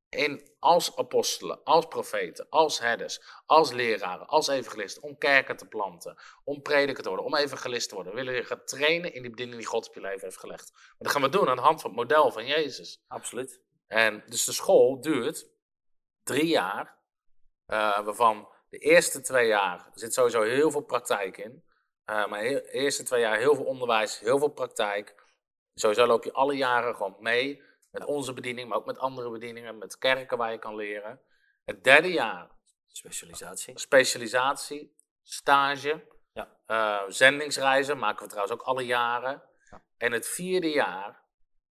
[0.09, 6.18] In, als apostelen, als profeten, als herders, als leraren, als evangelisten, om kerken te planten,
[6.43, 8.14] om prediker te worden, om evangelist te worden.
[8.14, 10.72] We willen je gaan trainen in die bediening die God op je leven heeft gelegd.
[10.72, 13.03] Maar dat gaan we doen aan de hand van het model van Jezus.
[13.07, 13.61] Absoluut.
[13.88, 15.49] En dus de school duurt
[16.24, 17.03] drie jaar,
[17.66, 21.64] eh, waarvan de eerste twee jaar zit sowieso heel veel praktijk in.
[22.05, 25.16] Eh, maar de eerste twee jaar heel veel onderwijs, heel veel praktijk.
[25.74, 29.78] Sowieso loop je alle jaren gewoon mee met onze bediening, maar ook met andere bedieningen,
[29.78, 31.22] met kerken waar je kan leren.
[31.66, 32.51] Het derde jaar
[32.88, 33.80] Specialisatie.
[33.80, 36.57] specialisatie, stage, Ja.
[36.66, 39.43] eh, zendingsreizen maken we trouwens ook alle jaren.
[39.72, 39.84] Ja.
[39.97, 41.23] En het vierde jaar,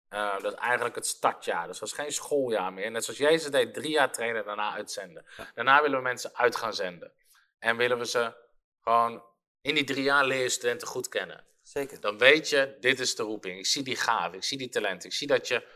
[0.09, 1.67] eh, dat is eigenlijk het startjaar.
[1.67, 2.91] Dus dat is geen schooljaar meer.
[2.91, 5.25] Net zoals Jezus deed, drie jaar trainen, daarna uitzenden.
[5.37, 5.51] Ja.
[5.55, 7.13] Daarna willen we mensen uit gaan zenden.
[7.59, 8.35] En willen we ze
[8.81, 9.25] gewoon
[9.61, 11.47] in die drie jaar leer je studenten goed kennen.
[11.63, 12.01] Zeker.
[12.01, 13.59] Dan weet je, dit is de roeping.
[13.59, 15.05] Ik zie die gave, ik zie die talent.
[15.05, 15.67] Ik zie dat je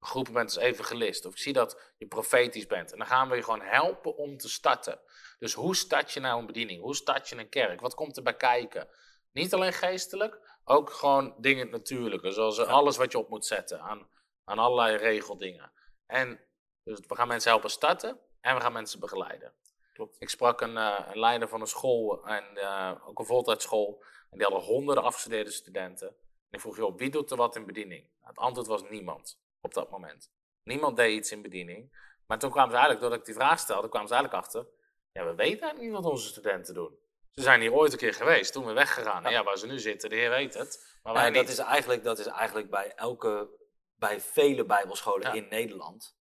[0.00, 1.24] geroepen bent als evangelist.
[1.24, 2.92] Of ik zie dat je profetisch bent.
[2.92, 5.00] En dan gaan we je gewoon helpen om te starten.
[5.38, 6.80] Dus hoe start je nou een bediening?
[6.80, 7.80] Hoe start je een kerk?
[7.80, 8.88] Wat komt er bij kijken?
[9.32, 12.30] Niet alleen geestelijk, ook gewoon dingen natuurlijke.
[12.30, 14.08] Zoals eh, alles wat je op moet zetten aan,
[14.44, 15.72] aan allerlei regeldingen.
[16.06, 16.40] En
[16.84, 19.52] dus we gaan mensen helpen starten en we gaan mensen begeleiden.
[19.92, 20.16] Klopt.
[20.18, 24.04] Ik sprak een, eh, een leider van een school, en, eh, ook een voltijdschool.
[24.30, 26.08] En die hadden honderden afgestudeerde studenten.
[26.08, 28.06] En ik vroeg, joh, wie doet er wat in bediening?
[28.20, 30.30] Het antwoord was niemand op dat moment.
[30.62, 32.10] Niemand deed iets in bediening.
[32.26, 34.66] Maar toen kwamen ze eigenlijk, doordat ik die vraag stelde, kwamen ze eigenlijk achter.
[35.12, 36.98] Ja, we weten eigenlijk niet wat onze studenten doen.
[37.34, 39.24] Ze zijn hier ooit een keer geweest, toen we weggegaan.
[39.24, 40.98] En ja, waar ze nu zitten, de heer weet het.
[41.02, 41.38] Maar wij Ja, niet.
[41.38, 43.48] dat, is eigenlijk, dat is eigenlijk bij elke,
[43.96, 45.32] bij vele bijbelscholen Ja.
[45.32, 46.16] in Nederland,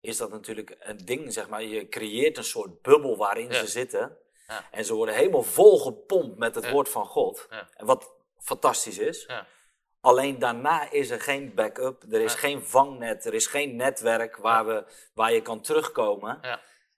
[0.00, 1.62] is dat natuurlijk een ding, zeg maar.
[1.62, 3.58] Je creëert een soort bubbel waarin Ja.
[3.58, 4.18] ze zitten.
[4.46, 4.68] Ja.
[4.70, 6.70] En ze worden helemaal volgepompt met het Ja.
[6.72, 7.46] woord van God.
[7.50, 7.68] Ja.
[7.74, 9.24] En wat fantastisch is.
[9.26, 9.46] Ja.
[10.00, 12.38] Alleen daarna is er geen backup, er is Ja.
[12.38, 16.40] geen vangnet, er is geen netwerk waar, we, waar je kan terugkomen.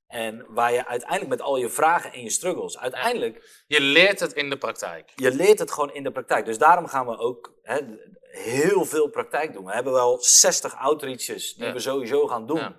[0.08, 4.32] En waar je uiteindelijk met al je vragen en je struggles, uiteindelijk, Je leert het
[4.32, 5.12] in de praktijk.
[5.14, 6.44] je leert het gewoon in de praktijk.
[6.44, 7.78] Dus daarom gaan we ook hè,
[8.20, 9.64] heel veel praktijk doen.
[9.64, 11.72] We hebben wel 60 outreaches die Ja.
[11.72, 12.58] we sowieso gaan doen.
[12.58, 12.76] Ja.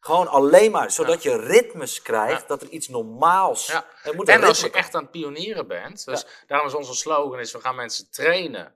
[0.00, 3.66] Gewoon alleen maar, zodat je ritmes krijgt, dat er iets normaals...
[3.66, 3.86] Ja.
[4.02, 7.38] Er moet En als je echt aan het pionieren bent, dus daarom is onze slogan
[7.38, 8.74] is, we gaan mensen trainen,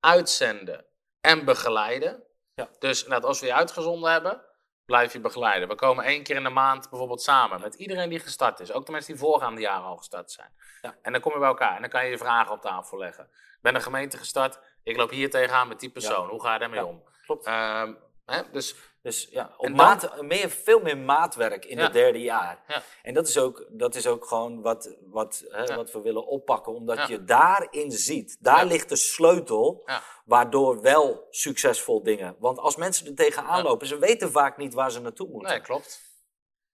[0.00, 0.84] uitzenden
[1.20, 2.22] en begeleiden.
[2.54, 2.68] Ja.
[2.78, 4.42] Dus inderdaad, als we je uitgezonden hebben,
[4.88, 5.68] blijf je begeleiden.
[5.68, 8.72] We komen één keer in de maand bijvoorbeeld samen met iedereen die gestart is.
[8.72, 10.52] Ook de mensen die voorgaande jaren al gestart zijn.
[10.82, 10.94] Ja.
[11.02, 13.24] En dan kom je bij elkaar en dan kan je je vragen op tafel leggen.
[13.24, 16.28] Ik ben een gemeente gestart, ik loop hier tegenaan met die persoon.
[16.28, 16.86] Hoe ga je daarmee Ja.
[16.86, 17.02] om?
[17.24, 17.46] Klopt.
[17.46, 17.94] Ehm,
[18.26, 22.64] hè, dus Dus ja, op dan- maat, meer, veel meer maatwerk in het derde jaar.
[22.68, 22.82] Ja.
[23.02, 26.74] En dat is ook, dat is ook gewoon wat, wat, hè, wat we willen oppakken,
[26.74, 29.88] omdat je daarin ziet, daar ligt de sleutel,
[30.24, 32.36] waardoor wel succesvol dingen.
[32.38, 35.50] Want als mensen er tegenaan lopen, ze weten vaak niet waar ze naartoe moeten.
[35.50, 36.06] Nee, klopt.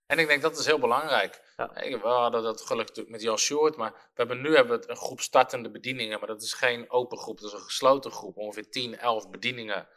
[0.06, 1.42] En ik denk dat is heel belangrijk.
[1.56, 1.70] Ja.
[1.74, 5.20] We hadden dat gelukkig met Jan Short, maar we hebben, nu hebben we een groep
[5.20, 8.36] startende bedieningen, maar dat is geen open groep, dat is een gesloten groep.
[8.36, 9.88] Ongeveer 10, 11 bedieningen,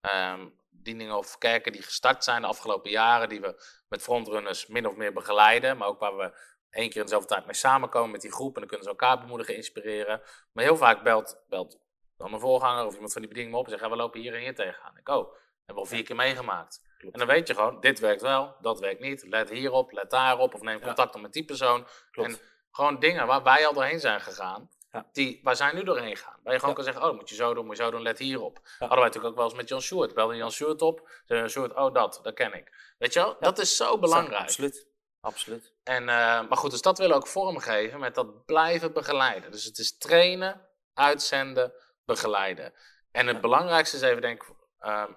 [0.00, 0.48] ehm,
[0.84, 4.94] bedieningen of kerken die gestart zijn de afgelopen jaren, die we met frontrunners min of
[4.94, 6.38] meer begeleiden, maar ook waar we
[6.70, 9.20] één keer in dezelfde tijd mee samenkomen met die groep en dan kunnen ze elkaar
[9.20, 10.22] bemoedigen, inspireren.
[10.52, 11.78] Maar heel vaak belt, belt
[12.16, 14.20] dan een voorganger of iemand van die bediening me op en zegt, ja, we lopen
[14.20, 14.96] hier en hier tegenaan.
[14.96, 16.82] Ik, oh, hebben we al vier keer meegemaakt.
[16.98, 19.24] En dan weet je gewoon, dit werkt wel, dat werkt niet.
[19.26, 20.54] Let hierop, let daarop.
[20.54, 20.84] Of neem Ja.
[20.84, 21.86] contact op met die persoon.
[22.10, 22.28] Klopt.
[22.28, 22.38] En
[22.70, 24.70] gewoon dingen waar wij al doorheen zijn gegaan.
[24.94, 25.06] Ja.
[25.12, 26.38] Die, waar zij nu doorheen gaan.
[26.42, 26.82] Waar je gewoon Ja.
[26.82, 28.58] kan zeggen, oh, moet je zo doen, moet je zo doen, let hierop.
[28.62, 28.70] Ja.
[28.78, 30.14] Hadden wij natuurlijk ook wel eens met Jan Sjoerd.
[30.14, 31.10] Belde Jan Sjoerd op.
[31.24, 32.94] Zei Jan Sjoerd, oh dat, dat ken ik.
[32.98, 34.40] Weet je wel, dat is zo belangrijk.
[34.42, 34.86] Absoluut.
[35.20, 35.72] Absoluut.
[35.82, 39.50] En, eh, maar goed, dus dat willen we ook vormgeven met dat blijven begeleiden.
[39.50, 41.72] Dus het is trainen, uitzenden,
[42.04, 42.72] begeleiden.
[43.10, 45.10] En het belangrijkste is even denk ik, ehm,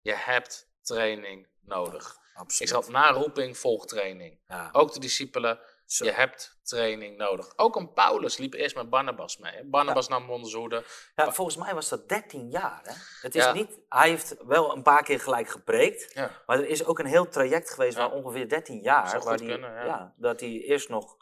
[0.00, 2.18] je hebt training nodig.
[2.34, 2.72] Ik Absoluut.
[2.72, 4.40] zat na roeping, volg training.
[4.48, 4.68] Ja.
[4.72, 6.04] Ook de discipelen, Zo.
[6.04, 7.52] je hebt training nodig.
[7.56, 9.52] Ook een Paulus liep eerst met Barnabas mee.
[9.52, 9.64] hè.
[9.64, 10.84] Barnabas nam hem onder zijn hoede.
[11.14, 12.80] Ja, volgens mij was dat 13 jaar.
[12.82, 12.92] Hè?
[13.20, 13.52] Het is Ja.
[13.52, 16.14] niet, hij heeft wel een paar keer gelijk gepreekt.
[16.14, 16.30] Ja.
[16.46, 18.08] Maar er is ook een heel traject geweest Ja.
[18.08, 19.22] van ongeveer 13 jaar.
[19.24, 20.14] Waar die, kunnen, ja.
[20.16, 21.16] dat hij eerst nog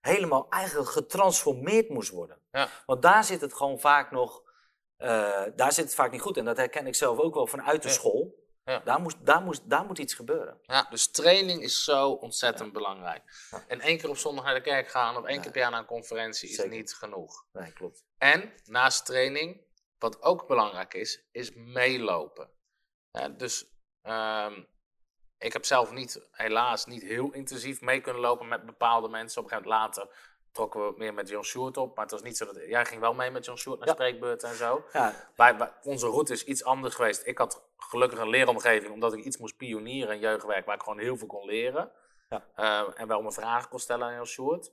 [0.00, 2.38] helemaal eigenlijk getransformeerd moest worden.
[2.52, 2.68] Ja.
[2.86, 4.42] Want daar zit het gewoon vaak nog,
[4.96, 6.36] eh, daar zit het vaak niet goed.
[6.36, 7.94] En dat herken ik zelf ook wel vanuit de Ja.
[7.94, 8.46] school.
[8.68, 8.80] Ja.
[8.84, 10.58] Daar, moest, daar, moest, daar moet iets gebeuren.
[10.62, 13.22] Ja, dus training is zo ontzettend belangrijk.
[13.68, 15.80] En één keer op zondag naar de kerk gaan of één keer per jaar naar
[15.80, 17.46] een conferentie is niet genoeg.
[17.52, 18.04] Nee, klopt.
[18.18, 19.60] En naast training,
[19.98, 22.50] wat ook belangrijk is, is meelopen.
[23.10, 23.66] Ja, dus
[24.02, 24.62] ehm,
[25.38, 29.42] ik heb zelf niet, helaas niet heel intensief mee kunnen lopen met bepaalde mensen.
[29.42, 31.94] Op een gegeven moment later trokken we meer met John Sjoerd op.
[31.94, 32.56] Maar het was niet zo dat...
[32.66, 33.94] Jij ging wel mee met John Sjoerd naar Ja.
[33.94, 34.84] spreekbeurten en zo.
[34.92, 37.26] Ja, Wij, wij- onze route is iets anders geweest.
[37.26, 40.98] Ik had gelukkig een leeromgeving, omdat ik iets moest pionieren in jeugdwerk, waar ik gewoon
[40.98, 41.90] heel veel kon leren.
[42.28, 42.44] Ja.
[42.54, 44.70] Eh, en wel mijn vragen kon stellen aan heel short.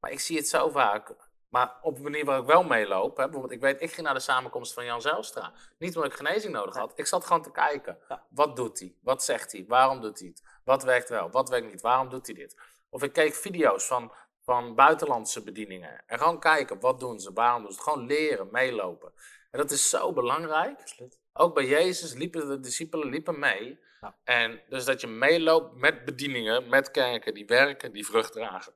[0.00, 1.14] Maar ik zie het zo vaak.
[1.48, 3.16] Maar op een manier waar ik wel meeloop.
[3.16, 5.52] Hè, bijvoorbeeld, ik weet, ik ging naar de samenkomst van Jan Zijlstra.
[5.78, 6.92] Niet omdat ik genezing nodig had.
[6.94, 7.98] Ik zat gewoon te kijken.
[8.28, 8.94] Wat doet hij?
[9.02, 9.64] Wat zegt hij?
[9.68, 10.42] Waarom doet hij het?
[10.64, 11.30] Wat werkt wel?
[11.30, 11.80] Wat werkt niet?
[11.80, 12.56] Waarom doet hij dit?
[12.90, 14.12] Of ik keek video's van,
[14.44, 16.02] van buitenlandse bedieningen.
[16.06, 17.32] En gewoon kijken, wat doen ze?
[17.32, 17.88] Waarom doen ze het?
[17.88, 19.12] Gewoon leren, meelopen.
[19.50, 20.80] En dat is zo belangrijk.
[20.80, 21.18] absoluut.
[21.32, 23.78] Ook bij Jezus liepen de discipelen liepen mee.
[24.00, 24.16] Ja.
[24.24, 28.74] En dus dat je meeloopt met bedieningen, met kerken die werken, die vrucht dragen.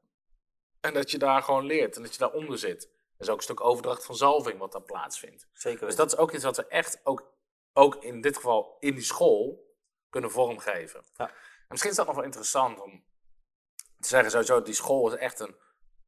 [0.80, 2.84] En dat je daar gewoon leert en dat je daaronder zit.
[2.84, 5.46] Er is ook een stuk overdracht van zalving wat daar plaatsvindt.
[5.52, 5.86] Zeker.
[5.86, 7.32] Dus dat is ook iets wat we echt ook,
[7.72, 9.66] ook in dit geval in die school
[10.10, 11.04] kunnen vormgeven.
[11.16, 11.26] Ja.
[11.28, 11.34] En
[11.68, 13.04] misschien is dat nog wel interessant om
[14.00, 15.56] te zeggen sowieso, die school is echt een...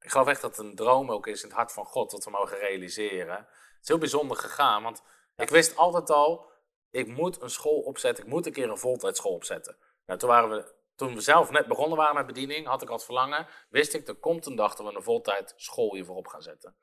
[0.01, 2.24] Ik geloof echt dat het een droom ook is in het hart van God, wat
[2.24, 3.36] we mogen realiseren.
[3.36, 5.03] Het is heel bijzonder gegaan, want
[5.36, 6.51] ik wist altijd al,
[6.91, 9.76] ik moet een school opzetten, ik moet een keer een voltijdschool opzetten.
[10.07, 12.95] Nou, toen, waren we, toen we zelf net begonnen waren met bediening, had ik al
[12.95, 16.26] het verlangen, wist ik, er komt een dag dat we een voltijd school hiervoor op
[16.26, 16.76] gaan zetten.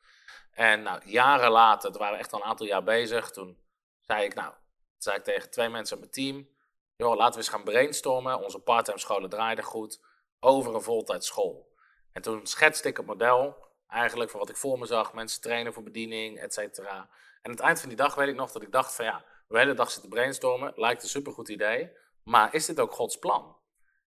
[0.52, 3.58] En nou, jaren later, toen waren we echt al een aantal jaar bezig, toen
[4.02, 4.54] zei ik, nou,
[4.98, 6.50] zei ik tegen twee mensen uit mijn team,
[6.96, 10.00] joh, laten we eens gaan brainstormen, onze parttime scholen draaiden goed,
[10.40, 11.76] over een voltijdschool.
[12.12, 15.74] En toen schetste ik het model, eigenlijk voor wat ik voor me zag, mensen trainen
[15.74, 16.98] voor bediening, et cetera.
[16.98, 17.08] En
[17.42, 19.54] aan het eind van die dag weet ik nog dat ik dacht van ja, we
[19.54, 21.92] de hele dag zitten brainstormen, lijkt een supergoed idee,
[22.24, 23.58] maar is dit ook Gods plan?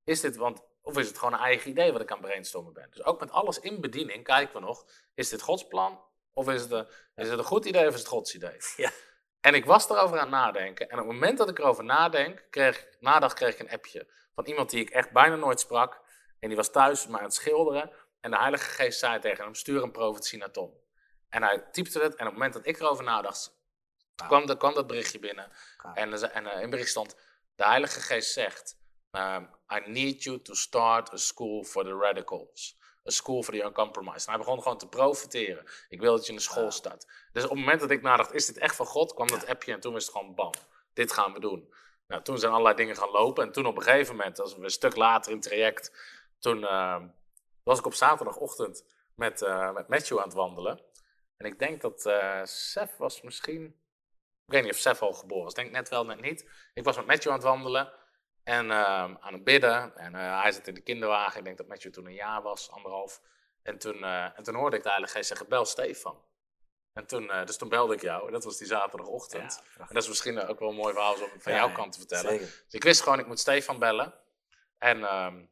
[0.03, 2.87] Is dit, want, of is het gewoon een eigen idee wat ik aan brainstormen ben?
[2.89, 6.05] Dus ook met alles in bediening kijken we nog, is dit Gods plan?
[6.33, 8.57] Of is het, een, is het een goed idee of is het Gods idee?
[8.75, 8.91] Ja.
[9.41, 10.89] En ik was erover aan het nadenken.
[10.89, 14.45] En op het moment dat ik erover nadenk, kreeg, nadacht, kreeg ik een appje van
[14.45, 16.01] iemand die ik echt bijna nooit sprak.
[16.39, 17.91] En die was thuis maar aan het schilderen.
[18.19, 20.73] En de Heilige Geest zei tegen hem, stuur een profetie naar Tom.
[21.29, 22.15] En hij typte het.
[22.15, 23.57] En op het moment dat ik erover nadacht,
[24.15, 25.51] kwam, de, kwam dat berichtje binnen.
[25.93, 27.15] En, en eh, in het bericht stond,
[27.55, 28.77] de Heilige Geest zegt,
[29.11, 32.77] um, I need you to start a school for the radicals.
[33.07, 34.25] A school for the uncompromised.
[34.27, 35.65] En hij begon gewoon te profiteren.
[35.89, 37.07] Ik wil dat je een school start.
[37.31, 39.13] Dus op het moment dat ik nadacht, is dit echt van God?
[39.13, 40.51] kwam dat appje en toen was het gewoon bam.
[40.93, 41.73] Dit gaan we doen.
[42.07, 43.43] Nou, toen zijn allerlei dingen gaan lopen.
[43.43, 45.91] En toen op een gegeven moment, als we een stuk later in het traject,
[46.39, 47.07] toen ehm,
[47.63, 48.85] was ik op zaterdagochtend
[49.15, 50.81] met, eh, met Matthew aan het wandelen.
[51.37, 53.65] En ik denk dat eh Sef was misschien.
[54.45, 55.53] Ik weet niet of Sef al geboren was.
[55.53, 56.49] Ik denk net wel, net niet.
[56.73, 57.93] Ik was met Matthew aan het wandelen
[58.43, 59.97] en ehm, aan het bidden.
[59.97, 61.37] En eh, hij zit in de kinderwagen.
[61.37, 63.21] Ik denk dat Matthew toen een jaar was, anderhalf.
[63.63, 66.25] En toen, en toen hoorde ik de Heilige Geest zeggen: Bel Stefan.
[66.93, 68.25] En toen, dus toen belde ik jou.
[68.25, 69.63] En dat was die zaterdagochtend.
[69.77, 71.91] Ja, en dat is misschien ook wel een mooi verhaal om van Ja, jouw kant
[71.91, 72.29] te vertellen.
[72.29, 72.45] Zeker.
[72.45, 74.13] Dus ik wist gewoon, ik moet Stefan bellen.
[74.77, 75.45] En ehm,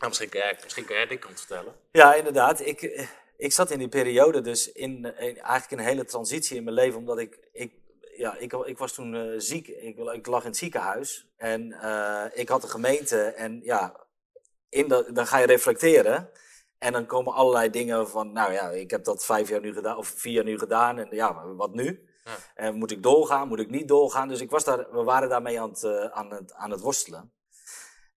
[0.00, 1.74] nou, misschien, kun jij, misschien kun jij die kant vertellen.
[1.92, 2.60] Ja, inderdaad.
[2.60, 6.64] Ik, eh, ik zat in die periode dus in, in eigenlijk een hele transitie in
[6.64, 6.98] mijn leven.
[6.98, 7.72] Omdat ik, ik,
[8.16, 9.68] ja, ik, ik was toen eh, ziek.
[9.68, 11.26] Ik, ik lag in het ziekenhuis.
[11.36, 13.22] En eh, ik had een gemeente.
[13.22, 14.06] En ja,
[14.68, 16.30] in dat, dan ga je reflecteren.
[16.78, 19.96] En dan komen allerlei dingen van, nou ja, ik heb dat vijf jaar nu gedaan,
[19.96, 20.98] of vier jaar nu gedaan.
[20.98, 22.08] En ja, wat nu?
[22.24, 22.36] Ja.
[22.54, 23.48] En moet ik doorgaan?
[23.48, 24.28] Moet ik niet doorgaan?
[24.28, 27.32] Dus ik was daar, we waren daarmee aan het, aan het, aan het worstelen.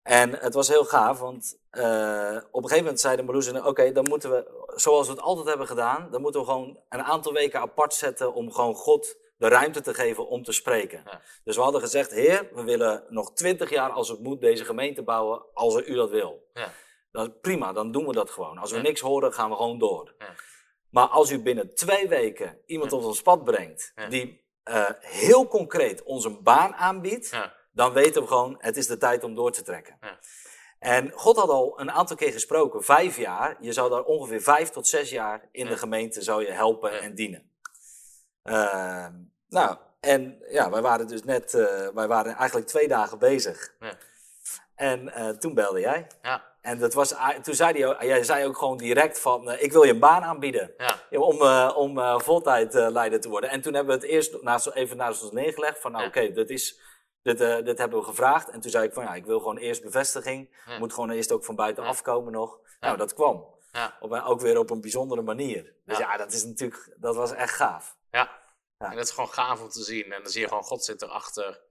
[0.03, 4.03] En het was heel gaaf, want eh, op een gegeven moment zeiden Marloes oké, dan
[4.09, 7.59] moeten we, zoals we het altijd hebben gedaan, dan moeten we gewoon een aantal weken
[7.59, 11.01] apart zetten om gewoon God de ruimte te geven om te spreken.
[11.05, 11.21] Ja.
[11.43, 15.03] Dus we hadden gezegd, heer, we willen nog twintig jaar als het moet deze gemeente
[15.03, 16.49] bouwen, als u dat wil.
[16.53, 16.71] Ja.
[17.11, 18.57] Dat is prima, dan doen we dat gewoon.
[18.57, 18.83] Als we Ja.
[18.83, 20.13] niks horen, gaan we gewoon door.
[20.17, 20.33] Ja.
[20.89, 26.03] Maar als u binnen twee weken iemand op ons pad brengt, die eh, heel concreet
[26.03, 27.53] ons een baan aanbiedt, Ja.
[27.73, 29.97] Dan weten we gewoon, het is de tijd om door te trekken.
[30.01, 30.17] Ja.
[30.79, 33.57] En God had al een aantal keer gesproken, vijf jaar.
[33.59, 35.71] Je zou daar ongeveer vijf tot zes jaar in Ja.
[35.71, 36.99] de gemeente zou je helpen Ja.
[36.99, 37.51] en dienen.
[38.43, 39.11] Ehm,
[39.49, 43.73] nou, en ja, wij waren dus net, eh, wij waren eigenlijk twee dagen bezig.
[43.79, 43.93] Ja.
[44.75, 46.07] En eh, toen belde jij.
[46.21, 46.51] Ja.
[46.61, 49.71] En dat was, a- toen zei hij, jij zei ook gewoon direct van, eh, ik
[49.71, 50.73] wil je een baan aanbieden.
[50.77, 51.19] Ja.
[51.19, 53.49] Om eh, om eh, voltijd leider te worden.
[53.49, 56.09] En toen hebben we het eerst naast, even naast ons neergelegd van, nou Ja.
[56.09, 56.79] oké, dit is,
[57.23, 58.49] dit, eh, dit hebben we gevraagd.
[58.49, 60.55] En toen zei ik van, ja, ik wil gewoon eerst bevestiging.
[60.65, 60.79] Ja.
[60.79, 61.89] Moet gewoon eerst ook van buiten Ja.
[61.89, 62.59] afkomen nog.
[62.79, 63.45] Nou, dat kwam.
[63.71, 63.97] Ja.
[63.99, 65.73] Op, ook weer op een bijzondere manier.
[65.85, 66.17] Dus Ja.
[66.17, 67.97] dat is natuurlijk, dat was echt gaaf.
[68.11, 68.41] Ja.
[68.77, 70.11] En dat is gewoon gaaf om te zien.
[70.11, 71.61] En dan zie je gewoon, God zit erachter.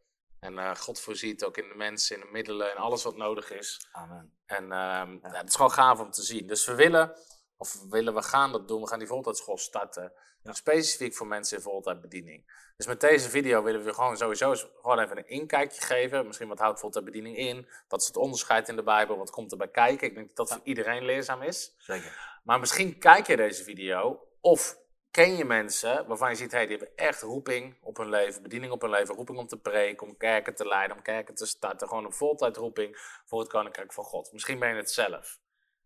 [0.40, 3.50] En eh, God voorziet ook in de mensen, in de middelen en alles wat nodig
[3.50, 3.88] is.
[3.92, 4.36] Amen.
[4.46, 5.18] En ehm, ja.
[5.22, 6.46] het is gewoon gaaf om te zien.
[6.46, 7.16] Dus we willen,
[7.56, 8.80] of willen, we gaan dat doen.
[8.80, 10.12] We gaan die voltijdschool starten.
[10.42, 10.52] Ja.
[10.52, 12.44] Specifiek voor mensen in voltijdbediening.
[12.76, 16.26] Dus met deze video willen we gewoon sowieso gewoon even een inkijkje geven.
[16.26, 17.68] Misschien wat houdt voltijdbediening in?
[17.88, 19.16] Wat is het onderscheid in de Bijbel?
[19.16, 20.08] Wat komt erbij kijken?
[20.08, 21.74] Ik denk dat dat voor iedereen leerzaam is.
[21.78, 22.40] Zeker.
[22.44, 26.76] Maar misschien kijk je deze video of ken je mensen waarvan je ziet, hey, die
[26.76, 30.16] hebben echt roeping op hun leven, bediening op hun leven, roeping om te preken, om
[30.16, 31.88] kerken te leiden, om kerken te starten.
[31.88, 34.32] Gewoon een voltijdroeping voor het Koninkrijk van God.
[34.32, 35.40] Misschien ben je het zelf.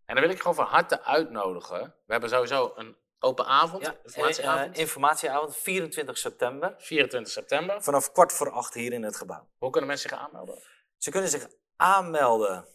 [0.05, 1.95] En dan wil ik je gewoon van harte uitnodigen.
[2.05, 6.75] We hebben sowieso een open avond, Ja, informatieavond, eh, informatieavond, 24 september.
[6.77, 7.83] 24 september.
[7.83, 9.47] Vanaf kwart voor acht hier in het gebouw.
[9.57, 10.61] Hoe kunnen mensen zich aanmelden?
[10.97, 12.65] Ze kunnen zich aanmelden.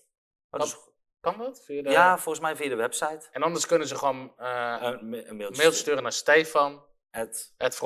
[0.51, 0.91] Is-
[1.21, 1.65] Kan dat?
[1.65, 1.91] Via de...
[1.91, 3.29] ja, volgens mij via de website.
[3.33, 4.47] En anders kunnen ze gewoon eh,
[4.81, 6.85] Een, ma- een een mailtje, mailtje sturen naar Stefan.
[7.11, 7.77] Het Het.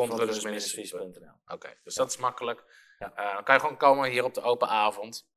[1.46, 2.64] Oké, dus dat is makkelijk.
[2.98, 3.32] Ja.
[3.34, 5.28] Dan kan je gewoon komen hier op de open avond.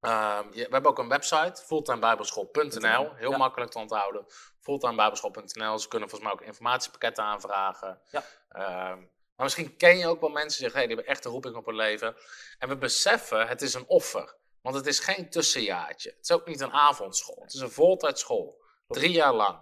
[0.00, 3.14] Ehm, je- we hebben ook een website, fulltimebijbelschool.nl.
[3.14, 3.36] Heel Ja.
[3.36, 4.24] makkelijk te onthouden.
[4.60, 5.78] Fulltimebijbelschool.nl.
[5.78, 8.00] Ze kunnen volgens mij ook informatiepakketten aanvragen.
[8.10, 8.22] Ja.
[8.48, 8.98] Ehm,
[9.36, 11.56] maar misschien ken je ook wel mensen die zeggen, hey, die hebben echt een roeping
[11.56, 12.16] op hun leven.
[12.58, 14.36] En we beseffen, het is een offer.
[14.62, 16.08] Want het is geen tussenjaartje.
[16.10, 17.42] Het is ook niet een avondschool.
[17.42, 18.62] Het is een voltijdschool.
[18.88, 19.58] Drie jaar lang.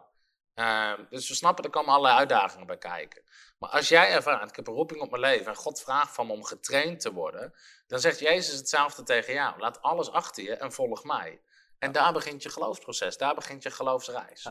[0.54, 3.22] Ehm, dus we snappen, er komen allerlei uitdagingen bij kijken.
[3.58, 6.26] Maar als jij ervaart, ik heb een roeping op mijn leven en God vraagt van
[6.26, 7.54] me om getraind te worden,
[7.86, 9.58] dan zegt Jezus hetzelfde tegen jou.
[9.58, 11.40] Laat alles achter je en volg mij.
[11.78, 14.44] En daar begint je geloofsproces, daar begint je geloofsreis.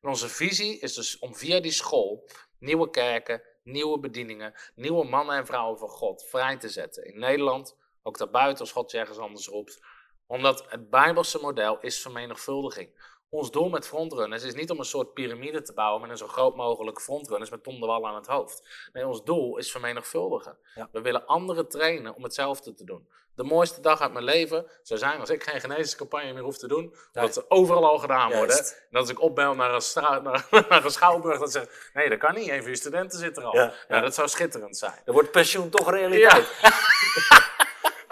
[0.00, 2.28] En onze visie is dus om via die school
[2.58, 7.04] nieuwe kerken, nieuwe bedieningen, nieuwe mannen en vrouwen van God vrij te zetten.
[7.04, 9.80] In Nederland, ook daarbuiten als God je ergens anders roept.
[10.26, 13.18] Omdat het Bijbelse model is vermenigvuldiging.
[13.30, 16.26] Ons doel met frontrunners is niet om een soort piramide te bouwen met een zo
[16.26, 18.88] groot mogelijk frontrunners met Tom de Wal aan het hoofd.
[18.92, 20.58] Nee, ons doel is vermenigvuldigen.
[20.74, 20.88] Ja.
[20.92, 23.08] We willen anderen trainen om hetzelfde te doen.
[23.34, 26.68] De mooiste dag uit mijn leven zou zijn als ik geen genezingscampagne meer hoef te
[26.68, 26.94] doen.
[27.12, 28.56] Dat ze overal al gedaan worden.
[28.56, 28.72] Juist.
[28.72, 31.90] En dat als ik opbel naar een, stra- naar, naar een schouwburg, dat ze zeggen,
[31.94, 33.54] nee dat kan niet, een van je studenten zit er al.
[33.56, 34.00] Ja, ja.
[34.00, 35.00] dat zou schitterend zijn.
[35.04, 36.48] Dan wordt pensioen toch realiteit.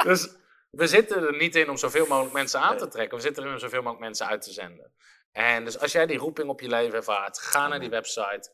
[0.05, 0.29] Dus
[0.71, 3.17] we zitten er niet in om zoveel mogelijk mensen aan te trekken.
[3.17, 4.93] We zitten erin om zoveel mogelijk mensen uit te zenden.
[5.39, 8.51] En dus als jij die roeping op je leven ervaart, ga naar die website.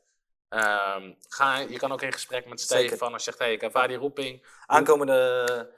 [0.48, 2.60] Ehm, ga, je kan ook in gesprek met.
[2.60, 4.46] Stefan als je zegt, hey, ik ervaar die roeping.
[4.66, 5.72] Aankomende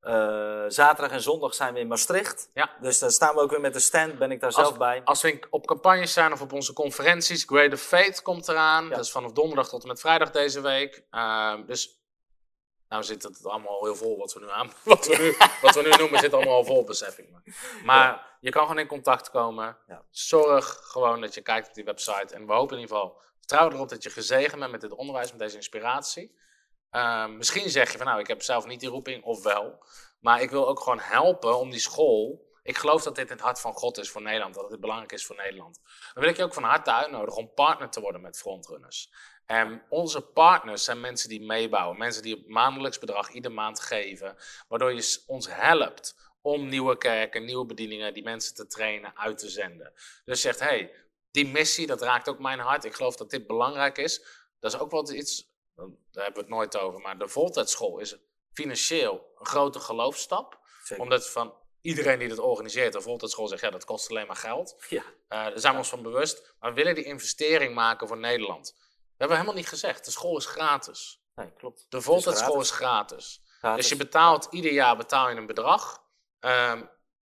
[0.00, 2.50] eh, zaterdag en zondag zijn we in Maastricht.
[2.54, 2.70] Ja.
[2.80, 4.18] Dus dan staan we ook weer met de stand.
[4.18, 5.00] Ben ik daar Als, zelf bij.
[5.04, 8.84] als we op campagnes zijn of op onze conferenties, Greater Faith komt eraan.
[8.84, 8.90] Ja.
[8.90, 11.04] Dat is vanaf donderdag tot en met vrijdag deze week.
[11.10, 12.01] Ehm, dus
[12.92, 15.74] nou zit het allemaal al heel vol wat we nu aan, wat we nu, wat
[15.74, 17.52] we nu noemen, zit allemaal al vol, besef ik me.
[17.84, 19.76] Maar je kan gewoon in contact komen.
[19.86, 20.04] Ja.
[20.10, 22.34] Zorg gewoon dat je kijkt op die website.
[22.34, 25.30] En we hopen in ieder geval, vertrouw erop dat je gezegend bent met dit onderwijs,
[25.30, 26.38] met deze inspiratie.
[26.90, 29.84] Ehm, misschien zeg je van nou, ik heb zelf niet die roeping, of wel.
[30.20, 32.50] Maar ik wil ook gewoon helpen om die school.
[32.62, 35.12] Ik geloof dat dit in het hart van God is voor Nederland, dat het belangrijk
[35.12, 35.80] is voor Nederland.
[36.14, 39.12] Dan wil ik je ook van harte uitnodigen om partner te worden met Frontrunners.
[39.46, 44.36] En onze partners zijn mensen die meebouwen, mensen die op maandelijks bedrag ieder maand geven,
[44.68, 49.48] waardoor je ons helpt om nieuwe kerken, nieuwe bedieningen, die mensen te trainen, uit te
[49.48, 49.92] zenden.
[50.24, 50.94] Dus zegt, hé, hey,
[51.30, 52.84] die missie, dat raakt ook mijn hart.
[52.84, 54.24] Ik geloof dat dit belangrijk is.
[54.60, 58.16] Dat is ook wel iets, daar hebben we het nooit over, maar de voltijdschool is
[58.52, 60.60] financieel een grote geloofstap.
[60.84, 61.02] Zeker.
[61.02, 64.84] Omdat van iedereen die dit organiseert, de voltijdschool zegt, ja, dat kost alleen maar geld.
[64.88, 65.02] Ja.
[65.28, 66.54] Eh, daar zijn we ons van bewust.
[66.60, 68.74] Maar we willen die investering maken voor Nederland.
[69.22, 71.22] We hebben helemaal niet gezegd, de school is gratis.
[71.34, 71.86] Nee, klopt.
[71.88, 73.42] De voltijdschool is gratis.
[73.58, 73.80] Gratis.
[73.80, 76.02] Dus je betaalt, ieder jaar betaal je een bedrag.
[76.40, 76.82] Ehm,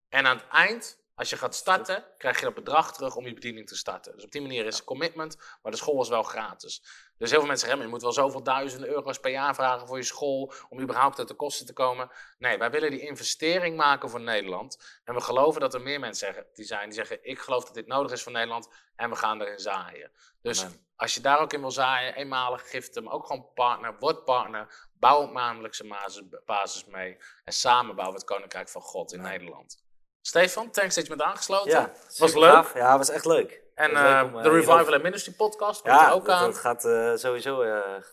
[0.10, 3.34] en aan het eind, als je gaat starten, krijg je dat bedrag terug om je
[3.34, 4.14] bediening te starten.
[4.16, 6.84] Dus op die manier is het commitment, maar de school is wel gratis.
[7.18, 9.56] Dus heel veel mensen zeggen, "Ja, maar je moet wel zoveel duizenden euro's per jaar
[9.56, 12.10] vragen voor je school om überhaupt uit de kosten te komen.
[12.38, 15.00] Nee, wij willen die investering maken voor Nederland.
[15.04, 17.74] En we geloven dat er meer mensen zeggen, die zijn die zeggen, ik geloof dat
[17.74, 20.12] dit nodig is voor Nederland en we gaan erin zaaien.
[20.42, 20.86] Dus Amen.
[20.96, 24.88] als je daar ook in wil zaaien, eenmalig giften, maar ook gewoon partner, word partner,
[24.94, 26.10] bouw op maandelijkse
[26.46, 29.22] basis, mee en samen bouwen we het Koninkrijk van God in.
[29.22, 29.88] Nederland.
[30.22, 31.72] Stefan, thanks dat je bent aangesloten.
[31.72, 32.52] Ja, was leuk.
[32.52, 32.74] gaaf.
[32.74, 33.62] Ja, was echt leuk.
[33.76, 36.44] En eh, om, eh, de Revival and Ministry podcast komt Ja, er ook dat, aan.
[36.44, 37.58] dat gaat eh, sowieso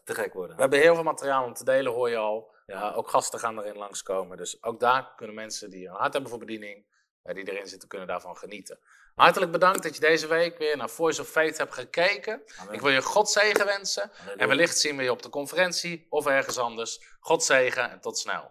[0.05, 0.57] te gek worden.
[0.57, 2.55] We hebben heel veel materiaal om te delen, hoor je al.
[2.67, 2.93] Ja.
[2.93, 4.37] Ook gasten gaan erin langskomen.
[4.37, 6.87] Dus ook daar kunnen mensen die een hart hebben voor bediening,
[7.23, 8.79] die erin zitten, kunnen daarvan genieten.
[9.15, 12.43] Hartelijk bedankt dat je deze week weer naar Voice of Faith hebt gekeken.
[12.57, 12.75] Amen.
[12.75, 14.11] Ik wil je God zegen wensen.
[14.37, 17.01] En wellicht zien we je op de conferentie of ergens anders.
[17.21, 18.51] God zegen en tot snel.